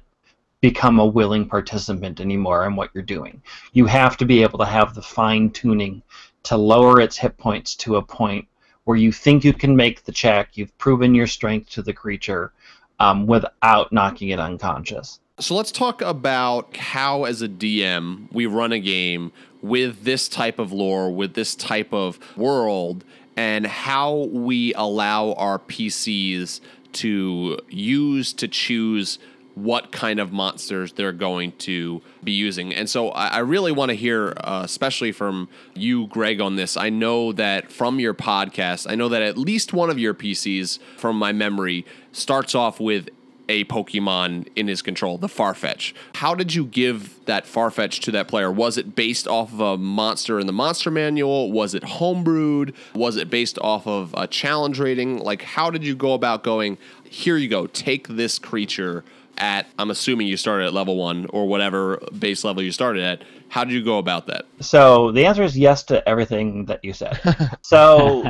become 0.61 0.99
a 0.99 1.05
willing 1.05 1.47
participant 1.47 2.19
anymore 2.19 2.65
in 2.65 2.75
what 2.75 2.89
you're 2.93 3.03
doing. 3.03 3.41
You 3.73 3.85
have 3.85 4.17
to 4.17 4.25
be 4.25 4.41
able 4.41 4.59
to 4.59 4.65
have 4.65 4.95
the 4.95 5.01
fine 5.01 5.51
tuning 5.51 6.01
to 6.43 6.57
lower 6.57 6.99
its 6.99 7.17
hit 7.17 7.37
points 7.37 7.75
to 7.75 7.97
a 7.97 8.01
point 8.01 8.47
where 8.85 8.97
you 8.97 9.11
think 9.11 9.43
you 9.43 9.53
can 9.53 9.75
make 9.75 10.05
the 10.05 10.11
check, 10.11 10.55
you've 10.55 10.75
proven 10.77 11.13
your 11.13 11.27
strength 11.27 11.69
to 11.71 11.81
the 11.81 11.93
creature 11.93 12.53
um, 12.99 13.27
without 13.27 13.91
knocking 13.91 14.29
it 14.29 14.39
unconscious. 14.39 15.19
So 15.39 15.55
let's 15.55 15.71
talk 15.71 16.01
about 16.01 16.75
how, 16.77 17.25
as 17.25 17.41
a 17.41 17.47
DM, 17.47 18.31
we 18.31 18.45
run 18.45 18.71
a 18.71 18.79
game 18.79 19.31
with 19.61 20.03
this 20.03 20.27
type 20.27 20.57
of 20.57 20.71
lore, 20.71 21.11
with 21.11 21.33
this 21.33 21.53
type 21.53 21.93
of 21.93 22.17
world, 22.37 23.03
and 23.35 23.67
how 23.67 24.29
we 24.31 24.73
allow 24.73 25.33
our 25.33 25.59
PCs 25.59 26.59
to 26.93 27.59
use 27.69 28.33
to 28.33 28.47
choose 28.47 29.19
what 29.57 29.91
kind 29.91 30.19
of 30.19 30.31
monsters 30.31 30.93
they're 30.93 31.11
going 31.11 31.51
to 31.53 32.01
be 32.23 32.31
using. 32.31 32.71
And 32.73 32.87
so 32.87 33.09
I, 33.09 33.27
I 33.27 33.39
really 33.39 33.71
want 33.71 33.89
to 33.89 33.95
hear, 33.95 34.33
uh, 34.37 34.61
especially 34.63 35.11
from 35.11 35.49
you, 35.73 36.05
Greg, 36.07 36.39
on 36.39 36.57
this. 36.57 36.77
I 36.77 36.89
know 36.89 37.31
that 37.33 37.71
from 37.71 37.99
your 37.99 38.13
podcast, 38.13 38.89
I 38.89 38.93
know 38.93 39.09
that 39.09 39.23
at 39.23 39.35
least 39.35 39.73
one 39.73 39.89
of 39.89 39.97
your 39.97 40.13
PCs, 40.13 40.77
from 40.97 41.17
my 41.17 41.31
memory, 41.31 41.85
starts 42.11 42.53
off 42.53 42.79
with 42.79 43.09
a 43.49 43.63
Pokemon 43.65 44.47
in 44.55 44.67
his 44.67 44.81
control, 44.81 45.17
the 45.17 45.27
Farfetch'd. 45.27 45.95
How 46.15 46.35
did 46.35 46.53
you 46.53 46.65
give 46.65 47.25
that 47.25 47.45
Farfetch'd 47.45 48.03
to 48.03 48.11
that 48.11 48.27
player? 48.27 48.51
Was 48.51 48.77
it 48.77 48.93
based 48.93 49.27
off 49.27 49.53
of 49.53 49.59
a 49.59 49.77
monster 49.77 50.39
in 50.39 50.47
the 50.47 50.53
monster 50.53 50.91
manual? 50.91 51.51
Was 51.51 51.73
it 51.73 51.83
homebrewed? 51.83 52.75
Was 52.93 53.15
it 53.15 53.29
based 53.29 53.57
off 53.59 53.87
of 53.87 54.13
a 54.17 54.27
challenge 54.27 54.79
rating? 54.79 55.19
Like, 55.19 55.41
how 55.41 55.69
did 55.69 55.85
you 55.85 55.95
go 55.95 56.13
about 56.13 56.43
going, 56.43 56.77
here 57.03 57.37
you 57.37 57.47
go, 57.47 57.67
take 57.67 58.07
this 58.07 58.37
creature 58.37 59.03
at, 59.37 59.67
I'm 59.77 59.91
assuming 59.91 60.27
you 60.27 60.37
started 60.37 60.67
at 60.67 60.73
level 60.73 60.97
one 60.97 61.27
or 61.29 61.47
whatever 61.47 62.01
base 62.17 62.43
level 62.43 62.63
you 62.63 62.71
started 62.71 63.03
at. 63.03 63.23
How 63.49 63.63
did 63.63 63.73
you 63.73 63.83
go 63.83 63.97
about 63.97 64.27
that? 64.27 64.45
So 64.59 65.11
the 65.11 65.25
answer 65.25 65.43
is 65.43 65.57
yes 65.57 65.83
to 65.83 66.07
everything 66.07 66.65
that 66.65 66.83
you 66.83 66.93
said. 66.93 67.19
so 67.61 68.23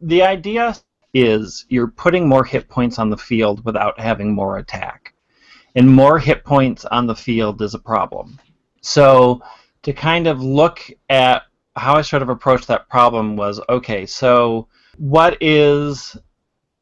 the 0.00 0.22
idea 0.22 0.76
is 1.14 1.64
you're 1.68 1.88
putting 1.88 2.28
more 2.28 2.44
hit 2.44 2.68
points 2.68 2.98
on 2.98 3.10
the 3.10 3.16
field 3.16 3.64
without 3.64 3.98
having 3.98 4.34
more 4.34 4.58
attack. 4.58 5.14
And 5.74 5.90
more 5.90 6.18
hit 6.18 6.44
points 6.44 6.84
on 6.86 7.06
the 7.06 7.14
field 7.14 7.60
is 7.60 7.74
a 7.74 7.78
problem. 7.78 8.38
So 8.80 9.42
to 9.82 9.92
kind 9.92 10.26
of 10.26 10.42
look 10.42 10.80
at 11.10 11.42
how 11.76 11.96
I 11.96 12.02
sort 12.02 12.22
of 12.22 12.28
approached 12.28 12.68
that 12.68 12.88
problem 12.88 13.36
was 13.36 13.60
okay, 13.68 14.06
so 14.06 14.68
what 14.96 15.36
is 15.40 16.16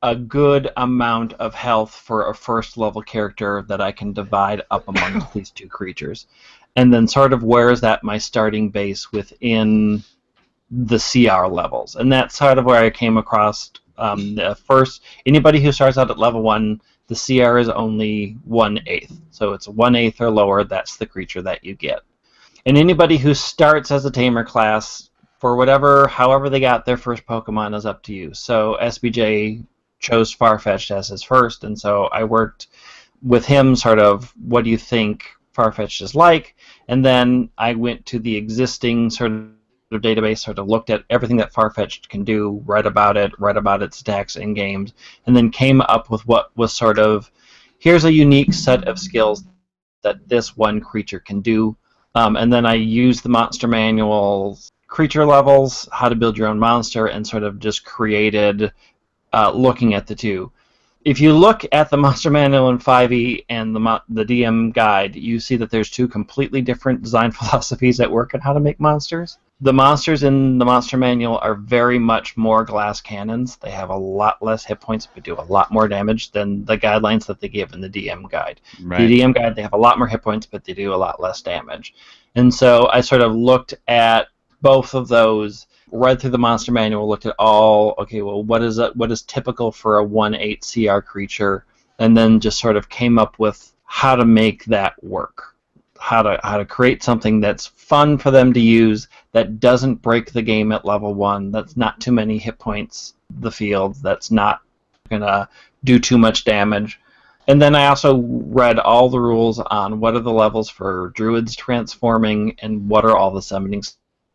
a 0.04 0.14
good 0.14 0.70
amount 0.76 1.32
of 1.34 1.54
health 1.54 1.94
for 1.94 2.28
a 2.28 2.34
first 2.34 2.76
level 2.76 3.00
character 3.00 3.64
that 3.68 3.80
I 3.80 3.90
can 3.90 4.12
divide 4.12 4.60
up 4.70 4.86
amongst 4.86 5.32
these 5.34 5.50
two 5.50 5.66
creatures? 5.66 6.26
And 6.76 6.92
then 6.92 7.08
sort 7.08 7.32
of 7.32 7.42
where 7.42 7.70
is 7.70 7.80
that 7.80 8.04
my 8.04 8.18
starting 8.18 8.68
base 8.68 9.10
within 9.12 10.04
the 10.70 10.98
CR 10.98 11.46
levels? 11.46 11.96
And 11.96 12.12
that's 12.12 12.36
sort 12.36 12.58
of 12.58 12.66
where 12.66 12.84
I 12.84 12.90
came 12.90 13.16
across 13.16 13.70
um, 13.96 14.34
the 14.34 14.54
first 14.54 15.02
anybody 15.24 15.60
who 15.60 15.72
starts 15.72 15.96
out 15.96 16.10
at 16.10 16.18
level 16.18 16.42
one, 16.42 16.82
the 17.06 17.14
CR 17.14 17.56
is 17.56 17.70
only 17.70 18.36
one 18.44 18.80
eighth. 18.86 19.18
So 19.30 19.54
it's 19.54 19.68
one 19.68 19.96
eighth 19.96 20.20
or 20.20 20.30
lower, 20.30 20.64
that's 20.64 20.96
the 20.96 21.06
creature 21.06 21.40
that 21.42 21.64
you 21.64 21.74
get. 21.74 22.00
And 22.66 22.76
anybody 22.76 23.16
who 23.16 23.32
starts 23.32 23.90
as 23.90 24.04
a 24.04 24.10
tamer 24.10 24.44
class, 24.44 25.08
for 25.38 25.56
whatever, 25.56 26.08
however 26.08 26.48
they 26.48 26.60
got 26.60 26.84
their 26.84 26.96
first 26.96 27.26
Pokemon, 27.26 27.74
is 27.76 27.86
up 27.86 28.02
to 28.04 28.14
you. 28.14 28.32
So 28.32 28.78
SBJ 28.80 29.64
chose 30.04 30.34
Farfetch'd 30.34 30.90
as 30.90 31.08
his 31.08 31.22
first, 31.22 31.64
and 31.64 31.78
so 31.78 32.04
I 32.12 32.24
worked 32.24 32.68
with 33.22 33.46
him, 33.46 33.74
sort 33.74 33.98
of, 33.98 34.32
what 34.36 34.64
do 34.64 34.70
you 34.70 34.76
think 34.76 35.24
Farfetch'd 35.56 36.02
is 36.02 36.14
like? 36.14 36.54
And 36.88 37.04
then 37.04 37.48
I 37.56 37.74
went 37.74 38.04
to 38.06 38.18
the 38.18 38.36
existing 38.36 39.08
sort 39.08 39.32
of 39.32 40.02
database, 40.02 40.40
sort 40.40 40.58
of 40.58 40.68
looked 40.68 40.90
at 40.90 41.04
everything 41.08 41.38
that 41.38 41.52
Farfetch'd 41.52 42.08
can 42.08 42.22
do, 42.24 42.62
read 42.66 42.86
about 42.86 43.16
it, 43.16 43.32
read 43.38 43.56
about 43.56 43.82
its 43.82 44.00
attacks 44.00 44.36
in 44.36 44.52
games, 44.52 44.92
and 45.26 45.34
then 45.34 45.50
came 45.50 45.80
up 45.80 46.10
with 46.10 46.26
what 46.26 46.50
was 46.56 46.72
sort 46.72 46.98
of 46.98 47.30
here's 47.78 48.04
a 48.04 48.12
unique 48.12 48.52
set 48.52 48.86
of 48.88 48.98
skills 48.98 49.44
that 50.02 50.28
this 50.28 50.56
one 50.56 50.80
creature 50.80 51.20
can 51.20 51.40
do. 51.40 51.76
Um, 52.14 52.36
and 52.36 52.52
then 52.52 52.66
I 52.66 52.74
used 52.74 53.22
the 53.22 53.28
monster 53.28 53.66
manual 53.68 54.58
creature 54.86 55.26
levels, 55.26 55.88
how 55.92 56.08
to 56.08 56.14
build 56.14 56.38
your 56.38 56.48
own 56.48 56.58
monster, 56.58 57.06
and 57.06 57.26
sort 57.26 57.42
of 57.42 57.58
just 57.58 57.84
created 57.84 58.72
uh, 59.34 59.50
looking 59.50 59.94
at 59.94 60.06
the 60.06 60.14
two. 60.14 60.50
If 61.04 61.20
you 61.20 61.34
look 61.34 61.64
at 61.72 61.90
the 61.90 61.96
Monster 62.04 62.30
Manual 62.30 62.70
in 62.70 62.78
5e 62.78 63.44
and 63.48 63.74
the 63.74 64.02
the 64.08 64.24
DM 64.24 64.72
guide, 64.72 65.16
you 65.16 65.40
see 65.40 65.56
that 65.56 65.70
there's 65.70 65.90
two 65.90 66.08
completely 66.08 66.62
different 66.62 67.02
design 67.02 67.30
philosophies 67.38 68.00
at 68.00 68.10
work 68.10 68.34
on 68.34 68.40
how 68.40 68.52
to 68.52 68.60
make 68.60 68.80
monsters. 68.80 69.38
The 69.60 69.72
monsters 69.72 70.24
in 70.24 70.58
the 70.58 70.64
Monster 70.64 70.96
Manual 70.96 71.38
are 71.38 71.54
very 71.54 71.98
much 71.98 72.36
more 72.36 72.64
glass 72.64 73.00
cannons. 73.00 73.56
They 73.56 73.70
have 73.70 73.90
a 73.90 73.96
lot 73.96 74.42
less 74.42 74.64
hit 74.64 74.80
points, 74.80 75.06
but 75.12 75.22
do 75.22 75.34
a 75.38 75.42
lot 75.42 75.70
more 75.70 75.86
damage 75.86 76.32
than 76.32 76.64
the 76.64 76.76
guidelines 76.76 77.26
that 77.26 77.40
they 77.40 77.48
give 77.48 77.72
in 77.72 77.80
the 77.80 77.88
DM 77.88 78.28
guide. 78.28 78.60
The 78.98 79.20
DM 79.20 79.34
guide, 79.34 79.54
they 79.54 79.62
have 79.62 79.72
a 79.72 79.78
lot 79.78 79.98
more 79.98 80.08
hit 80.08 80.22
points, 80.22 80.44
but 80.44 80.64
they 80.64 80.74
do 80.74 80.92
a 80.92 80.96
lot 80.96 81.20
less 81.20 81.40
damage. 81.40 81.94
And 82.34 82.52
so 82.52 82.88
I 82.88 83.00
sort 83.00 83.20
of 83.20 83.34
looked 83.34 83.74
at 83.86 84.26
both 84.60 84.92
of 84.92 85.06
those 85.06 85.66
read 85.94 86.20
through 86.20 86.30
the 86.30 86.38
monster 86.38 86.72
manual, 86.72 87.08
looked 87.08 87.26
at 87.26 87.36
all. 87.38 87.94
Okay, 87.98 88.20
well, 88.20 88.42
what 88.42 88.62
is 88.62 88.78
it? 88.78 88.94
What 88.96 89.12
is 89.12 89.22
typical 89.22 89.72
for 89.72 89.98
a 89.98 90.04
one 90.04 90.34
eight 90.34 90.66
CR 90.70 90.98
creature, 90.98 91.64
and 91.98 92.16
then 92.16 92.40
just 92.40 92.58
sort 92.58 92.76
of 92.76 92.88
came 92.88 93.18
up 93.18 93.38
with 93.38 93.72
how 93.84 94.16
to 94.16 94.24
make 94.24 94.64
that 94.66 95.02
work. 95.02 95.54
How 95.98 96.22
to 96.22 96.40
how 96.42 96.58
to 96.58 96.64
create 96.64 97.02
something 97.02 97.40
that's 97.40 97.66
fun 97.66 98.18
for 98.18 98.30
them 98.30 98.52
to 98.52 98.60
use 98.60 99.08
that 99.32 99.60
doesn't 99.60 100.02
break 100.02 100.32
the 100.32 100.42
game 100.42 100.72
at 100.72 100.84
level 100.84 101.14
one. 101.14 101.50
That's 101.52 101.76
not 101.76 102.00
too 102.00 102.12
many 102.12 102.38
hit 102.38 102.58
points 102.58 103.14
the 103.40 103.52
field. 103.52 103.96
That's 104.02 104.30
not 104.30 104.60
gonna 105.08 105.48
do 105.84 105.98
too 105.98 106.18
much 106.18 106.44
damage. 106.44 107.00
And 107.46 107.60
then 107.60 107.74
I 107.74 107.86
also 107.86 108.16
read 108.16 108.78
all 108.78 109.10
the 109.10 109.20
rules 109.20 109.58
on 109.60 110.00
what 110.00 110.14
are 110.14 110.20
the 110.20 110.32
levels 110.32 110.70
for 110.70 111.12
druids 111.14 111.54
transforming 111.54 112.56
and 112.60 112.88
what 112.88 113.04
are 113.04 113.16
all 113.16 113.30
the 113.30 113.42
summoning 113.42 113.82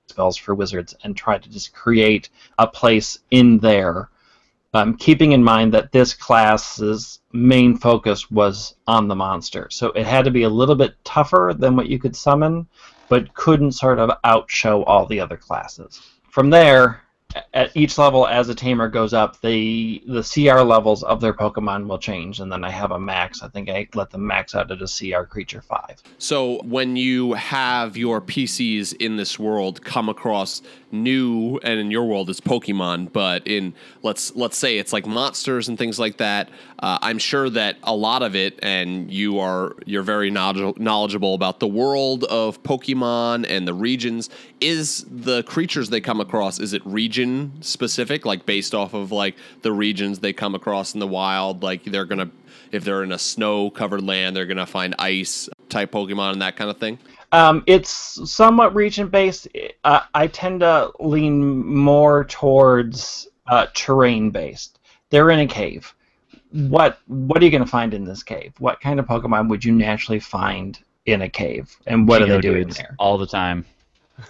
spells 0.09 0.37
for 0.37 0.55
wizards 0.55 0.95
and 1.03 1.15
try 1.15 1.37
to 1.37 1.49
just 1.49 1.73
create 1.73 2.29
a 2.57 2.67
place 2.67 3.19
in 3.31 3.59
there, 3.59 4.09
um, 4.73 4.97
keeping 4.97 5.31
in 5.31 5.43
mind 5.43 5.73
that 5.73 5.91
this 5.91 6.13
class's 6.13 7.19
main 7.31 7.77
focus 7.77 8.29
was 8.29 8.75
on 8.87 9.07
the 9.07 9.15
monster. 9.15 9.67
So 9.71 9.87
it 9.93 10.05
had 10.05 10.25
to 10.25 10.31
be 10.31 10.43
a 10.43 10.49
little 10.49 10.75
bit 10.75 10.95
tougher 11.03 11.53
than 11.57 11.75
what 11.75 11.89
you 11.89 11.99
could 11.99 12.15
summon, 12.15 12.67
but 13.07 13.33
couldn't 13.33 13.71
sort 13.73 13.99
of 13.99 14.11
outshow 14.25 14.83
all 14.85 15.05
the 15.05 15.19
other 15.19 15.37
classes. 15.37 16.01
from 16.29 16.49
there, 16.49 17.01
at 17.53 17.75
each 17.75 17.97
level 17.97 18.25
as 18.25 18.49
a 18.49 18.55
tamer 18.55 18.87
goes 18.87 19.13
up, 19.13 19.39
the 19.41 20.01
the 20.07 20.23
CR 20.23 20.61
levels 20.61 21.03
of 21.03 21.21
their 21.21 21.33
Pokemon 21.33 21.87
will 21.87 21.99
change, 21.99 22.39
and 22.39 22.51
then 22.51 22.63
I 22.63 22.71
have 22.71 22.91
a 22.91 22.99
max. 22.99 23.43
I 23.43 23.49
think 23.49 23.69
I 23.69 23.87
let 23.93 24.09
them 24.09 24.25
max 24.25 24.55
out 24.55 24.71
at 24.71 24.81
a 24.81 24.87
CR 24.87 25.23
creature 25.23 25.61
five. 25.61 26.01
So 26.17 26.61
when 26.63 26.95
you 26.95 27.33
have 27.33 27.97
your 27.97 28.19
PCs 28.19 28.93
in 28.93 29.17
this 29.17 29.37
world 29.37 29.83
come 29.83 30.09
across 30.09 30.61
new, 30.91 31.59
and 31.63 31.79
in 31.79 31.91
your 31.91 32.05
world 32.05 32.31
it's 32.31 32.41
Pokemon, 32.41 33.13
but 33.13 33.45
in 33.47 33.75
let's 34.01 34.35
let's 34.35 34.57
say 34.57 34.79
it's 34.79 34.91
like 34.91 35.05
monsters 35.05 35.67
and 35.67 35.77
things 35.77 35.99
like 35.99 36.17
that. 36.17 36.49
Uh, 36.79 36.97
I'm 37.01 37.19
sure 37.19 37.49
that 37.49 37.77
a 37.83 37.93
lot 37.93 38.23
of 38.23 38.35
it, 38.35 38.57
and 38.63 39.11
you 39.11 39.39
are 39.39 39.75
you're 39.85 40.01
very 40.01 40.31
knowledgeable 40.31 41.35
about 41.35 41.59
the 41.59 41.67
world 41.67 42.23
of 42.23 42.63
Pokemon 42.63 43.45
and 43.47 43.67
the 43.67 43.73
regions. 43.73 44.31
Is 44.61 45.05
the 45.09 45.43
creatures 45.43 45.89
they 45.89 46.01
come 46.01 46.19
across 46.19 46.59
is 46.59 46.73
it 46.73 46.81
region 46.85 47.18
specific, 47.61 48.25
like 48.25 48.45
based 48.45 48.73
off 48.73 48.93
of 48.93 49.11
like 49.11 49.35
the 49.61 49.71
regions 49.71 50.19
they 50.19 50.33
come 50.33 50.55
across 50.55 50.93
in 50.93 50.99
the 50.99 51.07
wild? 51.07 51.63
Like 51.63 51.83
they're 51.83 52.05
gonna 52.05 52.29
if 52.71 52.83
they're 52.83 53.03
in 53.03 53.11
a 53.11 53.19
snow 53.19 53.69
covered 53.69 54.03
land, 54.03 54.35
they're 54.35 54.45
gonna 54.45 54.65
find 54.65 54.95
ice 54.99 55.49
type 55.69 55.91
Pokemon 55.91 56.33
and 56.33 56.41
that 56.41 56.55
kind 56.55 56.69
of 56.69 56.77
thing. 56.77 56.99
Um, 57.31 57.63
it's 57.67 58.19
somewhat 58.29 58.73
region 58.73 59.07
based. 59.07 59.47
Uh, 59.83 60.01
I 60.13 60.27
tend 60.27 60.61
to 60.61 60.91
lean 60.99 61.65
more 61.65 62.25
towards 62.25 63.27
uh, 63.47 63.67
terrain 63.73 64.31
based. 64.31 64.79
They're 65.09 65.29
in 65.29 65.39
a 65.39 65.47
cave. 65.47 65.93
What 66.51 66.99
what 67.07 67.41
are 67.41 67.45
you 67.45 67.51
going 67.51 67.63
to 67.63 67.69
find 67.69 67.93
in 67.93 68.05
this 68.05 68.23
cave? 68.23 68.53
What 68.57 68.81
kind 68.81 68.99
of 68.99 69.05
Pokemon 69.05 69.49
would 69.49 69.63
you 69.63 69.71
naturally 69.71 70.19
find 70.19 70.79
in 71.05 71.21
a 71.21 71.29
cave? 71.29 71.75
And 71.85 72.07
what 72.07 72.21
are 72.21 72.25
they 72.27 72.41
doing 72.41 72.69
there? 72.69 72.95
all 72.97 73.17
the 73.17 73.27
time. 73.27 73.65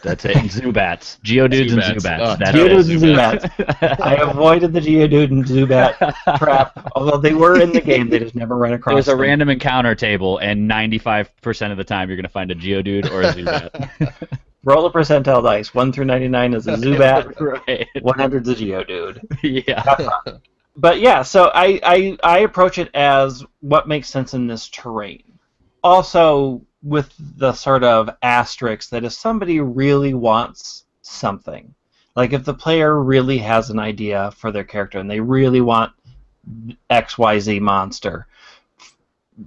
That's 0.02 0.26
it. 0.26 0.36
And 0.36 0.50
Zubats. 0.50 1.20
Geodudes 1.22 1.74
and 1.74 1.82
Zubats. 1.82 2.02
Zubats. 2.02 2.20
Oh, 2.22 2.36
That's 2.40 2.58
Geodudes 2.58 2.92
and 2.92 3.02
Zubats. 3.02 4.00
I 4.02 4.16
avoided 4.16 4.74
the 4.74 4.80
Geodude 4.80 5.32
and 5.32 5.46
Zubat 5.46 6.16
trap, 6.38 6.92
although 6.96 7.18
they 7.18 7.34
were 7.34 7.60
in 7.62 7.72
the 7.72 7.82
game. 7.82 8.10
They 8.10 8.20
just 8.20 8.36
never 8.36 8.56
ran 8.56 8.74
across. 8.74 8.94
There's 8.96 9.08
a 9.08 9.12
them. 9.12 9.22
random 9.22 9.50
encounter 9.50 9.96
table, 9.96 10.38
and 10.38 10.70
95% 10.70 11.72
of 11.72 11.78
the 11.78 11.84
time 11.84 12.10
you're 12.10 12.16
going 12.18 12.24
to 12.24 12.30
find 12.30 12.52
a 12.52 12.56
Geodude 12.56 13.10
or 13.12 13.22
a 13.22 13.34
Zubat. 13.34 14.40
roll 14.64 14.86
a 14.86 14.92
percentile 14.92 15.44
dice. 15.44 15.74
One 15.74 15.92
through 15.92 16.06
ninety 16.06 16.28
nine 16.28 16.54
is 16.54 16.68
a 16.68 16.74
Zubat. 16.74 17.40
right. 17.68 17.88
One 18.02 18.20
hundred 18.20 18.48
is 18.48 18.60
a 18.60 18.64
Geodude. 18.64 19.24
Yeah. 19.44 20.10
but 20.76 21.00
yeah, 21.00 21.24
so 21.24 21.52
I, 21.54 21.80
I 21.84 22.18
I 22.24 22.40
approach 22.40 22.78
it 22.78 22.90
as 22.94 23.44
what 23.62 23.88
makes 23.88 24.10
sense 24.10 24.34
in 24.34 24.48
this 24.48 24.70
terrain. 24.70 25.24
Also, 25.84 26.62
with 26.82 27.14
the 27.38 27.54
sort 27.54 27.84
of 27.84 28.10
asterisk 28.22 28.90
that 28.90 29.04
if 29.04 29.14
somebody 29.14 29.60
really 29.60 30.14
wants 30.14 30.86
something, 31.02 31.74
like 32.16 32.34
if 32.34 32.46
the 32.46 32.54
player 32.54 33.02
really 33.02 33.38
has 33.38 33.70
an 33.70 33.80
idea 33.80 34.32
for 34.32 34.52
their 34.52 34.64
character 34.64 35.00
and 35.00 35.10
they 35.10 35.20
really 35.20 35.62
want 35.62 35.92
XYZ 36.90 37.60
monster, 37.62 38.28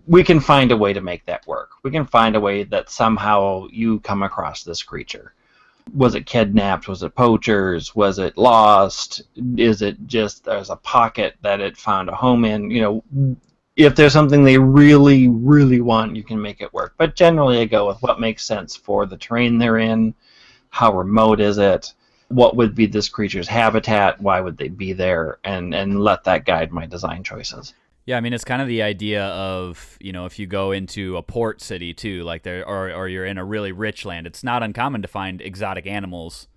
we 0.06 0.24
can 0.24 0.40
find 0.40 0.72
a 0.72 0.76
way 0.76 0.92
to 0.92 1.00
make 1.00 1.24
that 1.26 1.46
work. 1.46 1.72
We 1.82 1.90
can 1.90 2.06
find 2.06 2.36
a 2.36 2.40
way 2.40 2.64
that 2.64 2.90
somehow 2.90 3.66
you 3.70 4.00
come 4.00 4.22
across 4.22 4.62
this 4.62 4.82
creature. 4.82 5.34
Was 5.94 6.14
it 6.14 6.26
kidnapped? 6.26 6.88
Was 6.88 7.02
it 7.02 7.14
poachers? 7.14 7.94
Was 7.94 8.18
it 8.18 8.38
lost? 8.38 9.22
Is 9.56 9.82
it 9.82 10.06
just 10.06 10.44
there's 10.44 10.70
a 10.70 10.76
pocket 10.76 11.34
that 11.42 11.60
it 11.60 11.76
found 11.76 12.08
a 12.08 12.14
home 12.14 12.44
in? 12.44 12.70
You 12.70 12.80
know, 12.80 13.36
if 13.76 13.96
there's 13.96 14.12
something 14.12 14.44
they 14.44 14.58
really, 14.58 15.28
really 15.28 15.80
want, 15.80 16.16
you 16.16 16.22
can 16.22 16.40
make 16.40 16.60
it 16.60 16.72
work. 16.72 16.94
But 16.98 17.16
generally, 17.16 17.60
I 17.60 17.64
go 17.64 17.86
with 17.86 18.02
what 18.02 18.20
makes 18.20 18.44
sense 18.44 18.76
for 18.76 19.06
the 19.06 19.16
terrain 19.16 19.58
they're 19.58 19.78
in. 19.78 20.14
How 20.70 20.92
remote 20.92 21.40
is 21.40 21.58
it? 21.58 21.92
What 22.28 22.56
would 22.56 22.74
be 22.74 22.86
this 22.86 23.08
creature's 23.08 23.48
habitat? 23.48 24.20
Why 24.20 24.40
would 24.40 24.56
they 24.56 24.68
be 24.68 24.92
there? 24.92 25.38
And 25.44 25.74
and 25.74 26.00
let 26.00 26.24
that 26.24 26.44
guide 26.44 26.72
my 26.72 26.86
design 26.86 27.24
choices. 27.24 27.74
Yeah, 28.04 28.16
I 28.16 28.20
mean 28.20 28.32
it's 28.32 28.44
kind 28.44 28.62
of 28.62 28.68
the 28.68 28.82
idea 28.82 29.26
of 29.26 29.98
you 30.00 30.12
know 30.12 30.26
if 30.26 30.38
you 30.38 30.46
go 30.46 30.72
into 30.72 31.16
a 31.16 31.22
port 31.22 31.60
city 31.60 31.92
too, 31.94 32.24
like 32.24 32.42
there, 32.42 32.66
or 32.66 32.90
or 32.92 33.08
you're 33.08 33.26
in 33.26 33.38
a 33.38 33.44
really 33.44 33.72
rich 33.72 34.04
land, 34.04 34.26
it's 34.26 34.42
not 34.42 34.62
uncommon 34.62 35.02
to 35.02 35.08
find 35.08 35.40
exotic 35.40 35.86
animals 35.86 36.48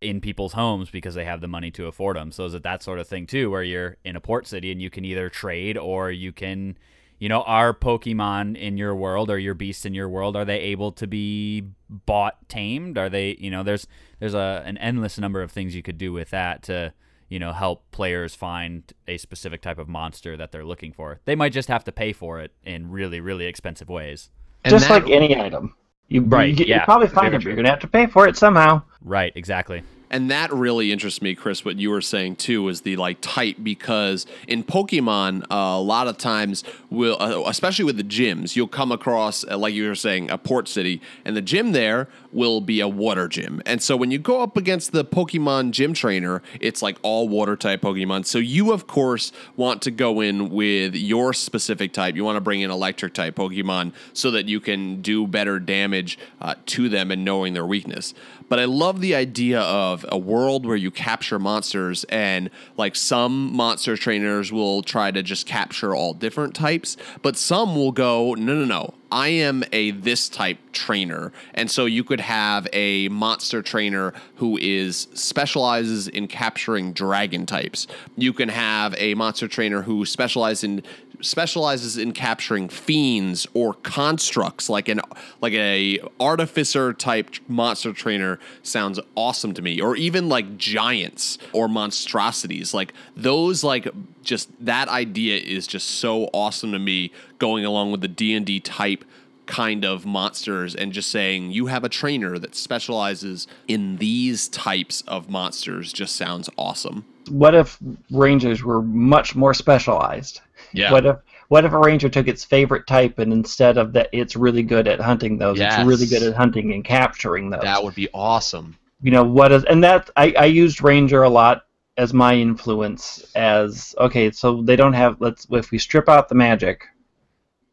in 0.00 0.20
people's 0.20 0.54
homes 0.54 0.90
because 0.90 1.14
they 1.14 1.24
have 1.24 1.40
the 1.40 1.48
money 1.48 1.70
to 1.72 1.86
afford 1.86 2.16
them. 2.16 2.32
So 2.32 2.44
is 2.46 2.54
it 2.54 2.62
that 2.62 2.82
sort 2.82 2.98
of 2.98 3.06
thing 3.06 3.26
too, 3.26 3.50
where 3.50 3.62
you're 3.62 3.96
in 4.04 4.16
a 4.16 4.20
port 4.20 4.46
city 4.46 4.72
and 4.72 4.80
you 4.80 4.90
can 4.90 5.04
either 5.04 5.28
trade 5.28 5.76
or 5.76 6.10
you 6.10 6.32
can, 6.32 6.78
you 7.18 7.28
know, 7.28 7.42
are 7.42 7.74
Pokemon 7.74 8.56
in 8.56 8.78
your 8.78 8.94
world 8.94 9.30
or 9.30 9.38
your 9.38 9.54
beasts 9.54 9.84
in 9.84 9.92
your 9.92 10.08
world 10.08 10.36
are 10.36 10.44
they 10.44 10.58
able 10.60 10.90
to 10.92 11.06
be 11.06 11.64
bought, 11.88 12.48
tamed? 12.48 12.96
Are 12.96 13.08
they, 13.10 13.36
you 13.38 13.50
know, 13.50 13.62
there's 13.62 13.86
there's 14.20 14.34
a 14.34 14.62
an 14.64 14.78
endless 14.78 15.18
number 15.18 15.42
of 15.42 15.52
things 15.52 15.74
you 15.74 15.82
could 15.82 15.98
do 15.98 16.12
with 16.12 16.30
that 16.30 16.62
to 16.64 16.92
you 17.28 17.38
know, 17.38 17.52
help 17.52 17.88
players 17.92 18.34
find 18.34 18.92
a 19.06 19.16
specific 19.16 19.62
type 19.62 19.78
of 19.78 19.88
monster 19.88 20.36
that 20.36 20.50
they're 20.50 20.64
looking 20.64 20.92
for. 20.92 21.20
They 21.26 21.36
might 21.36 21.52
just 21.52 21.68
have 21.68 21.84
to 21.84 21.92
pay 21.92 22.12
for 22.12 22.40
it 22.40 22.50
in 22.64 22.90
really, 22.90 23.20
really 23.20 23.46
expensive 23.46 23.88
ways. 23.88 24.30
And 24.64 24.72
Just 24.72 24.88
that- 24.88 25.04
like 25.04 25.12
any 25.12 25.36
item. 25.40 25.76
You, 26.10 26.22
Right, 26.22 26.58
you, 26.58 26.66
you 26.66 26.80
probably 26.80 27.06
find 27.06 27.28
it, 27.34 27.38
but 27.38 27.44
you're 27.44 27.54
gonna 27.54 27.70
have 27.70 27.80
to 27.80 27.86
pay 27.86 28.06
for 28.06 28.26
it 28.26 28.36
somehow. 28.36 28.82
Right, 29.02 29.32
exactly. 29.36 29.82
And 30.10 30.30
that 30.30 30.52
really 30.52 30.90
interests 30.90 31.22
me, 31.22 31.34
Chris. 31.34 31.64
What 31.64 31.78
you 31.78 31.90
were 31.90 32.00
saying 32.00 32.36
too 32.36 32.68
is 32.68 32.80
the 32.80 32.96
like 32.96 33.18
type 33.20 33.56
because 33.62 34.26
in 34.48 34.64
Pokemon, 34.64 35.44
uh, 35.44 35.46
a 35.54 35.80
lot 35.80 36.08
of 36.08 36.18
times 36.18 36.64
will, 36.90 37.16
uh, 37.20 37.48
especially 37.48 37.84
with 37.84 37.96
the 37.96 38.04
gyms, 38.04 38.56
you'll 38.56 38.66
come 38.66 38.90
across 38.90 39.44
uh, 39.44 39.56
like 39.56 39.72
you 39.72 39.86
were 39.86 39.94
saying 39.94 40.30
a 40.30 40.36
port 40.36 40.66
city, 40.66 41.00
and 41.24 41.36
the 41.36 41.42
gym 41.42 41.72
there 41.72 42.08
will 42.32 42.60
be 42.60 42.80
a 42.80 42.88
water 42.88 43.28
gym. 43.28 43.62
And 43.66 43.80
so 43.82 43.96
when 43.96 44.10
you 44.10 44.18
go 44.18 44.42
up 44.42 44.56
against 44.56 44.92
the 44.92 45.04
Pokemon 45.04 45.70
gym 45.70 45.94
trainer, 45.94 46.42
it's 46.60 46.82
like 46.82 46.98
all 47.02 47.28
water 47.28 47.56
type 47.56 47.82
Pokemon. 47.82 48.26
So 48.26 48.38
you 48.38 48.72
of 48.72 48.86
course 48.86 49.32
want 49.56 49.80
to 49.82 49.90
go 49.90 50.20
in 50.20 50.50
with 50.50 50.96
your 50.96 51.32
specific 51.32 51.92
type. 51.92 52.16
You 52.16 52.24
want 52.24 52.36
to 52.36 52.40
bring 52.40 52.62
in 52.62 52.70
electric 52.70 53.14
type 53.14 53.36
Pokemon 53.36 53.92
so 54.12 54.32
that 54.32 54.48
you 54.48 54.58
can 54.60 55.00
do 55.02 55.26
better 55.26 55.60
damage 55.60 56.18
uh, 56.40 56.54
to 56.66 56.88
them 56.88 57.10
and 57.12 57.24
knowing 57.24 57.54
their 57.54 57.66
weakness. 57.66 58.14
But 58.50 58.58
I 58.58 58.64
love 58.66 59.00
the 59.00 59.14
idea 59.14 59.60
of 59.60 60.04
a 60.08 60.18
world 60.18 60.66
where 60.66 60.76
you 60.76 60.90
capture 60.90 61.38
monsters, 61.38 62.04
and 62.08 62.50
like 62.76 62.96
some 62.96 63.54
monster 63.54 63.96
trainers 63.96 64.52
will 64.52 64.82
try 64.82 65.12
to 65.12 65.22
just 65.22 65.46
capture 65.46 65.94
all 65.94 66.12
different 66.12 66.54
types, 66.54 66.96
but 67.22 67.36
some 67.36 67.76
will 67.76 67.92
go, 67.92 68.34
no, 68.34 68.54
no, 68.54 68.64
no. 68.64 68.94
I 69.12 69.28
am 69.28 69.64
a 69.72 69.90
this 69.92 70.28
type 70.28 70.58
trainer. 70.72 71.32
And 71.54 71.70
so 71.70 71.84
you 71.86 72.04
could 72.04 72.20
have 72.20 72.68
a 72.72 73.08
monster 73.08 73.62
trainer 73.62 74.12
who 74.36 74.58
is 74.58 75.08
specializes 75.14 76.08
in 76.08 76.28
capturing 76.28 76.92
dragon 76.92 77.46
types. 77.46 77.86
You 78.16 78.32
can 78.32 78.48
have 78.48 78.94
a 78.98 79.14
monster 79.14 79.48
trainer 79.48 79.82
who 79.82 80.04
specializes 80.04 80.64
in 80.64 80.82
specializes 81.22 81.98
in 81.98 82.12
capturing 82.12 82.68
fiends 82.68 83.46
or 83.54 83.74
constructs 83.74 84.68
like 84.68 84.88
an 84.88 85.00
like 85.40 85.52
a 85.52 85.98
artificer 86.18 86.92
type 86.92 87.30
monster 87.48 87.92
trainer 87.92 88.38
sounds 88.62 88.98
awesome 89.14 89.52
to 89.52 89.62
me 89.62 89.80
or 89.80 89.96
even 89.96 90.28
like 90.28 90.56
giants 90.56 91.38
or 91.52 91.68
monstrosities 91.68 92.72
like 92.72 92.94
those 93.16 93.62
like 93.62 93.86
just 94.22 94.48
that 94.64 94.88
idea 94.88 95.38
is 95.38 95.66
just 95.66 95.88
so 95.88 96.24
awesome 96.32 96.72
to 96.72 96.78
me 96.78 97.12
going 97.38 97.64
along 97.64 97.90
with 97.92 98.00
the 98.00 98.08
D&D 98.08 98.60
type 98.60 99.04
kind 99.46 99.84
of 99.84 100.06
monsters 100.06 100.76
and 100.76 100.92
just 100.92 101.10
saying 101.10 101.50
you 101.50 101.66
have 101.66 101.82
a 101.82 101.88
trainer 101.88 102.38
that 102.38 102.54
specializes 102.54 103.48
in 103.66 103.96
these 103.96 104.48
types 104.48 105.02
of 105.08 105.28
monsters 105.28 105.92
just 105.92 106.14
sounds 106.14 106.48
awesome. 106.56 107.04
What 107.28 107.54
if 107.54 107.76
rangers 108.12 108.62
were 108.62 108.80
much 108.82 109.34
more 109.34 109.52
specialized? 109.54 110.40
Yeah. 110.72 110.92
What 110.92 111.06
if 111.06 111.16
what 111.48 111.64
if 111.64 111.72
a 111.72 111.78
ranger 111.78 112.08
took 112.08 112.28
its 112.28 112.44
favorite 112.44 112.86
type 112.86 113.18
and 113.18 113.32
instead 113.32 113.76
of 113.76 113.92
that 113.94 114.08
it's 114.12 114.36
really 114.36 114.62
good 114.62 114.86
at 114.86 115.00
hunting 115.00 115.38
those, 115.38 115.58
Yes. 115.58 115.78
it's 115.80 115.86
really 115.88 116.06
good 116.06 116.22
at 116.22 116.36
hunting 116.36 116.72
and 116.72 116.84
capturing 116.84 117.50
those. 117.50 117.62
That 117.62 117.82
would 117.82 117.96
be 117.96 118.08
awesome. 118.14 118.76
you 119.02 119.10
know 119.10 119.24
what 119.24 119.50
is 119.50 119.64
and 119.64 119.82
that 119.82 120.10
I, 120.16 120.32
I 120.38 120.44
used 120.44 120.80
ranger 120.82 121.22
a 121.24 121.28
lot 121.30 121.64
as 122.00 122.14
my 122.14 122.34
influence 122.34 123.30
as 123.34 123.94
okay 123.98 124.30
so 124.30 124.62
they 124.62 124.76
don't 124.76 124.94
have 124.94 125.20
let's 125.20 125.46
if 125.50 125.70
we 125.70 125.78
strip 125.78 126.08
out 126.08 126.28
the 126.28 126.34
magic 126.34 126.86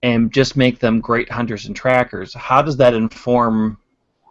and 0.04 0.34
just 0.34 0.58
make 0.58 0.80
them 0.80 1.00
great 1.00 1.32
hunters 1.32 1.66
and 1.66 1.76
trackers 1.76 2.34
how 2.34 2.62
does 2.62 2.78
that 2.78 2.94
inform 2.94 3.78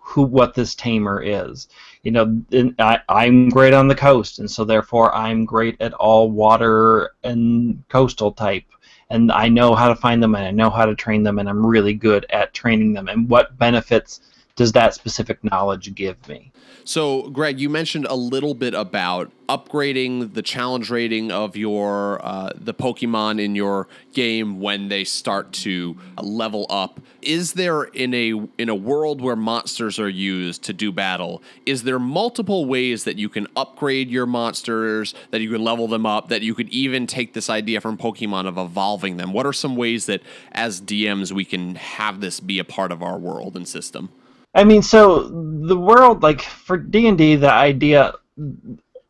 who 0.06 0.22
what 0.22 0.54
this 0.54 0.76
tamer 0.76 1.20
is? 1.20 1.68
You 2.04 2.12
know 2.12 2.40
I, 2.78 3.00
i'm 3.08 3.48
great 3.48 3.74
on 3.74 3.88
the 3.88 3.94
coast 3.94 4.38
and 4.38 4.48
so 4.48 4.64
therefore 4.64 5.12
i'm 5.14 5.44
great 5.44 5.76
at 5.80 5.92
all 5.94 6.30
water 6.30 7.10
and 7.24 7.82
coastal 7.88 8.30
type. 8.30 8.64
And 9.10 9.32
i 9.32 9.48
know 9.48 9.74
how 9.74 9.88
to 9.88 9.96
find 9.96 10.22
them 10.22 10.36
and 10.36 10.46
i 10.46 10.52
know 10.52 10.70
how 10.70 10.86
to 10.86 10.94
train 10.94 11.24
them 11.24 11.40
and 11.40 11.48
i'm 11.48 11.66
really 11.66 11.94
good 11.94 12.24
at 12.30 12.54
training 12.54 12.92
them. 12.92 13.08
And 13.08 13.28
what 13.28 13.58
benefits 13.58 14.20
does 14.56 14.72
that 14.72 14.94
specific 14.94 15.44
knowledge 15.44 15.94
give 15.94 16.26
me? 16.28 16.50
So, 16.84 17.28
Greg, 17.30 17.60
you 17.60 17.68
mentioned 17.68 18.06
a 18.08 18.16
little 18.16 18.54
bit 18.54 18.72
about 18.72 19.30
upgrading 19.48 20.32
the 20.34 20.42
challenge 20.42 20.90
rating 20.90 21.30
of 21.30 21.56
your 21.56 22.24
uh, 22.24 22.50
the 22.56 22.72
Pokemon 22.72 23.40
in 23.40 23.54
your 23.54 23.86
game 24.12 24.60
when 24.60 24.88
they 24.88 25.04
start 25.04 25.52
to 25.52 25.96
level 26.20 26.66
up. 26.70 27.00
Is 27.20 27.52
there 27.52 27.84
in 27.84 28.14
a 28.14 28.32
in 28.56 28.68
a 28.70 28.74
world 28.74 29.20
where 29.20 29.36
monsters 29.36 29.98
are 29.98 30.08
used 30.08 30.62
to 30.64 30.72
do 30.72 30.90
battle? 30.90 31.42
Is 31.66 31.82
there 31.82 31.98
multiple 31.98 32.64
ways 32.64 33.04
that 33.04 33.18
you 33.18 33.28
can 33.28 33.46
upgrade 33.56 34.10
your 34.10 34.26
monsters, 34.26 35.14
that 35.32 35.42
you 35.42 35.50
can 35.50 35.62
level 35.62 35.86
them 35.86 36.06
up, 36.06 36.28
that 36.28 36.40
you 36.40 36.54
could 36.54 36.70
even 36.70 37.06
take 37.06 37.34
this 37.34 37.50
idea 37.50 37.80
from 37.82 37.98
Pokemon 37.98 38.46
of 38.46 38.56
evolving 38.56 39.18
them? 39.18 39.34
What 39.34 39.44
are 39.44 39.52
some 39.52 39.76
ways 39.76 40.06
that 40.06 40.22
as 40.52 40.80
DMs 40.80 41.30
we 41.30 41.44
can 41.44 41.74
have 41.74 42.20
this 42.20 42.40
be 42.40 42.58
a 42.58 42.64
part 42.64 42.90
of 42.90 43.02
our 43.02 43.18
world 43.18 43.54
and 43.54 43.68
system? 43.68 44.08
I 44.56 44.64
mean, 44.64 44.82
so 44.82 45.28
the 45.28 45.78
world, 45.78 46.22
like 46.22 46.40
for 46.40 46.78
D 46.78 47.06
and 47.06 47.18
D, 47.18 47.36
the 47.36 47.52
idea 47.52 48.14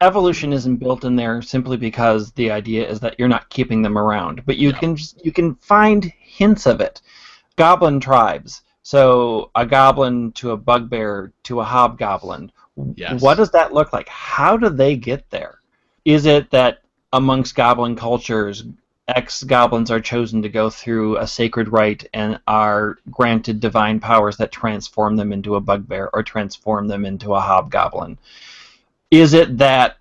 evolution 0.00 0.52
isn't 0.52 0.76
built 0.76 1.04
in 1.04 1.16
there 1.16 1.40
simply 1.40 1.76
because 1.76 2.32
the 2.32 2.50
idea 2.50 2.86
is 2.86 3.00
that 3.00 3.18
you're 3.18 3.28
not 3.28 3.48
keeping 3.48 3.80
them 3.80 3.96
around, 3.96 4.44
but 4.44 4.56
you 4.56 4.72
can 4.72 4.98
you 5.22 5.32
can 5.32 5.54
find 5.54 6.12
hints 6.18 6.66
of 6.66 6.80
it. 6.80 7.00
Goblin 7.54 8.00
tribes. 8.00 8.62
So 8.82 9.50
a 9.54 9.64
goblin 9.64 10.32
to 10.32 10.50
a 10.50 10.56
bugbear 10.56 11.32
to 11.44 11.60
a 11.60 11.64
hobgoblin. 11.64 12.50
Yes. 12.96 13.22
What 13.22 13.36
does 13.36 13.50
that 13.52 13.72
look 13.72 13.92
like? 13.92 14.08
How 14.08 14.56
do 14.56 14.68
they 14.68 14.96
get 14.96 15.30
there? 15.30 15.60
Is 16.04 16.26
it 16.26 16.50
that 16.50 16.82
amongst 17.12 17.54
goblin 17.54 17.96
cultures, 17.96 18.64
ex 19.08 19.44
goblins 19.44 19.90
are 19.90 20.00
chosen 20.00 20.42
to 20.42 20.48
go 20.48 20.68
through 20.68 21.18
a 21.18 21.26
sacred 21.26 21.68
rite 21.68 22.08
and 22.12 22.40
are 22.46 22.98
granted 23.10 23.60
divine 23.60 24.00
powers 24.00 24.36
that 24.36 24.50
transform 24.50 25.16
them 25.16 25.32
into 25.32 25.54
a 25.54 25.60
bugbear 25.60 26.10
or 26.12 26.22
transform 26.22 26.88
them 26.88 27.04
into 27.04 27.34
a 27.34 27.40
hobgoblin. 27.40 28.18
Is 29.10 29.32
it 29.32 29.58
that, 29.58 29.98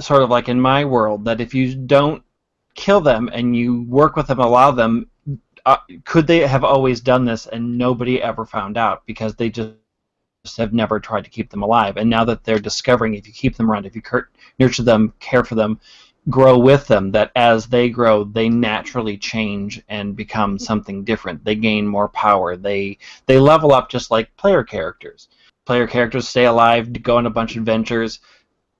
sort 0.00 0.22
of 0.22 0.30
like 0.30 0.48
in 0.48 0.60
my 0.60 0.84
world, 0.84 1.24
that 1.26 1.40
if 1.40 1.52
you 1.52 1.74
don't 1.74 2.22
kill 2.74 3.00
them 3.00 3.28
and 3.32 3.54
you 3.54 3.82
work 3.82 4.16
with 4.16 4.28
them, 4.28 4.38
allow 4.38 4.70
them, 4.70 5.10
uh, 5.66 5.78
could 6.04 6.26
they 6.26 6.46
have 6.46 6.64
always 6.64 7.00
done 7.00 7.24
this 7.24 7.46
and 7.46 7.76
nobody 7.76 8.22
ever 8.22 8.46
found 8.46 8.78
out 8.78 9.04
because 9.04 9.34
they 9.34 9.50
just 9.50 9.74
have 10.56 10.72
never 10.72 11.00
tried 11.00 11.24
to 11.24 11.30
keep 11.30 11.50
them 11.50 11.62
alive? 11.62 11.96
And 11.96 12.08
now 12.08 12.24
that 12.24 12.44
they're 12.44 12.58
discovering 12.58 13.14
if 13.14 13.26
you 13.26 13.32
keep 13.32 13.56
them 13.56 13.70
around, 13.70 13.84
if 13.84 13.96
you 13.96 14.02
nurture 14.58 14.84
them, 14.84 15.12
care 15.20 15.44
for 15.44 15.56
them, 15.56 15.80
grow 16.28 16.58
with 16.58 16.86
them 16.86 17.12
that 17.12 17.30
as 17.36 17.66
they 17.66 17.88
grow 17.88 18.24
they 18.24 18.48
naturally 18.48 19.16
change 19.16 19.82
and 19.88 20.16
become 20.16 20.58
something 20.58 21.04
different. 21.04 21.44
They 21.44 21.54
gain 21.54 21.86
more 21.86 22.08
power. 22.08 22.56
They 22.56 22.98
they 23.26 23.38
level 23.38 23.72
up 23.72 23.88
just 23.88 24.10
like 24.10 24.36
player 24.36 24.64
characters. 24.64 25.28
Player 25.66 25.86
characters 25.86 26.28
stay 26.28 26.46
alive 26.46 26.92
go 27.02 27.16
on 27.16 27.26
a 27.26 27.30
bunch 27.30 27.52
of 27.52 27.58
adventures. 27.58 28.20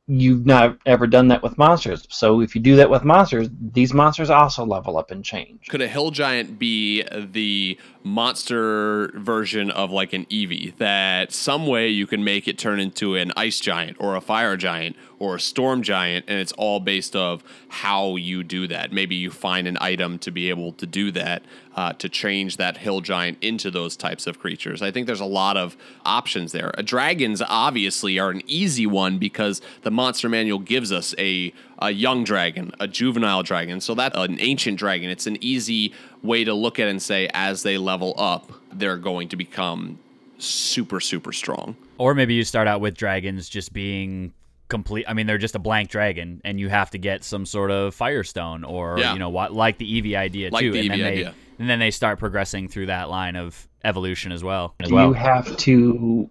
You've 0.09 0.47
not 0.47 0.79
ever 0.87 1.09
done 1.09 1.29
that 1.29 1.43
with 1.43 1.59
monsters. 1.59 2.07
So 2.11 2.41
if 2.41 2.55
you 2.55 2.61
do 2.61 2.77
that 2.77 2.91
with 2.91 3.05
monsters 3.05 3.49
these 3.61 3.93
monsters 3.93 4.31
also 4.31 4.65
level 4.65 4.97
up 4.97 5.11
and 5.11 5.25
change. 5.25 5.67
Could 5.69 5.83
a 5.83 5.89
hill 5.89 6.11
giant 6.11 6.59
be 6.59 7.03
the 7.13 7.79
monster 8.07 9.09
version 9.15 9.69
of 9.69 9.91
like 9.91 10.13
an 10.13 10.25
Eevee 10.27 10.77
that 10.77 11.33
some 11.33 11.67
way 11.67 11.89
you 11.89 12.07
can 12.07 12.23
make 12.23 12.47
it 12.47 12.57
turn 12.57 12.79
into 12.79 13.17
an 13.17 13.33
ice 13.37 13.59
giant 13.59 13.97
or 13.99 14.15
a 14.15 14.21
fire 14.21 14.57
giant 14.57 14.95
or 15.19 15.35
a 15.35 15.41
storm 15.41 15.83
giant 15.83 16.25
and 16.29 16.39
it's 16.39 16.53
all 16.53 16.79
based 16.79 17.17
of 17.17 17.43
how 17.69 18.15
you 18.15 18.45
do 18.45 18.69
that. 18.69 18.93
Maybe 18.93 19.17
you 19.17 19.33
find 19.33 19.67
an 19.67 19.77
item 19.81 20.21
to 20.21 20.31
be 20.31 20.51
able 20.51 20.73
to 20.75 20.87
do 20.87 21.11
that 21.13 21.43
uh, 21.75 21.95
to 21.95 22.09
change 22.09 22.59
that 22.59 22.77
hill 22.77 23.01
giant 23.01 23.39
into 23.41 23.73
those 23.73 23.97
types 23.97 24.29
of 24.29 24.39
creatures. 24.39 24.83
I 24.83 24.93
think 24.93 25.09
there's 25.09 25.21
a 25.21 25.25
lot 25.25 25.57
of 25.57 25.77
options 26.05 26.53
there. 26.53 26.71
Dragons 26.85 27.43
obviously 27.43 28.21
are 28.21 28.31
an 28.31 28.43
easy 28.47 28.87
one 28.87 29.19
because 29.19 29.61
the 29.83 29.91
monster 29.91 30.29
manual 30.29 30.61
gives 30.61 30.93
us 30.93 31.13
a 31.19 31.53
a 31.81 31.91
young 31.91 32.25
dragon, 32.25 32.73
a 32.81 32.89
juvenile 32.89 33.43
dragon. 33.43 33.81
So 33.81 33.95
that's 33.95 34.17
an 34.17 34.39
ancient 34.41 34.79
dragon. 34.79 35.11
It's 35.11 35.27
an 35.27 35.37
easy 35.43 35.93
way 36.23 36.45
to 36.45 36.55
look 36.55 36.79
at 36.79 36.87
it 36.89 36.91
and 36.91 37.03
say, 37.03 37.29
as 37.35 37.63
they 37.63 37.79
level 37.79 38.15
up, 38.17 38.51
they're 38.73 38.97
going 38.97 39.29
to 39.29 39.37
become 39.37 39.99
super, 40.39 41.01
super 41.01 41.33
strong. 41.33 41.77
Or 41.99 42.15
maybe 42.15 42.35
you 42.35 42.45
start 42.45 42.69
out 42.69 42.81
with 42.81 42.95
dragons 42.97 43.49
just 43.49 43.73
being 43.73 44.33
complete. 44.69 45.05
I 45.09 45.15
mean, 45.15 45.27
they're 45.27 45.39
just 45.39 45.55
a 45.55 45.59
blank 45.61 45.91
dragon, 45.91 46.41
and 46.45 46.59
you 46.59 46.69
have 46.69 46.91
to 46.91 46.99
get 46.99 47.25
some 47.25 47.47
sort 47.47 47.71
of 47.71 47.95
firestone, 47.95 48.65
or 48.65 48.99
Yeah. 48.99 49.13
you 49.13 49.19
know, 49.19 49.29
what 49.31 49.53
like 49.55 49.79
the 49.79 50.03
Eevee 50.03 50.17
idea 50.17 50.51
Like 50.51 50.63
too. 50.63 50.73
the 50.73 50.81
and 50.81 50.91
then 50.91 50.99
Eevee 50.99 51.03
they 51.03 51.13
idea. 51.13 51.35
and 51.59 51.71
then 51.71 51.79
they 51.79 51.91
start 51.91 52.19
progressing 52.19 52.69
through 52.69 52.87
that 52.87 53.09
line 53.09 53.37
of 53.37 53.69
evolution 53.85 54.33
as 54.33 54.43
well. 54.43 54.75
as 54.81 54.89
do 54.89 54.95
well. 54.97 55.07
you 55.09 55.13
have 55.15 55.57
to 55.59 56.29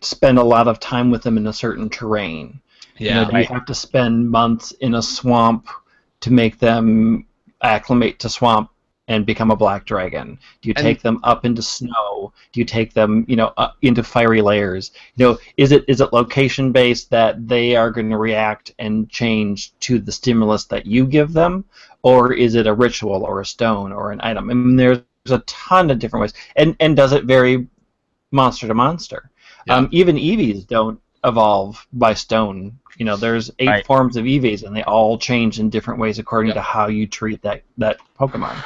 spend 0.00 0.38
a 0.38 0.42
lot 0.42 0.68
of 0.68 0.80
time 0.80 1.10
with 1.10 1.22
them 1.22 1.36
in 1.38 1.46
a 1.46 1.52
certain 1.52 1.88
terrain 1.88 2.60
You 2.98 3.10
know, 3.10 3.24
do 3.26 3.32
right. 3.32 3.48
you 3.48 3.54
have 3.54 3.66
to 3.66 3.74
spend 3.74 4.30
months 4.30 4.72
in 4.72 4.94
a 4.94 5.02
swamp 5.02 5.68
to 6.20 6.32
make 6.32 6.58
them 6.58 7.26
acclimate 7.62 8.18
to 8.20 8.28
swamp 8.28 8.70
and 9.08 9.24
become 9.24 9.50
a 9.50 9.56
black 9.56 9.84
dragon? 9.84 10.38
Do 10.62 10.68
you 10.68 10.74
And- 10.76 10.84
take 10.84 11.02
them 11.02 11.20
up 11.22 11.44
into 11.44 11.62
snow? 11.62 12.32
Do 12.52 12.60
you 12.60 12.64
take 12.64 12.92
them, 12.92 13.24
you 13.28 13.36
know, 13.36 13.52
into 13.82 14.02
fiery 14.02 14.42
layers? 14.42 14.90
You 15.16 15.26
know, 15.26 15.38
is 15.56 15.72
it 15.72 15.84
is 15.88 16.00
it 16.00 16.12
location 16.12 16.72
based 16.72 17.10
that 17.10 17.46
they 17.46 17.76
are 17.76 17.90
going 17.90 18.10
to 18.10 18.16
react 18.16 18.72
and 18.78 19.08
change 19.08 19.72
to 19.80 19.98
the 19.98 20.12
stimulus 20.12 20.64
that 20.64 20.86
you 20.86 21.06
give 21.06 21.32
them, 21.32 21.64
or 22.02 22.32
is 22.32 22.54
it 22.54 22.66
a 22.66 22.74
ritual 22.74 23.24
or 23.24 23.40
a 23.40 23.46
stone 23.46 23.92
or 23.92 24.10
an 24.10 24.20
item? 24.22 24.50
I 24.50 24.54
mean, 24.54 24.76
there's 24.76 25.02
a 25.30 25.38
ton 25.46 25.90
of 25.90 25.98
different 25.98 26.22
ways, 26.22 26.34
and 26.56 26.74
and 26.80 26.96
does 26.96 27.12
it 27.12 27.24
vary 27.24 27.66
monster 28.32 28.66
to 28.66 28.74
monster? 28.74 29.30
Um, 29.68 29.88
even 29.90 30.16
Eevees 30.16 30.66
don't 30.66 31.00
evolve 31.24 31.86
by 31.92 32.14
stone. 32.14 32.78
You 32.96 33.04
know, 33.04 33.16
there's 33.16 33.50
eight 33.58 33.68
Right. 33.68 33.86
forms 33.86 34.16
of 34.16 34.24
Eevees, 34.24 34.62
and 34.62 34.74
they 34.74 34.82
all 34.84 35.18
change 35.18 35.58
in 35.60 35.68
different 35.70 36.00
ways 36.00 36.18
according 36.18 36.54
to 36.54 36.60
how 36.60 36.88
you 36.88 37.06
treat 37.06 37.42
that 37.42 37.62
that 37.78 37.98
Pokemon. 38.18 38.56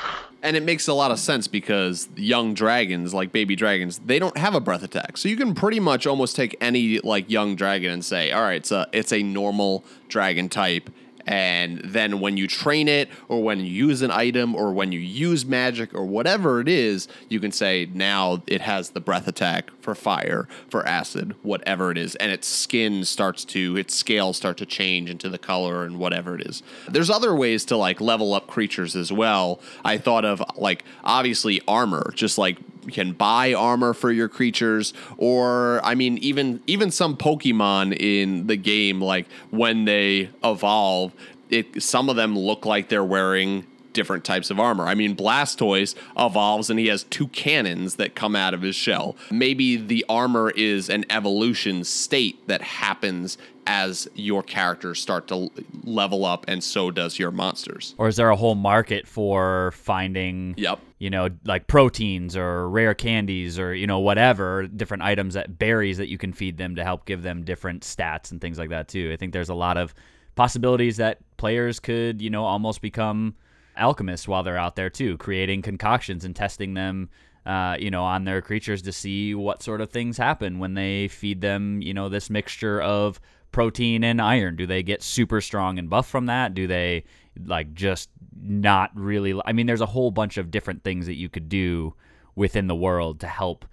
And 0.42 0.56
it 0.56 0.62
makes 0.62 0.88
a 0.88 0.94
lot 0.94 1.10
of 1.10 1.18
sense 1.18 1.46
because 1.48 2.08
young 2.16 2.54
dragons, 2.54 3.12
like 3.12 3.30
baby 3.30 3.54
dragons, 3.56 3.98
they 4.06 4.18
don't 4.18 4.38
have 4.38 4.54
a 4.54 4.60
breath 4.60 4.82
attack. 4.82 5.18
So 5.18 5.28
you 5.28 5.36
can 5.36 5.52
pretty 5.54 5.80
much 5.80 6.06
almost 6.06 6.34
take 6.34 6.56
any 6.62 6.98
like 7.00 7.28
young 7.28 7.56
dragon 7.56 7.90
and 7.92 8.04
say, 8.04 8.30
all 8.32 8.40
right, 8.42 8.54
it's 8.56 8.72
a 8.72 8.86
it's 8.92 9.12
a 9.12 9.22
normal 9.22 9.84
dragon 10.08 10.48
type. 10.48 10.88
And 11.26 11.80
then 11.84 12.20
when 12.20 12.36
you 12.36 12.46
train 12.46 12.88
it, 12.88 13.08
or 13.28 13.42
when 13.42 13.60
you 13.60 13.66
use 13.66 14.02
an 14.02 14.10
item, 14.10 14.54
or 14.54 14.72
when 14.72 14.92
you 14.92 15.00
use 15.00 15.44
magic, 15.44 15.94
or 15.94 16.04
whatever 16.04 16.60
it 16.60 16.68
is, 16.68 17.08
you 17.28 17.40
can 17.40 17.52
say 17.52 17.88
now 17.92 18.42
it 18.46 18.60
has 18.60 18.90
the 18.90 19.00
breath 19.00 19.28
attack 19.28 19.70
for 19.80 19.94
fire, 19.94 20.48
for 20.68 20.86
acid, 20.86 21.34
whatever 21.42 21.90
it 21.90 21.98
is, 21.98 22.14
and 22.16 22.30
its 22.32 22.46
skin 22.46 23.04
starts 23.04 23.44
to, 23.46 23.76
its 23.76 23.94
scales 23.94 24.36
start 24.36 24.56
to 24.58 24.66
change 24.66 25.10
into 25.10 25.28
the 25.28 25.38
color 25.38 25.84
and 25.84 25.98
whatever 25.98 26.34
it 26.34 26.46
is. 26.46 26.62
There's 26.88 27.10
other 27.10 27.34
ways 27.34 27.64
to 27.66 27.76
like 27.76 28.00
level 28.00 28.34
up 28.34 28.46
creatures 28.46 28.96
as 28.96 29.12
well. 29.12 29.60
I 29.84 29.98
thought 29.98 30.24
of 30.24 30.42
like 30.56 30.84
obviously 31.04 31.60
armor, 31.66 32.12
just 32.14 32.38
like 32.38 32.58
can 32.88 33.12
buy 33.12 33.54
armor 33.54 33.92
for 33.94 34.10
your 34.10 34.28
creatures 34.28 34.92
or 35.16 35.80
i 35.84 35.94
mean 35.94 36.18
even 36.18 36.62
even 36.66 36.90
some 36.90 37.16
pokemon 37.16 37.96
in 37.98 38.46
the 38.46 38.56
game 38.56 39.00
like 39.00 39.26
when 39.50 39.84
they 39.84 40.30
evolve 40.42 41.12
it 41.50 41.82
some 41.82 42.08
of 42.08 42.16
them 42.16 42.38
look 42.38 42.64
like 42.64 42.88
they're 42.88 43.04
wearing 43.04 43.66
different 43.92 44.24
types 44.24 44.50
of 44.50 44.58
armor. 44.60 44.86
I 44.86 44.94
mean, 44.94 45.16
Blastoise 45.16 45.94
evolves 46.16 46.70
and 46.70 46.78
he 46.78 46.86
has 46.88 47.04
two 47.04 47.28
cannons 47.28 47.96
that 47.96 48.14
come 48.14 48.34
out 48.36 48.54
of 48.54 48.62
his 48.62 48.74
shell. 48.76 49.16
Maybe 49.30 49.76
the 49.76 50.04
armor 50.08 50.50
is 50.50 50.88
an 50.88 51.04
evolution 51.10 51.84
state 51.84 52.46
that 52.48 52.62
happens 52.62 53.38
as 53.66 54.08
your 54.14 54.42
characters 54.42 55.00
start 55.00 55.28
to 55.28 55.48
level 55.84 56.24
up, 56.24 56.44
and 56.48 56.64
so 56.64 56.90
does 56.90 57.18
your 57.18 57.30
monsters. 57.30 57.94
Or 57.98 58.08
is 58.08 58.16
there 58.16 58.30
a 58.30 58.34
whole 58.36 58.54
market 58.56 59.06
for 59.06 59.72
finding, 59.76 60.54
Yep. 60.56 60.80
you 60.98 61.10
know, 61.10 61.28
like 61.44 61.66
proteins 61.68 62.36
or 62.36 62.68
rare 62.68 62.94
candies 62.94 63.58
or, 63.58 63.74
you 63.74 63.86
know, 63.86 64.00
whatever, 64.00 64.66
different 64.66 65.02
items 65.04 65.34
that 65.34 65.58
berries 65.58 65.98
that 65.98 66.08
you 66.08 66.18
can 66.18 66.32
feed 66.32 66.56
them 66.56 66.74
to 66.76 66.82
help 66.84 67.04
give 67.04 67.22
them 67.22 67.44
different 67.44 67.82
stats 67.82 68.32
and 68.32 68.40
things 68.40 68.58
like 68.58 68.70
that 68.70 68.88
too. 68.88 69.10
I 69.12 69.16
think 69.16 69.32
there's 69.32 69.50
a 69.50 69.54
lot 69.54 69.76
of 69.76 69.94
possibilities 70.34 70.96
that 70.96 71.18
players 71.36 71.78
could, 71.78 72.22
you 72.22 72.30
know, 72.30 72.44
almost 72.44 72.80
become 72.80 73.34
alchemists 73.80 74.28
while 74.28 74.42
they're 74.42 74.58
out 74.58 74.76
there 74.76 74.90
too, 74.90 75.16
creating 75.16 75.62
concoctions 75.62 76.24
and 76.24 76.36
testing 76.36 76.74
them. 76.74 77.10
Uh, 77.46 77.74
you 77.80 77.90
know, 77.90 78.04
on 78.04 78.24
their 78.24 78.42
creatures 78.42 78.82
to 78.82 78.92
see 78.92 79.34
what 79.34 79.62
sort 79.62 79.80
of 79.80 79.88
things 79.88 80.18
happen 80.18 80.58
when 80.58 80.74
they 80.74 81.08
feed 81.08 81.40
them, 81.40 81.80
you 81.80 81.94
know, 81.94 82.10
this 82.10 82.28
mixture 82.28 82.82
of 82.82 83.18
protein 83.50 84.04
and 84.04 84.20
iron. 84.20 84.56
Do 84.56 84.66
they 84.66 84.82
get 84.82 85.02
super 85.02 85.40
strong 85.40 85.78
and 85.78 85.88
buff 85.88 86.06
from 86.06 86.26
that? 86.26 86.54
Do 86.54 86.66
they 86.66 87.04
like 87.42 87.72
just 87.72 88.10
not 88.38 88.90
really? 88.94 89.40
I 89.46 89.52
mean, 89.52 89.66
there's 89.66 89.80
a 89.80 89.86
whole 89.86 90.10
bunch 90.10 90.36
of 90.36 90.50
different 90.50 90.84
things 90.84 91.06
that 91.06 91.16
you 91.16 91.30
could 91.30 91.48
do 91.48 91.94
within 92.34 92.66
the 92.66 92.74
world 92.74 93.20
to 93.20 93.26
help 93.26 93.64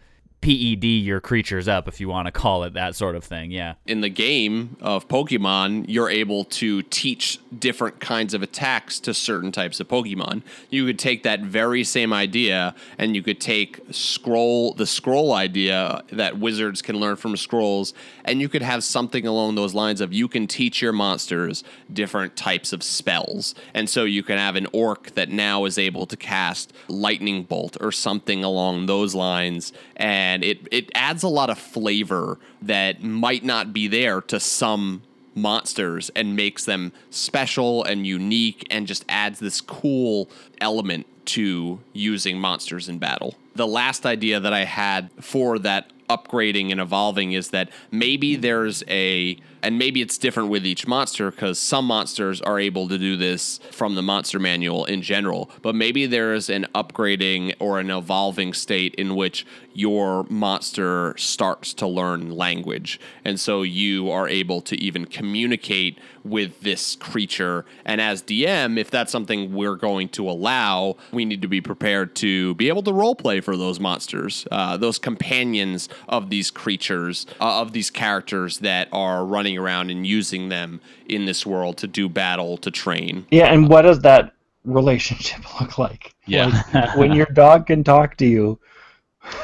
PED 0.42 0.86
your 0.86 1.20
creatures 1.20 1.68
up 1.68 1.88
if 1.88 2.00
you 2.00 2.08
want 2.08 2.28
to 2.28 2.32
call 2.32 2.64
it 2.64 2.74
that 2.74 2.96
sort 2.96 3.16
of 3.16 3.24
thing. 3.24 3.52
Yeah. 3.52 3.74
in 3.86 4.02
the 4.02 4.10
game 4.10 4.78
of 4.82 5.08
Pokemon, 5.08 5.86
you're 5.88 6.10
able 6.10 6.46
to 6.46 6.84
teach 6.84 7.40
different 7.58 8.00
kinds 8.00 8.34
of 8.34 8.44
attacks 8.44 9.00
to 9.00 9.14
certain 9.14 9.52
types 9.52 9.80
of 9.80 9.88
Pokemon. 9.88 10.44
You 10.70 10.86
could 10.86 11.00
take 11.00 11.24
that 11.24 11.42
very 11.42 11.84
same 11.84 12.14
idea 12.14 12.76
and 12.98 13.16
you 13.16 13.24
could 13.24 13.42
take 13.42 13.80
scroll 13.92 14.74
the 14.74 14.86
scroll 14.86 15.34
idea 15.34 16.04
that 16.12 16.38
wizards 16.38 16.82
can 16.82 16.98
learn 16.98 17.16
from 17.16 17.36
scrolls 17.36 17.94
and 18.24 18.40
you 18.40 18.48
could 18.48 18.62
have 18.62 18.84
something 18.84 19.26
along 19.26 19.56
those 19.56 19.74
lines 19.74 20.02
of 20.02 20.14
you 20.14 20.28
can 20.28 20.46
teach 20.46 20.82
your 20.82 20.94
monsters 20.94 21.64
different 21.92 22.36
types 22.36 22.74
of 22.74 22.84
spells. 22.84 23.56
And 23.74 23.90
so 23.90 24.04
you 24.04 24.22
can 24.22 24.38
have 24.38 24.56
an 24.56 24.68
orc 24.72 25.16
that 25.16 25.30
now 25.30 25.66
is 25.66 25.78
able 25.78 26.06
to 26.06 26.16
cast 26.16 26.74
lightning 26.88 27.44
bolt 27.44 27.78
or 27.82 27.92
something 27.92 28.44
along 28.44 28.86
those 28.86 29.16
lines 29.16 29.74
and 29.96 30.27
it 30.44 30.68
it 30.72 30.92
adds 30.96 31.24
a 31.24 31.28
lot 31.28 31.50
of 31.50 31.58
flavor 31.58 32.40
that 32.62 33.04
might 33.04 33.44
not 33.44 33.74
be 33.74 33.88
there 33.88 34.22
to 34.22 34.40
some 34.40 35.04
monsters 35.36 36.10
and 36.16 36.36
makes 36.36 36.66
them 36.66 36.92
special 37.12 37.84
and 37.84 38.08
unique 38.08 38.66
and 38.72 38.88
just 38.88 39.06
adds 39.08 39.40
this 39.40 39.62
cool 39.62 40.30
element 40.60 41.06
to 41.26 41.80
using 41.94 42.40
monsters 42.40 42.90
in 42.90 42.98
battle. 42.98 43.36
The 43.56 43.68
last 43.68 44.06
idea 44.06 44.40
that 44.40 44.54
I 44.54 44.64
had 44.66 45.12
for 45.22 45.60
that 45.60 45.92
upgrading 46.10 46.72
and 46.72 46.80
evolving 46.80 47.34
is 47.34 47.50
that 47.50 47.70
maybe 47.92 48.36
there's 48.36 48.84
a 48.88 49.38
and 49.62 49.78
maybe 49.78 50.02
it's 50.02 50.18
different 50.18 50.50
with 50.50 50.66
each 50.66 50.88
monster 50.88 51.32
because 51.32 51.60
some 51.60 51.86
monsters 51.86 52.40
are 52.42 52.60
able 52.60 52.88
to 52.88 52.98
do 52.98 53.18
this 53.18 53.60
from 53.72 53.96
the 53.96 54.02
monster 54.02 54.40
manual 54.40 54.86
in 54.86 55.02
general 55.02 55.50
but 55.62 55.76
maybe 55.76 56.06
there's 56.06 56.50
an 56.50 56.66
upgrading 56.74 57.54
or 57.60 57.80
an 57.80 57.90
evolving 57.90 58.54
state 58.54 58.96
in 58.96 59.16
which 59.16 59.46
your 59.78 60.26
monster 60.28 61.14
starts 61.18 61.72
to 61.72 61.86
learn 61.86 62.32
language 62.32 63.00
and 63.24 63.40
so 63.40 63.62
you 63.62 64.10
are 64.10 64.28
able 64.28 64.60
to 64.60 64.76
even 64.82 65.06
communicate 65.06 66.00
with 66.24 66.60
this 66.62 66.96
creature 66.96 67.64
and 67.86 68.02
as 68.02 68.24
dm 68.24 68.80
if 68.80 68.90
that's 68.90 69.12
something 69.12 69.54
we're 69.54 69.76
going 69.76 70.10
to 70.10 70.28
allow 70.28 70.96
we 71.12 71.24
need 71.24 71.44
to 71.44 71.48
be 71.48 71.62
prepared 71.62 72.16
to 72.16 72.56
be 72.56 72.68
able 72.70 72.82
to 72.82 72.92
roleplay 72.92 73.42
for 73.42 73.56
those 73.56 73.80
monsters 73.80 74.48
uh, 74.50 74.76
those 74.76 74.98
companions 74.98 75.88
of 76.10 76.32
these 76.32 76.50
creatures 76.50 77.28
uh, 77.40 77.62
of 77.62 77.72
these 77.72 77.92
characters 77.92 78.58
that 78.60 78.88
are 78.92 79.24
running 79.24 79.60
around 79.60 79.92
and 79.92 80.08
using 80.08 80.50
them 80.50 80.82
in 81.08 81.26
this 81.26 81.46
world 81.46 81.78
to 81.78 81.86
do 81.86 82.10
battle 82.10 82.58
to 82.58 82.72
train 82.72 83.28
Yeah, 83.30 83.54
and 83.54 83.70
what 83.70 83.84
does 83.84 84.00
that 84.00 84.34
relationship 84.68 85.40
look 85.62 85.78
like? 85.78 86.14
Yeah. 86.26 86.64
Like, 86.74 86.96
when 86.98 87.14
your 87.14 87.28
dog 87.28 87.68
can 87.68 87.84
talk 87.84 88.18
to 88.18 88.26
you, 88.26 88.60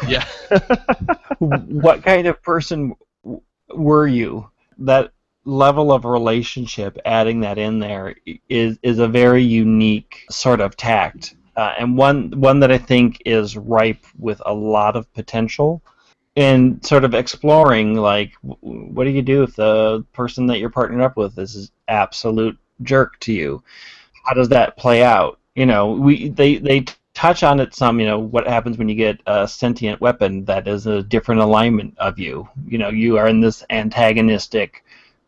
yeah 0.08 0.26
what 1.40 2.04
kind 2.04 2.28
of 2.28 2.42
person 2.42 2.96
were 3.76 4.08
you? 4.08 4.50
That 4.78 5.12
level 5.46 5.92
of 5.92 6.06
relationship, 6.06 6.98
adding 7.06 7.42
that 7.42 7.58
in 7.58 7.80
there, 7.80 8.16
is 8.50 8.80
is 8.82 9.00
a 9.00 9.08
very 9.08 9.44
unique 9.44 10.26
sort 10.30 10.62
of 10.62 10.76
tact, 10.76 11.36
uh, 11.56 11.74
and 11.78 11.98
one 11.98 12.32
one 12.40 12.60
that 12.62 12.72
I 12.72 12.78
think 12.78 13.22
is 13.26 13.58
ripe 13.58 14.06
with 14.18 14.42
a 14.46 14.54
lot 14.54 14.96
of 14.96 15.12
potential. 15.14 15.82
And 16.36 16.84
sort 16.84 17.04
of 17.04 17.14
exploring, 17.14 17.94
like, 17.94 18.34
what 18.42 19.04
do 19.04 19.12
you 19.12 19.22
do 19.22 19.44
if 19.44 19.56
the 19.56 20.04
person 20.14 20.48
that 20.48 20.58
you're 20.58 20.72
partnered 20.72 21.02
up 21.02 21.16
with 21.16 21.38
is 21.38 21.56
an 21.56 21.68
absolute 21.88 22.58
jerk 22.82 23.20
to 23.20 23.32
you? 23.32 23.64
How 24.26 24.34
does 24.34 24.50
that 24.50 24.76
play 24.76 25.04
out? 25.04 25.40
You 25.54 25.68
know, 25.68 25.92
we 25.92 26.30
they 26.30 26.58
they 26.58 26.86
touch 27.14 27.44
on 27.44 27.60
it 27.60 27.74
some. 27.74 28.00
You 28.00 28.06
know, 28.08 28.20
what 28.20 28.48
happens 28.48 28.78
when 28.78 28.90
you 28.90 28.96
get 28.96 29.22
a 29.26 29.48
sentient 29.48 30.02
weapon 30.02 30.46
that 30.46 30.68
is 30.68 30.88
a 30.88 31.04
different 31.04 31.42
alignment 31.42 31.98
of 31.98 32.20
you? 32.20 32.48
You 32.68 32.78
know, 32.78 32.90
you 32.90 33.18
are 33.18 33.28
in 33.28 33.40
this 33.42 33.64
antagonistic 33.70 34.84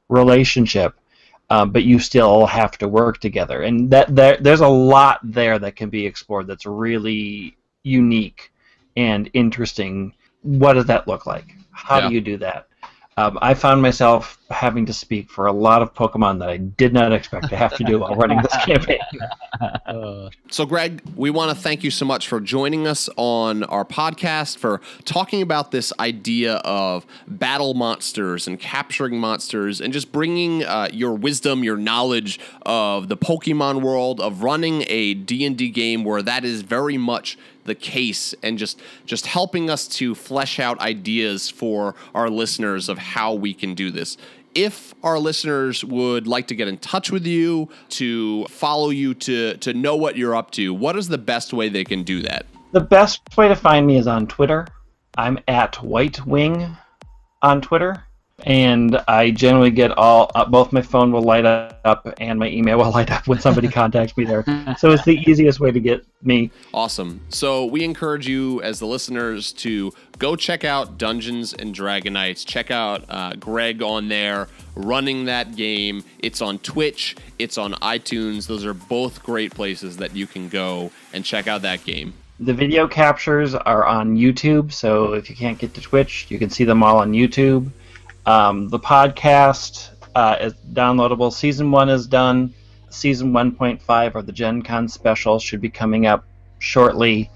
relationship, 0.10 0.96
um, 1.50 1.72
but 1.72 1.84
you 1.84 2.00
still 2.00 2.46
have 2.46 2.78
to 2.80 2.88
work 2.88 3.20
together, 3.20 3.64
and 3.64 3.90
that 3.92 4.16
there 4.16 4.38
there's 4.38 4.62
a 4.62 4.68
lot 4.68 5.20
there 5.24 5.60
that 5.60 5.76
can 5.76 5.90
be 5.90 6.06
explored. 6.06 6.48
That's 6.48 6.66
really 6.66 7.58
unique 7.84 8.52
and 8.98 9.30
interesting. 9.34 10.14
What 10.42 10.74
does 10.74 10.86
that 10.86 11.08
look 11.08 11.26
like? 11.26 11.56
How 11.72 12.00
Yeah. 12.00 12.08
do 12.10 12.14
you 12.16 12.22
do 12.22 12.38
that? 12.38 12.68
Um, 13.18 13.40
I 13.42 13.54
found 13.54 13.82
myself 13.82 14.38
having 14.50 14.86
to 14.88 14.94
speak 14.94 15.30
for 15.30 15.46
a 15.46 15.54
lot 15.54 15.82
of 15.82 15.94
Pokemon 15.94 16.40
that 16.40 16.50
I 16.50 16.58
did 16.58 16.92
not 16.92 17.14
expect 17.14 17.48
to 17.48 17.56
have 17.56 17.74
to 17.78 17.84
do 17.86 18.00
while 18.00 18.14
running 18.14 18.42
this 18.42 18.56
campaign. 18.66 19.00
So, 20.50 20.66
Greg, 20.66 21.02
we 21.16 21.30
want 21.30 21.56
to 21.56 21.56
thank 21.56 21.84
you 21.84 21.90
so 21.90 22.06
much 22.06 22.28
for 22.28 22.42
joining 22.42 22.88
us 22.88 23.10
on 23.16 23.64
our 23.64 23.86
podcast, 23.86 24.58
for 24.58 24.82
talking 25.06 25.42
about 25.42 25.72
this 25.72 25.94
idea 25.98 26.56
of 26.58 27.06
battle 27.28 27.74
monsters 27.74 28.48
and 28.48 28.60
capturing 28.60 29.18
monsters, 29.18 29.80
and 29.80 29.94
just 29.94 30.12
bringing 30.12 30.66
uh, 30.66 30.90
your 30.92 31.14
wisdom, 31.14 31.64
your 31.64 31.78
knowledge 31.78 32.40
of 32.64 33.08
the 33.08 33.16
Pokemon 33.16 33.82
world, 33.82 34.20
of 34.20 34.44
running 34.44 34.84
a 34.88 35.14
D&D 35.14 35.70
game 35.70 36.04
where 36.04 36.22
that 36.22 36.44
is 36.44 36.62
very 36.62 36.98
much 36.98 37.38
the 37.66 37.76
case 37.76 38.34
and 38.42 38.58
just 38.58 38.80
just 39.06 39.26
helping 39.26 39.70
us 39.70 39.88
to 39.88 40.16
flesh 40.16 40.60
out 40.60 40.80
ideas 40.80 41.50
for 41.50 41.96
our 42.14 42.30
listeners 42.30 42.90
of 42.90 42.98
how 42.98 43.34
we 43.34 43.54
can 43.54 43.74
do 43.74 43.92
this 43.92 44.18
if 44.56 44.94
our 45.04 45.20
listeners 45.20 45.84
would 45.84 46.28
like 46.28 46.48
to 46.48 46.56
get 46.56 46.70
in 46.70 46.78
touch 46.78 47.12
with 47.12 47.28
you, 47.28 47.70
to 47.90 48.46
follow 48.46 48.90
you, 48.90 49.14
to 49.14 49.58
to 49.58 49.74
know 49.74 49.98
what 49.98 50.16
you're 50.16 50.34
up 50.34 50.52
to, 50.52 50.74
what 50.74 50.96
is 50.96 51.10
the 51.10 51.18
best 51.18 51.54
way 51.54 51.68
they 51.68 51.84
can 51.84 52.04
do 52.04 52.22
that? 52.22 52.46
The 52.72 52.80
best 52.80 53.22
way 53.38 53.50
to 53.50 53.56
find 53.56 53.86
me 53.86 53.98
is 53.98 54.08
on 54.08 54.28
Twitter. 54.28 54.66
I'm 55.18 55.40
at 55.48 55.82
White 55.84 56.26
Wing 56.26 56.76
on 57.42 57.62
Twitter, 57.62 58.05
and 58.44 58.98
I 59.08 59.32
generally 59.32 59.72
get 59.72 59.92
all 59.92 60.32
uh, 60.36 60.46
both 60.46 60.74
my 60.74 60.82
phone 60.82 61.12
will 61.12 61.24
light 61.24 61.46
up 61.46 62.14
and 62.20 62.38
my 62.38 62.50
email 62.50 62.78
will 62.78 62.92
light 62.92 63.12
up 63.12 63.28
when 63.28 63.40
somebody 63.40 63.68
contacts 63.82 64.18
me 64.18 64.26
there. 64.26 64.44
So 64.78 64.92
it's 64.92 65.06
the 65.06 65.18
easiest 65.28 65.60
way 65.60 65.72
to 65.72 65.80
get 65.80 66.06
me. 66.22 66.52
Awesome. 66.74 67.22
So 67.30 67.66
we 67.66 67.84
encourage 67.84 68.28
you 68.28 68.62
as 68.62 68.80
the 68.80 68.88
listeners 68.88 69.54
to 69.54 69.94
go 70.20 70.36
check 70.36 70.64
out 70.64 70.98
Dungeons 70.98 71.54
and 71.54 71.74
Dragonites. 71.74 72.46
Check 72.46 72.72
out 72.72 73.06
uh, 73.10 73.34
Greg 73.36 73.82
on 73.82 74.10
there 74.10 74.48
running 74.76 75.26
that 75.26 75.56
game. 75.56 76.04
It's 76.20 76.42
on 76.42 76.60
Twitch. 76.60 77.16
It's 77.40 77.58
on 77.58 77.74
iTunes. 77.76 78.48
Those 78.48 78.66
are 78.66 78.74
both 78.74 79.24
great 79.24 79.54
places 79.54 79.98
that 79.98 80.16
you 80.16 80.28
can 80.28 80.50
go 80.50 80.92
and 81.14 81.24
check 81.24 81.48
out 81.48 81.62
that 81.62 81.84
game. 81.86 82.14
The 82.38 82.54
video 82.54 82.86
captures 82.86 83.56
are 83.56 83.86
on 83.86 84.18
YouTube, 84.18 84.74
so 84.74 85.14
if 85.14 85.30
you 85.30 85.38
can't 85.38 85.58
get 85.58 85.74
to 85.76 85.82
Twitch, 85.82 86.28
you 86.28 86.38
can 86.38 86.50
see 86.50 86.66
them 86.66 86.84
all 86.84 86.98
on 86.98 87.14
YouTube. 87.14 87.72
Um, 88.26 88.70
the 88.70 88.80
podcast 88.80 89.90
uh, 90.16 90.38
is 90.40 90.54
downloadable. 90.74 91.32
Season 91.32 91.72
one 91.72 91.90
is 91.90 92.08
done. 92.08 92.54
Season 92.90 93.32
1.5 93.34 94.16
or 94.16 94.22
the 94.22 94.32
Gen 94.32 94.62
Con 94.62 94.88
special 94.88 95.38
should 95.38 95.60
be 95.62 95.70
coming 95.70 96.06
up 96.06 96.24
shortly, 96.60 97.30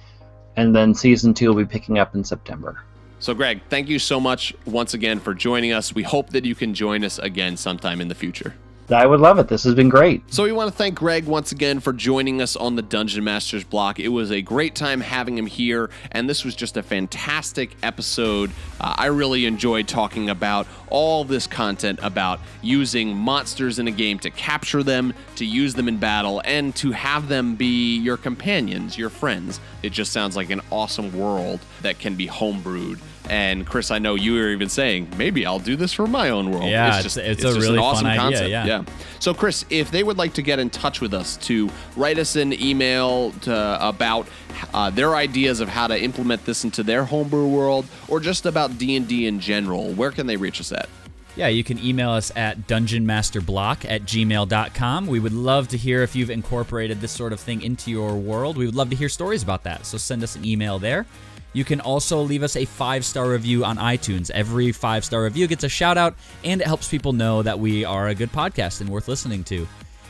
and 0.56 0.74
then 0.74 0.96
season 0.96 1.34
two 1.34 1.50
will 1.50 1.56
be 1.56 1.66
picking 1.66 2.00
up 2.00 2.16
in 2.16 2.24
September. 2.24 2.82
So, 3.20 3.34
Greg, 3.34 3.60
thank 3.70 3.90
you 3.90 4.00
so 4.00 4.22
much 4.22 4.54
once 4.66 4.94
again 4.94 5.20
for 5.20 5.34
joining 5.34 5.74
us. 5.74 5.94
We 5.94 6.04
hope 6.04 6.30
that 6.30 6.46
you 6.46 6.56
can 6.56 6.74
join 6.74 7.04
us 7.04 7.20
again 7.20 7.58
sometime 7.58 8.00
in 8.00 8.08
the 8.08 8.16
future. 8.16 8.56
I 8.92 9.06
would 9.06 9.20
love 9.20 9.38
it. 9.38 9.48
This 9.48 9.64
has 9.66 9.76
been 9.76 9.90
great. 9.90 10.22
So 10.34 10.44
we 10.44 10.52
want 10.52 10.72
to 10.72 10.76
thank 10.76 10.96
Greg 10.96 11.26
once 11.26 11.52
again 11.52 11.80
for 11.80 11.94
joining 11.94 12.42
us 12.42 12.56
on 12.56 12.76
the 12.76 12.82
Dungeon 12.82 13.24
Masters 13.24 13.64
block. 13.64 14.00
It 14.00 14.08
was 14.08 14.32
a 14.32 14.42
great 14.42 14.74
time 14.74 15.00
having 15.02 15.38
him 15.38 15.46
here, 15.46 15.92
and 16.12 16.28
this 16.28 16.44
was 16.44 16.56
just 16.56 16.76
a 16.76 16.82
fantastic 16.82 17.76
episode. 17.84 18.52
Uh, 18.82 18.96
I 18.98 19.06
really 19.08 19.46
enjoyed 19.46 19.88
talking 19.88 20.30
about 20.30 20.68
all 20.90 21.24
this 21.24 21.46
content 21.46 22.00
about 22.02 22.40
using 22.64 23.16
monsters 23.16 23.78
in 23.78 23.88
a 23.88 23.92
game 23.92 24.18
to 24.20 24.32
capture 24.32 24.82
them, 24.82 25.14
to 25.36 25.46
use 25.46 25.76
them 25.76 25.88
in 25.88 25.98
battle, 25.98 26.42
and 26.44 26.76
to 26.78 26.92
have 26.92 27.28
them 27.28 27.56
be 27.56 27.98
your 27.98 28.18
companions, 28.18 28.98
your 28.98 29.10
friends. 29.10 29.60
It 29.84 29.92
just 29.92 30.12
sounds 30.12 30.36
like 30.36 30.50
an 30.50 30.62
awesome 30.72 31.16
world 31.18 31.60
that 31.82 32.00
can 32.00 32.16
be 32.16 32.28
homebrewed. 32.28 33.00
And 33.30 33.66
Chris, 33.66 33.92
I 33.92 34.00
know 34.00 34.16
you 34.16 34.34
were 34.34 34.50
even 34.50 34.70
saying 34.70 35.08
maybe 35.18 35.46
I'll 35.46 35.60
do 35.60 35.76
this 35.76 35.94
for 35.94 36.08
my 36.08 36.30
own 36.32 36.52
world. 36.52 36.70
Yeah, 36.70 36.96
it's 36.96 37.04
just 37.04 37.18
it's- 37.18 37.38
it's 37.38 37.46
it's 37.46 37.56
a 37.56 37.60
really 37.60 37.78
an 37.78 37.84
fun 37.84 37.86
awesome 37.96 38.08
idea, 38.08 38.20
concept. 38.22 38.50
yeah. 38.50 38.66
yeah. 38.66 38.84
So, 39.20 39.34
Chris, 39.34 39.66
if 39.70 39.92
they 39.92 40.02
would 40.04 40.18
like 40.18 40.34
to 40.34 40.42
get 40.42 40.60
in 40.60 40.70
touch 40.70 41.00
with 41.02 41.14
us 41.14 41.38
to 41.38 41.70
write 41.96 42.18
us 42.18 42.36
an 42.36 42.54
email 42.62 43.32
to, 43.42 43.78
about 43.88 44.28
uh, 44.74 44.90
their 44.90 45.16
ideas 45.16 45.60
of 45.60 45.70
how 45.70 45.88
to 45.88 46.02
implement 46.02 46.46
this 46.46 46.64
into 46.64 46.84
their 46.84 47.06
homebrew 47.06 47.48
world, 47.48 47.86
or 48.08 48.20
just 48.20 48.46
about 48.46 48.78
D 48.78 48.96
and 48.96 49.08
D 49.08 49.28
in 49.28 49.40
general, 49.40 49.92
where 49.94 50.12
can 50.12 50.26
they 50.26 50.38
reach 50.38 50.60
us 50.60 50.72
at? 50.72 50.90
Yeah, 51.36 51.48
you 51.48 51.64
can 51.64 51.78
email 51.80 52.10
us 52.10 52.32
at 52.36 52.68
dungeonmasterblock 52.68 53.86
at 53.90 54.04
gmail.com. 54.04 55.08
We 55.08 55.20
would 55.20 55.34
love 55.34 55.68
to 55.70 55.78
hear 55.78 56.02
if 56.04 56.16
you've 56.16 56.30
incorporated 56.30 57.02
this 57.02 57.12
sort 57.12 57.34
of 57.34 57.40
thing 57.40 57.62
into 57.62 57.92
your 57.92 58.16
world. 58.16 58.58
We 58.58 58.66
would 58.66 58.76
love 58.76 58.90
to 58.90 58.96
hear 58.96 59.10
stories 59.10 59.44
about 59.44 59.64
that. 59.64 59.86
So 59.86 59.98
send 59.98 60.24
us 60.24 60.36
an 60.36 60.44
email 60.46 60.80
there. 60.80 61.06
You 61.54 61.64
can 61.66 61.82
also 61.82 62.22
leave 62.22 62.44
us 62.44 62.56
a 62.56 62.66
five 62.66 63.04
star 63.04 63.30
review 63.30 63.66
on 63.66 63.78
iTunes. 63.78 64.30
Every 64.32 64.72
five 64.72 65.04
star 65.04 65.24
review 65.24 65.48
gets 65.48 65.64
a 65.64 65.70
shout 65.70 65.98
out, 65.98 66.16
and 66.44 66.62
it 66.62 66.68
helps 66.68 66.88
people 66.88 67.14
know 67.14 67.42
that 67.42 67.60
we 67.60 67.86
are 67.86 68.08
a 68.08 68.16
good 68.16 68.32
podcast 68.32 68.82
and 68.82 68.90
worth 68.90 69.08
listening 69.08 69.44
to. 69.46 69.68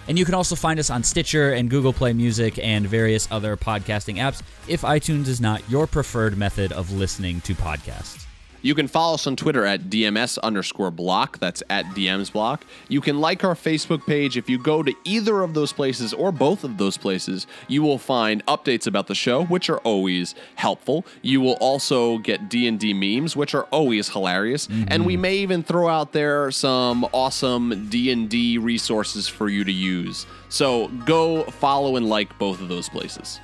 And 0.08 0.18
you 0.18 0.26
can 0.26 0.34
also 0.34 0.56
find 0.56 0.80
us 0.80 0.90
on 0.90 1.04
Stitcher 1.04 1.54
and 1.54 1.70
Google 1.70 1.94
Play 1.94 2.14
Music 2.14 2.58
and 2.58 2.88
various 2.88 3.28
other 3.32 3.56
podcasting 3.56 4.16
apps 4.16 4.42
if 4.68 4.82
iTunes 4.82 5.28
is 5.28 5.40
not 5.40 5.68
your 5.70 5.86
preferred 5.86 6.38
method 6.38 6.72
of 6.72 6.92
listening 6.92 7.42
to 7.42 7.54
podcasts. 7.54 8.29
You 8.62 8.76
can 8.76 8.88
follow 8.88 9.14
us 9.14 9.26
on 9.26 9.36
Twitter 9.36 9.66
at 9.66 9.84
DMS 9.84 10.38
underscore 10.40 10.92
block. 10.92 11.40
That's 11.40 11.64
at 11.70 11.86
DMs 11.88 12.32
block. 12.32 12.66
You 12.88 13.02
can 13.02 13.22
like 13.22 13.44
our 13.44 13.56
Facebook 13.56 14.06
page. 14.06 14.38
If 14.38 14.50
you 14.50 14.58
go 14.58 14.84
to 14.84 14.94
either 15.06 15.42
of 15.42 15.54
those 15.54 15.72
places 15.72 16.14
or 16.14 16.32
both 16.32 16.64
of 16.64 16.78
those 16.78 16.98
places, 16.98 17.48
you 17.68 17.82
will 17.82 17.98
find 17.98 18.46
updates 18.46 18.86
about 18.86 19.08
the 19.08 19.16
show, 19.16 19.46
which 19.46 19.70
are 19.70 19.80
always 19.80 20.36
helpful. 20.56 21.06
You 21.22 21.42
will 21.42 21.58
also 21.62 22.18
get 22.18 22.50
D&D 22.50 22.94
memes, 22.94 23.36
which 23.36 23.56
are 23.56 23.64
always 23.66 24.10
hilarious. 24.10 24.68
Mm-hmm. 24.68 24.86
And 24.88 25.06
we 25.06 25.16
may 25.16 25.38
even 25.38 25.64
throw 25.64 25.88
out 25.88 26.12
there 26.12 26.52
some 26.52 27.06
awesome 27.14 27.88
D&D 27.90 28.58
resources 28.58 29.28
for 29.28 29.48
you 29.48 29.64
to 29.64 29.72
use. 29.72 30.26
So 30.50 30.90
go 31.06 31.44
follow 31.46 31.96
and 31.96 32.10
like 32.10 32.38
both 32.38 32.60
of 32.62 32.68
those 32.68 32.90
places. 32.90 33.40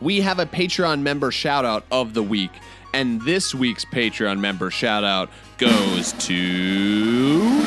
We 0.00 0.20
have 0.20 0.38
a 0.38 0.46
Patreon 0.46 1.00
member 1.00 1.30
shout 1.30 1.64
out 1.64 1.84
of 1.90 2.14
the 2.14 2.22
week. 2.22 2.50
And 2.92 3.20
this 3.22 3.54
week's 3.54 3.84
Patreon 3.84 4.40
member 4.40 4.70
shout 4.70 5.04
out 5.04 5.30
goes 5.58 6.12
to 6.12 7.62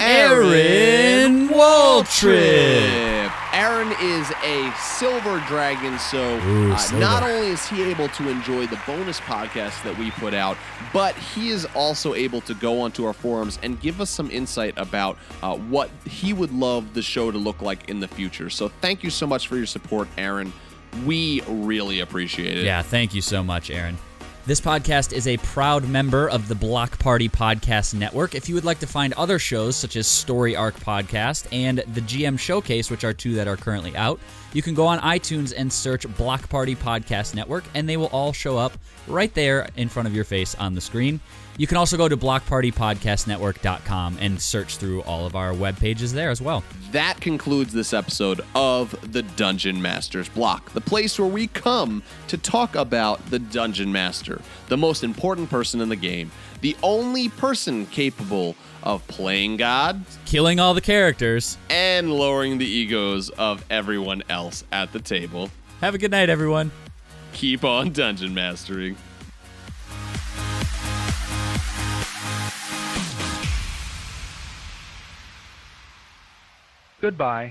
Aaron 0.00 1.48
Waltrip. 1.48 3.32
Aaron 3.54 3.92
is 4.00 4.30
a 4.42 4.72
silver 4.78 5.38
dragon, 5.46 5.98
so 5.98 6.18
Ooh, 6.18 6.72
uh, 6.72 6.76
silver. 6.76 7.00
not 7.00 7.22
only 7.22 7.48
is 7.48 7.66
he 7.68 7.82
able 7.82 8.08
to 8.08 8.28
enjoy 8.28 8.66
the 8.66 8.80
bonus 8.86 9.20
podcast 9.20 9.82
that 9.84 9.96
we 9.98 10.10
put 10.12 10.32
out, 10.32 10.56
but 10.92 11.14
he 11.14 11.50
is 11.50 11.66
also 11.74 12.14
able 12.14 12.40
to 12.42 12.54
go 12.54 12.80
onto 12.80 13.04
our 13.04 13.12
forums 13.12 13.58
and 13.62 13.78
give 13.80 14.00
us 14.00 14.08
some 14.08 14.30
insight 14.30 14.72
about 14.78 15.18
uh, 15.42 15.54
what 15.54 15.90
he 16.06 16.32
would 16.32 16.50
love 16.50 16.94
the 16.94 17.02
show 17.02 17.30
to 17.30 17.38
look 17.38 17.60
like 17.60 17.88
in 17.90 18.00
the 18.00 18.08
future. 18.08 18.48
So 18.48 18.68
thank 18.80 19.04
you 19.04 19.10
so 19.10 19.26
much 19.26 19.48
for 19.48 19.56
your 19.56 19.66
support, 19.66 20.08
Aaron. 20.16 20.52
We 21.04 21.42
really 21.48 22.00
appreciate 22.00 22.58
it. 22.58 22.64
Yeah, 22.64 22.82
thank 22.82 23.14
you 23.14 23.22
so 23.22 23.42
much, 23.42 23.70
Aaron. 23.70 23.96
This 24.44 24.60
podcast 24.60 25.12
is 25.12 25.28
a 25.28 25.36
proud 25.36 25.88
member 25.88 26.28
of 26.28 26.48
the 26.48 26.56
Block 26.56 26.98
Party 26.98 27.28
Podcast 27.28 27.94
Network. 27.94 28.34
If 28.34 28.48
you 28.48 28.56
would 28.56 28.64
like 28.64 28.80
to 28.80 28.88
find 28.88 29.12
other 29.12 29.38
shows 29.38 29.76
such 29.76 29.94
as 29.94 30.08
Story 30.08 30.56
Arc 30.56 30.74
Podcast 30.80 31.46
and 31.52 31.78
the 31.94 32.00
GM 32.00 32.36
Showcase, 32.36 32.90
which 32.90 33.04
are 33.04 33.12
two 33.12 33.34
that 33.34 33.46
are 33.46 33.56
currently 33.56 33.94
out, 33.96 34.18
you 34.52 34.60
can 34.60 34.74
go 34.74 34.84
on 34.84 34.98
iTunes 34.98 35.54
and 35.56 35.72
search 35.72 36.12
Block 36.16 36.48
Party 36.48 36.74
Podcast 36.74 37.36
Network, 37.36 37.62
and 37.74 37.88
they 37.88 37.96
will 37.96 38.08
all 38.08 38.32
show 38.32 38.58
up 38.58 38.72
right 39.06 39.32
there 39.32 39.68
in 39.76 39.88
front 39.88 40.08
of 40.08 40.14
your 40.14 40.24
face 40.24 40.56
on 40.56 40.74
the 40.74 40.80
screen. 40.80 41.20
You 41.58 41.66
can 41.66 41.76
also 41.76 41.96
go 41.96 42.08
to 42.08 42.16
blockpartypodcastnetwork.com 42.16 44.18
and 44.20 44.40
search 44.40 44.76
through 44.78 45.02
all 45.02 45.26
of 45.26 45.36
our 45.36 45.52
web 45.52 45.76
pages 45.76 46.12
there 46.12 46.30
as 46.30 46.40
well. 46.40 46.64
That 46.92 47.20
concludes 47.20 47.72
this 47.72 47.92
episode 47.92 48.40
of 48.54 48.94
the 49.12 49.22
Dungeon 49.22 49.80
Master's 49.82 50.28
Block, 50.28 50.72
the 50.72 50.80
place 50.80 51.18
where 51.18 51.28
we 51.28 51.46
come 51.48 52.02
to 52.28 52.38
talk 52.38 52.74
about 52.74 53.24
the 53.30 53.38
Dungeon 53.38 53.92
Master, 53.92 54.40
the 54.68 54.76
most 54.76 55.04
important 55.04 55.50
person 55.50 55.80
in 55.80 55.88
the 55.88 55.96
game, 55.96 56.30
the 56.62 56.76
only 56.82 57.28
person 57.28 57.86
capable 57.86 58.56
of 58.82 59.06
playing 59.06 59.56
God 59.58 60.04
Killing 60.26 60.58
all 60.58 60.74
the 60.74 60.80
characters. 60.80 61.56
and 61.70 62.12
lowering 62.12 62.58
the 62.58 62.66
egos 62.66 63.28
of 63.30 63.64
everyone 63.70 64.22
else 64.28 64.64
at 64.72 64.92
the 64.92 65.00
table. 65.00 65.50
Have 65.80 65.94
a 65.94 65.98
good 65.98 66.10
night, 66.10 66.30
everyone. 66.30 66.70
Keep 67.32 67.64
on 67.64 67.92
dungeon 67.92 68.34
mastering. 68.34 68.96
Goodbye. 77.02 77.50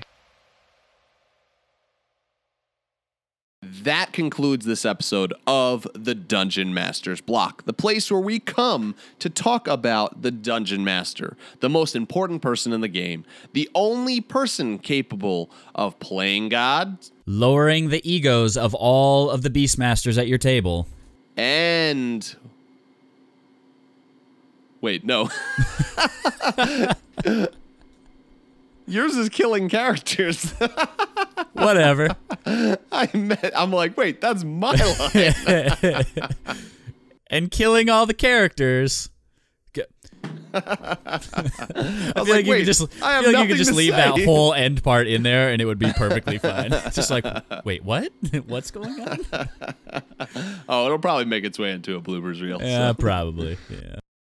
That 3.62 4.14
concludes 4.14 4.64
this 4.64 4.86
episode 4.86 5.34
of 5.46 5.86
the 5.94 6.14
Dungeon 6.14 6.72
Master's 6.72 7.20
Block, 7.20 7.64
the 7.66 7.74
place 7.74 8.10
where 8.10 8.20
we 8.20 8.40
come 8.40 8.94
to 9.18 9.28
talk 9.28 9.68
about 9.68 10.22
the 10.22 10.30
Dungeon 10.30 10.82
Master, 10.84 11.36
the 11.60 11.68
most 11.68 11.94
important 11.94 12.40
person 12.40 12.72
in 12.72 12.80
the 12.80 12.88
game, 12.88 13.26
the 13.52 13.68
only 13.74 14.22
person 14.22 14.78
capable 14.78 15.50
of 15.74 16.00
playing 16.00 16.48
God 16.48 16.96
Lowering 17.26 17.90
the 17.90 18.00
egos 18.10 18.56
of 18.56 18.74
all 18.74 19.28
of 19.30 19.42
the 19.42 19.50
Beastmasters 19.50 20.16
at 20.16 20.28
your 20.28 20.38
table. 20.38 20.88
and. 21.36 22.36
Wait, 24.80 25.04
no. 25.04 25.28
Yours 28.86 29.16
is 29.16 29.28
killing 29.28 29.68
characters. 29.68 30.50
Whatever. 31.52 32.16
I 32.46 33.08
meant, 33.14 33.50
I'm 33.54 33.72
like, 33.72 33.96
wait, 33.96 34.20
that's 34.20 34.44
my 34.44 34.74
line. 34.74 36.26
and 37.28 37.50
killing 37.50 37.88
all 37.88 38.06
the 38.06 38.14
characters. 38.14 39.10
G- 39.72 39.84
I 40.54 41.28
feel 42.14 42.24
like, 42.26 42.44
you 42.44 42.50
wait, 42.52 42.58
could 42.58 42.66
just, 42.66 43.02
I 43.02 43.18
I 43.18 43.22
feel 43.22 43.32
like 43.32 43.42
you 43.42 43.48
could 43.48 43.56
just 43.56 43.72
leave 43.72 43.94
that 43.94 44.20
whole 44.24 44.52
end 44.52 44.82
part 44.82 45.06
in 45.06 45.22
there 45.22 45.50
and 45.50 45.62
it 45.62 45.64
would 45.64 45.78
be 45.78 45.92
perfectly 45.92 46.38
fine. 46.38 46.72
It's 46.72 46.96
just 46.96 47.10
like, 47.10 47.24
wait, 47.64 47.84
what? 47.84 48.12
What's 48.46 48.70
going 48.70 49.00
on? 49.00 49.48
oh, 50.68 50.86
it'll 50.86 50.98
probably 50.98 51.24
make 51.24 51.44
its 51.44 51.58
way 51.58 51.72
into 51.72 51.96
a 51.96 52.00
bloopers 52.00 52.42
reel. 52.42 52.60
Yeah, 52.60 52.90
so. 52.90 52.94
probably. 52.94 53.56
Yeah. 53.70 53.96